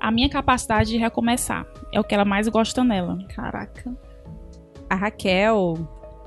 [0.00, 3.18] A minha capacidade de recomeçar é o que ela mais gosta nela.
[3.28, 3.96] Caraca.
[4.90, 5.74] A Raquel,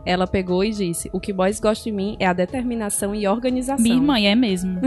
[0.05, 3.83] ela pegou e disse: O que boys gostam de mim é a determinação e organização.
[3.83, 4.79] Minha mãe é mesmo.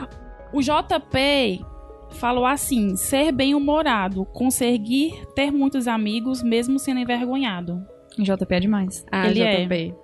[0.52, 1.64] o JP
[2.12, 7.84] falou assim: ser bem-humorado, conseguir ter muitos amigos mesmo sendo envergonhado.
[8.18, 9.04] JP é demais.
[9.10, 9.64] A Ele é.
[9.64, 9.94] JP.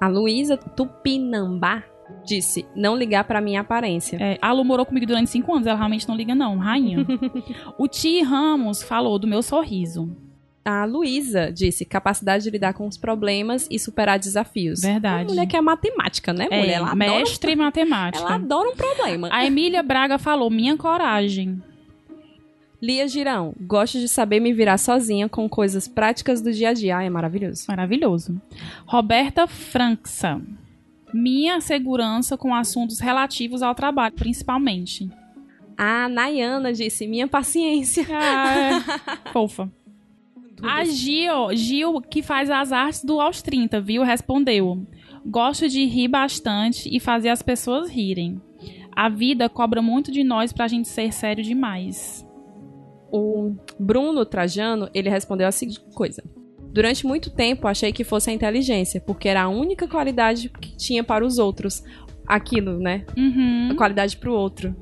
[0.00, 1.82] A Luísa Tupinambá
[2.24, 4.16] disse: Não ligar pra minha aparência.
[4.20, 7.06] É, a Lu morou comigo durante cinco anos, ela realmente não liga, não, rainha.
[7.78, 10.25] o Ti Ramos falou do meu sorriso.
[10.68, 14.80] A Luísa disse: capacidade de lidar com os problemas e superar desafios.
[14.80, 15.22] Verdade.
[15.22, 16.74] Uma mulher que é matemática, né, É, mulher?
[16.74, 18.24] Ela adora, mestre em matemática.
[18.26, 19.28] ela adora um problema.
[19.30, 21.62] A Emília Braga falou: minha coragem.
[22.82, 26.96] Lia Girão, gosto de saber me virar sozinha com coisas práticas do dia a dia.
[26.98, 27.64] Ai, é maravilhoso.
[27.68, 28.40] Maravilhoso.
[28.86, 30.40] Roberta Franksa.
[31.14, 35.08] Minha segurança com assuntos relativos ao trabalho, principalmente.
[35.78, 38.04] A Nayana disse: minha paciência.
[38.12, 38.82] Ah,
[39.32, 39.70] fofa.
[40.62, 44.02] A Gil, Gil, que faz as artes do Aos 30, viu?
[44.02, 44.86] Respondeu.
[45.24, 48.40] Gosto de rir bastante e fazer as pessoas rirem.
[48.94, 52.26] A vida cobra muito de nós pra gente ser sério demais.
[53.12, 56.22] O Bruno Trajano, ele respondeu a seguinte coisa.
[56.72, 61.04] Durante muito tempo achei que fosse a inteligência, porque era a única qualidade que tinha
[61.04, 61.82] para os outros.
[62.26, 63.04] Aquilo, né?
[63.16, 63.68] Uhum.
[63.72, 64.74] A qualidade pro outro.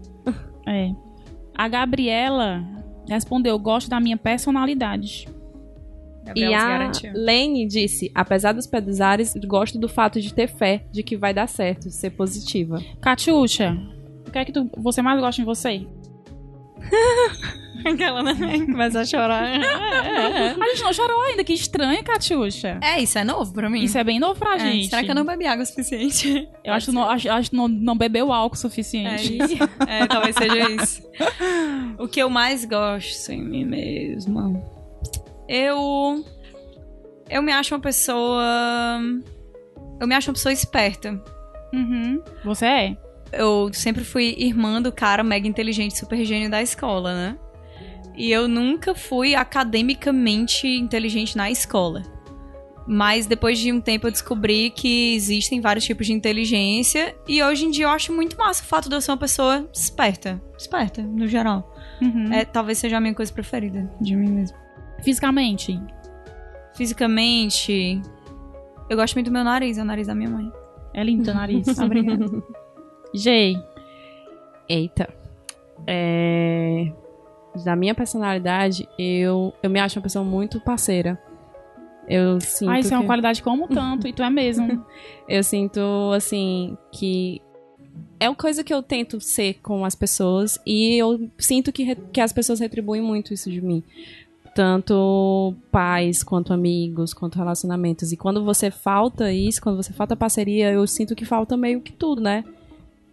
[0.67, 0.91] É.
[1.57, 2.65] A Gabriela
[3.09, 5.29] respondeu: Gosto da minha personalidade.
[6.25, 7.13] E Gabriela se a garantiu.
[7.15, 11.47] Lene disse: apesar dos pesares, gosto do fato de ter fé de que vai dar
[11.47, 12.83] certo, ser positiva.
[13.01, 13.77] Catiuxa,
[14.27, 15.87] o que é que tu, você mais gosta em você?
[17.85, 18.61] Aquela, né?
[18.65, 19.45] Começa a chorar.
[19.45, 22.79] A gente não chorou ainda, que estranho, Catiuxa.
[22.83, 23.83] É, isso é novo pra mim.
[23.83, 24.89] Isso é bem novo pra É, gente.
[24.89, 26.49] Será que eu não bebi água o suficiente?
[26.65, 29.37] Eu acho não, acho, acho que não, não bebeu álcool o É suficiente.
[29.37, 29.57] isso.
[29.87, 31.03] É, talvez seja isso.
[31.99, 34.53] O que eu mais gosto em mim mesma.
[35.49, 36.25] Eu.
[37.29, 39.01] Eu me acho uma pessoa.
[40.01, 41.21] Eu me acho uma pessoa esperta.
[41.73, 42.23] Uhum.
[42.45, 42.97] Você é?
[43.33, 47.39] Eu sempre fui irmã do cara mega inteligente, super gênio da escola, né?
[48.17, 52.03] E eu nunca fui academicamente inteligente na escola.
[52.87, 57.17] Mas depois de um tempo eu descobri que existem vários tipos de inteligência.
[57.27, 59.69] E hoje em dia eu acho muito massa o fato de eu ser uma pessoa
[59.73, 60.41] esperta.
[60.57, 61.75] Esperta, no geral.
[62.01, 62.33] Uhum.
[62.33, 64.64] É, talvez seja a minha coisa preferida de mim mesmo.
[65.05, 65.81] Fisicamente.
[66.75, 68.01] Fisicamente,
[68.91, 70.51] eu gosto muito do meu nariz, é o nariz da minha mãe.
[70.93, 71.67] É lindo teu nariz.
[71.79, 72.25] Obrigada.
[73.15, 73.57] Jay.
[74.69, 75.09] Eita.
[75.87, 76.93] É...
[77.65, 81.21] Da minha personalidade, eu, eu me acho uma pessoa muito parceira.
[82.09, 82.71] Eu sinto.
[82.71, 84.85] Ah, isso é uma que- qualidade como tanto, e tu é mesmo.
[85.29, 85.81] Eu sinto,
[86.15, 87.41] assim, que
[88.21, 91.97] é uma coisa que eu tento ser com as pessoas e eu sinto que, re-
[92.13, 93.83] que as pessoas retribuem muito isso de mim.
[94.55, 98.13] Tanto pais, quanto amigos, quanto relacionamentos.
[98.13, 101.93] E quando você falta isso, quando você falta parceria, eu sinto que falta meio que
[101.93, 102.45] tudo, né?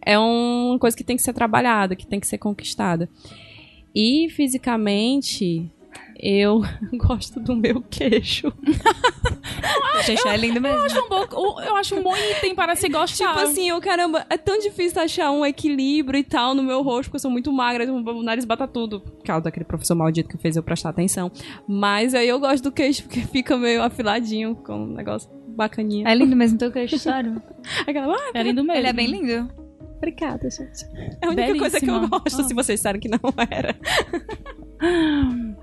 [0.06, 3.10] É uma coisa que tem que ser trabalhada, que tem que ser conquistada.
[3.94, 5.70] E fisicamente,
[6.18, 6.62] eu
[6.94, 8.54] gosto do meu queixo.
[10.04, 10.78] Gente, é lindo mesmo.
[10.78, 13.36] Eu acho um bom, eu acho um bom item para se gostar.
[13.36, 17.10] Tipo assim, eu, caramba, é tão difícil achar um equilíbrio e tal no meu rosto,
[17.10, 19.02] porque eu sou muito magra, o nariz bata tudo.
[19.02, 21.32] Por causa daquele professor maldito que fez eu prestar atenção.
[21.68, 26.08] Mas aí eu gosto do queixo, porque fica meio afiladinho, com um negócio bacaninha.
[26.08, 27.42] É lindo mesmo teu queixo, sério.
[27.88, 28.80] Aquela, ah, é lindo mesmo.
[28.80, 29.62] Ele é bem lindo.
[29.98, 30.84] Obrigada, gente.
[31.22, 32.20] É a única coisa que eu Belíssima.
[32.20, 33.20] gosto, se vocês disseram que não
[33.50, 33.76] era.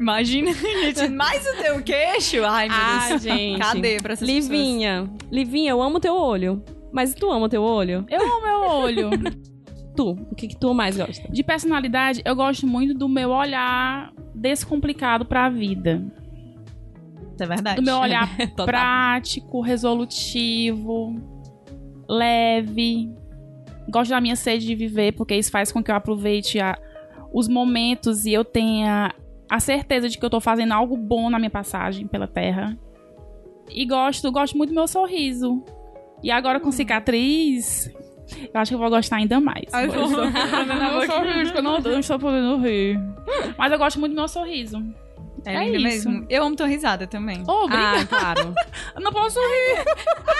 [0.00, 2.44] Imagina, gente, mais o teu queixo.
[2.44, 3.22] Ai, meu Ah, Deus.
[3.22, 3.58] gente.
[3.58, 4.46] Cadê pra essas pessoas?
[4.48, 6.62] Livinha, Livinha, eu amo teu olho.
[6.92, 8.06] Mas tu ama teu olho?
[8.08, 9.10] Eu amo meu olho.
[9.96, 11.28] Tu, o que, que tu mais gosta?
[11.30, 16.00] De personalidade, eu gosto muito do meu olhar descomplicado pra vida.
[17.34, 17.76] Isso é verdade.
[17.76, 21.14] Do meu olhar prático, resolutivo,
[22.08, 23.10] leve.
[23.90, 26.78] Gosto da minha sede de viver, porque isso faz com que eu aproveite a-
[27.32, 29.14] os momentos e eu tenha
[29.50, 32.76] a certeza de que eu tô fazendo algo bom na minha passagem pela Terra.
[33.70, 35.62] E gosto, gosto muito do meu sorriso.
[36.22, 37.90] E agora com cicatriz,
[38.52, 39.64] eu acho que eu vou gostar ainda mais.
[39.72, 42.98] Ai, Eu estou- meu sorriso, eu não, não estou podendo rir.
[43.56, 44.82] Mas eu gosto muito do meu sorriso.
[45.44, 46.10] É É isso.
[46.10, 46.26] mesmo.
[46.28, 47.42] Eu amo tua risada também.
[47.46, 48.00] Oh, obrigada.
[48.00, 48.54] Ah, claro.
[48.96, 49.84] Eu não posso rir.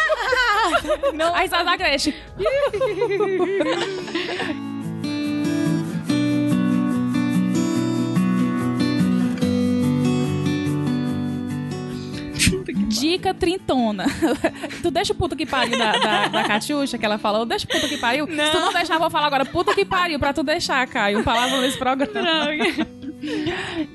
[1.15, 1.33] não.
[1.35, 2.13] A risada da Gretchen.
[12.89, 14.07] Dica trintona.
[14.83, 17.69] tu deixa o puta que pariu da, da, da Catiuxa, que ela falou, deixa o
[17.69, 18.27] puta que pariu.
[18.27, 21.23] Se tu não deixar, eu vou falar agora puta que pariu pra tu deixar, Caio.
[21.23, 22.11] Palavra nesse programa.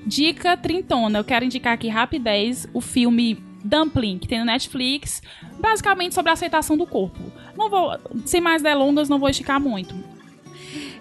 [0.05, 1.19] Dica trintona.
[1.19, 5.21] Eu quero indicar aqui rapidez o filme Dumpling, que tem no Netflix,
[5.59, 7.19] basicamente sobre a aceitação do corpo.
[7.57, 9.95] Não vou, sem mais delongas, não vou esticar muito.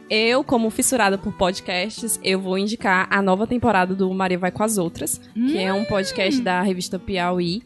[0.09, 4.63] Eu, como fissurada por podcasts, eu vou indicar a nova temporada do Maria Vai com
[4.63, 7.63] as Outras, que é um podcast da revista Piauí.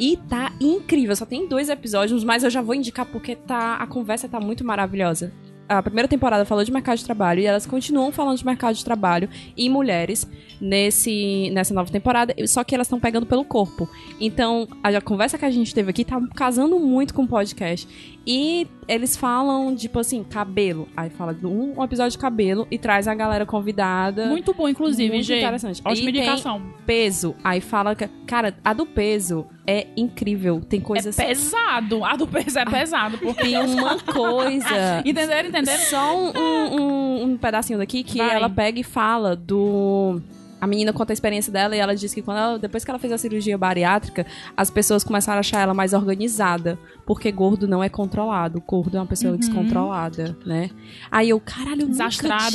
[0.00, 3.86] E tá incrível, só tem dois episódios, mas eu já vou indicar porque tá, a
[3.86, 5.30] conversa tá muito maravilhosa.
[5.68, 8.84] A primeira temporada falou de mercado de trabalho e elas continuam falando de mercado de
[8.84, 10.26] trabalho e mulheres
[10.58, 13.88] nesse, nessa nova temporada, só que elas estão pegando pelo corpo.
[14.18, 17.86] Então, a, a conversa que a gente teve aqui tá casando muito com o podcast.
[18.26, 20.86] E eles falam, tipo assim, cabelo.
[20.96, 24.26] Aí fala de um, episódio de cabelo e traz a galera convidada.
[24.26, 25.38] Muito bom, inclusive, Muito gente.
[25.40, 25.80] interessante.
[25.84, 26.62] Ótima E indicação.
[26.84, 27.34] Peso.
[27.42, 28.06] Aí fala que.
[28.26, 30.60] Cara, a do peso é incrível.
[30.60, 31.16] Tem É coisas.
[31.16, 32.04] pesado.
[32.04, 33.16] A do peso é pesado.
[33.18, 33.42] Porque...
[33.42, 35.00] tem uma coisa.
[35.04, 35.82] Entenderam, entenderam?
[35.84, 38.34] Só um, um, um- um pedacinho daqui que Vai.
[38.36, 40.20] ela pega e fala do.
[40.60, 42.98] A menina conta a experiência dela e ela diz que quando ela- depois que ela
[42.98, 44.26] fez a cirurgia bariátrica,
[44.56, 46.78] as pessoas começaram a achar ela mais organizada.
[47.06, 48.60] Porque gordo não é controlado.
[48.66, 50.70] Gordo é uma pessoa descontrolada, né?
[51.10, 52.04] Aí eu, caralho, eu nunca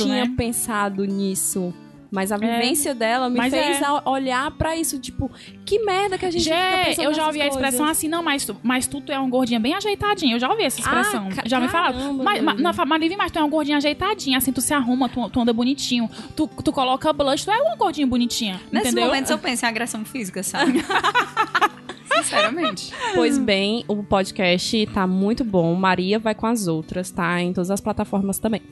[0.04, 0.34] tinha né?
[0.36, 1.74] pensado nisso.
[2.16, 4.08] Mas a vivência dela me Mas fez é.
[4.08, 5.30] olhar pra isso, tipo,
[5.66, 7.98] que merda que a gente fica Gê, pensando eu já ouvi a expressão coisas.
[7.98, 10.36] assim, não, mas tu, mas tu, tu é um gordinho bem ajeitadinho.
[10.36, 11.28] Eu já ouvi essa expressão.
[11.36, 12.14] Ah, já me falaram.
[12.14, 15.28] Mas, mas, não, fala, mas, tu é um gordinho ajeitadinho, assim, tu se arruma, tu,
[15.28, 18.62] tu anda bonitinho, tu, tu coloca blush, tu é um gordinho bonitinha.
[18.72, 19.08] Nesses entendeu?
[19.08, 20.82] momentos eu penso em agressão física, sabe?
[22.16, 22.94] Sinceramente.
[23.14, 25.74] Pois bem, o podcast tá muito bom.
[25.74, 27.42] Maria vai com as outras, tá?
[27.42, 28.62] Em todas as plataformas também.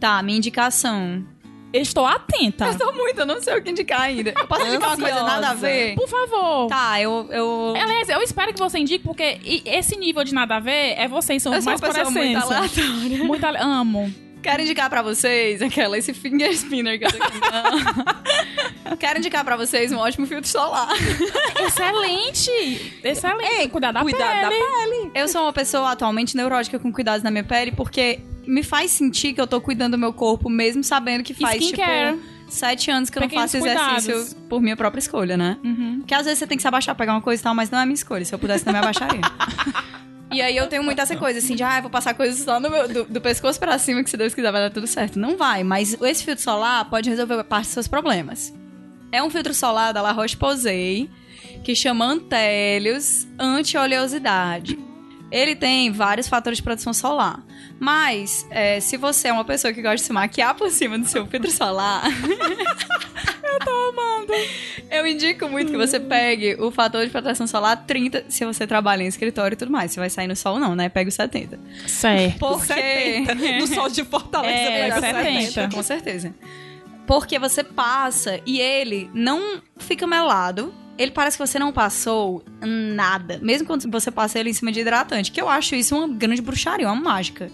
[0.00, 1.24] Tá, minha indicação.
[1.72, 2.66] Estou atenta.
[2.66, 4.34] Eu sou muito, eu não sei o que indicar ainda.
[4.38, 5.94] Eu posso indicar uma coisa nada a ver?
[5.94, 6.68] Por favor.
[6.68, 7.28] Tá, eu.
[7.30, 7.74] eu...
[7.80, 11.08] Aliás, eu espero que você indique, porque i- esse nível de nada a ver é
[11.08, 13.24] vocês, são Eu sou mais pessoa muito aleatória.
[13.24, 14.12] Muito ale- Amo.
[14.42, 18.96] Quero indicar pra vocês aquela, esse finger spinner que eu tô aqui.
[18.98, 20.88] Quero indicar pra vocês um ótimo filtro solar.
[21.64, 22.92] Excelente!
[23.02, 23.68] Excelente.
[23.68, 25.10] Cuidar da cuidar da pele.
[25.14, 29.32] Eu sou uma pessoa atualmente neurótica com cuidados na minha pele porque me faz sentir
[29.32, 32.16] que eu tô cuidando do meu corpo, mesmo sabendo que faz, Skincare.
[32.16, 34.36] tipo, sete anos que eu Pequenos não faço exercício cuidados.
[34.48, 35.58] por minha própria escolha, né?
[35.64, 35.98] Uhum.
[36.00, 37.78] Porque às vezes você tem que se abaixar, pegar uma coisa e tal, mas não
[37.78, 38.24] é a minha escolha.
[38.24, 39.20] Se eu pudesse, não me abaixaria.
[40.32, 42.58] E aí eu tenho muito essa coisa, assim, de, ah, eu vou passar coisas só
[42.58, 45.18] no meu, do, do pescoço pra cima, que se Deus quiser vai dar tudo certo.
[45.18, 48.50] Não vai, mas esse filtro solar pode resolver parte dos seus problemas.
[49.12, 51.10] É um filtro solar da La Roche-Posay,
[51.62, 54.78] que chama Antélios Anti-Oleosidade.
[55.30, 57.44] Ele tem vários fatores de proteção solar.
[57.82, 61.04] Mas, é, se você é uma pessoa que gosta de se maquiar por cima do
[61.04, 62.04] seu filtro solar...
[63.42, 64.32] eu tô amando.
[64.88, 69.02] Eu indico muito que você pegue o fator de proteção solar 30, se você trabalha
[69.02, 69.90] em escritório e tudo mais.
[69.90, 70.88] Se vai sair no sol, não, né?
[70.88, 71.58] Pega o 70.
[71.88, 72.38] Certo.
[72.38, 73.24] Porque...
[73.58, 75.42] No sol de Fortaleza, É, pega 70.
[75.50, 75.74] 70.
[75.74, 76.34] Com certeza.
[77.04, 80.72] Porque você passa e ele não fica melado.
[80.96, 83.40] Ele parece que você não passou nada.
[83.42, 85.32] Mesmo quando você passa ele em cima de hidratante.
[85.32, 87.50] Que eu acho isso uma grande bruxaria, uma mágica.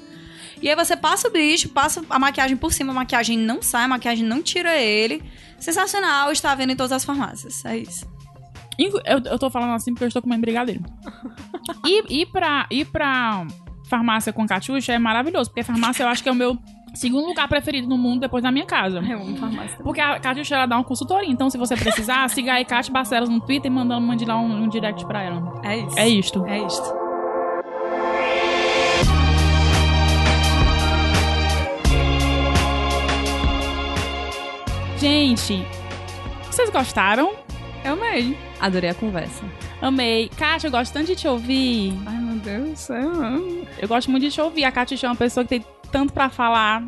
[0.60, 3.84] E aí você passa o bicho, passa a maquiagem por cima, a maquiagem não sai,
[3.84, 5.22] a maquiagem não tira ele.
[5.58, 7.64] Sensacional, está vendo em todas as farmácias.
[7.64, 8.06] É isso.
[8.78, 10.82] Eu, eu tô falando assim porque eu estou comendo brigadeiro.
[11.84, 13.44] E ir pra, ir pra
[13.88, 16.56] farmácia com Catiuxa é maravilhoso, porque farmácia eu acho que é o meu
[16.94, 19.00] segundo lugar preferido no mundo depois da minha casa.
[19.00, 19.78] Eu amo farmácia.
[19.82, 23.28] Porque a Catiuxa ela dá uma consultoria, então se você precisar, siga aí Cati Barcelos
[23.28, 25.60] no Twitter e manda, mande lá um, um direct pra ela.
[25.64, 25.98] É isso.
[25.98, 26.46] É isto.
[26.46, 27.07] É isto.
[34.98, 35.64] Gente,
[36.50, 37.36] vocês gostaram?
[37.84, 38.36] Eu amei.
[38.58, 39.44] Adorei a conversa.
[39.80, 40.28] Amei.
[40.36, 41.94] Kátia, eu gosto tanto de te ouvir.
[42.04, 43.12] Ai, meu Deus do céu.
[43.78, 44.64] Eu gosto muito de te ouvir.
[44.64, 46.84] A Kátia é uma pessoa que tem tanto pra falar.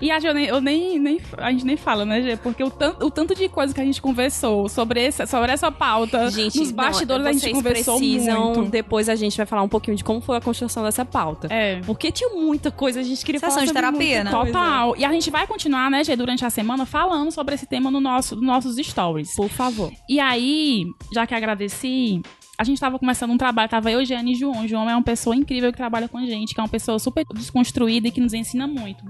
[0.00, 2.36] E a Gê, eu nem, eu nem, nem- a gente nem fala, né, Gê?
[2.36, 5.70] Porque o tanto, o tanto de coisa que a gente conversou sobre, esse, sobre essa
[5.70, 8.70] pauta, Gente, nos não, bastidores a gente vocês conversou precisam, muito.
[8.70, 11.48] Depois a gente vai falar um pouquinho de como foi a construção dessa pauta.
[11.50, 11.80] É.
[11.86, 14.30] Porque tinha muita coisa, a gente queria Sessão falar de sobre terapia, né?
[14.30, 14.96] Total.
[14.96, 18.00] E a gente vai continuar, né, Gê, durante a semana falando sobre esse tema no
[18.00, 19.34] nosso, nos nossos stories.
[19.36, 19.92] Por favor.
[20.08, 22.22] E aí, já que agradeci,
[22.58, 24.66] a gente tava começando um trabalho, tava eu, Giane e João.
[24.66, 27.24] João é uma pessoa incrível que trabalha com a gente, que é uma pessoa super
[27.34, 29.04] desconstruída e que nos ensina muito.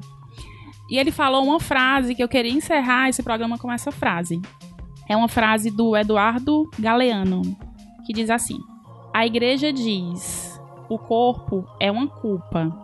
[0.90, 4.40] E ele falou uma frase que eu queria encerrar esse programa com essa frase.
[5.08, 7.42] É uma frase do Eduardo Galeano,
[8.04, 8.58] que diz assim:
[9.14, 12.76] A igreja diz: o corpo é uma culpa.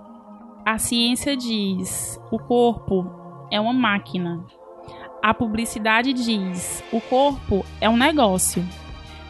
[0.64, 3.04] A ciência diz: o corpo
[3.50, 4.44] é uma máquina.
[5.20, 8.64] A publicidade diz: o corpo é um negócio.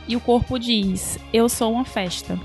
[0.08, 2.38] E o corpo diz: eu sou uma festa.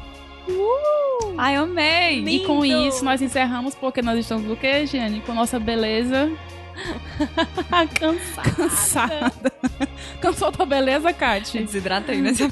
[1.38, 2.24] Ai, eu amei.
[2.28, 5.22] E com isso nós encerramos porque nós estamos do quê, Giane?
[5.22, 6.32] Com nossa beleza
[8.00, 8.52] Cansada.
[8.52, 9.54] cansada.
[10.22, 11.60] Cansou tua beleza, Kate?
[11.60, 12.48] Desidratei nesse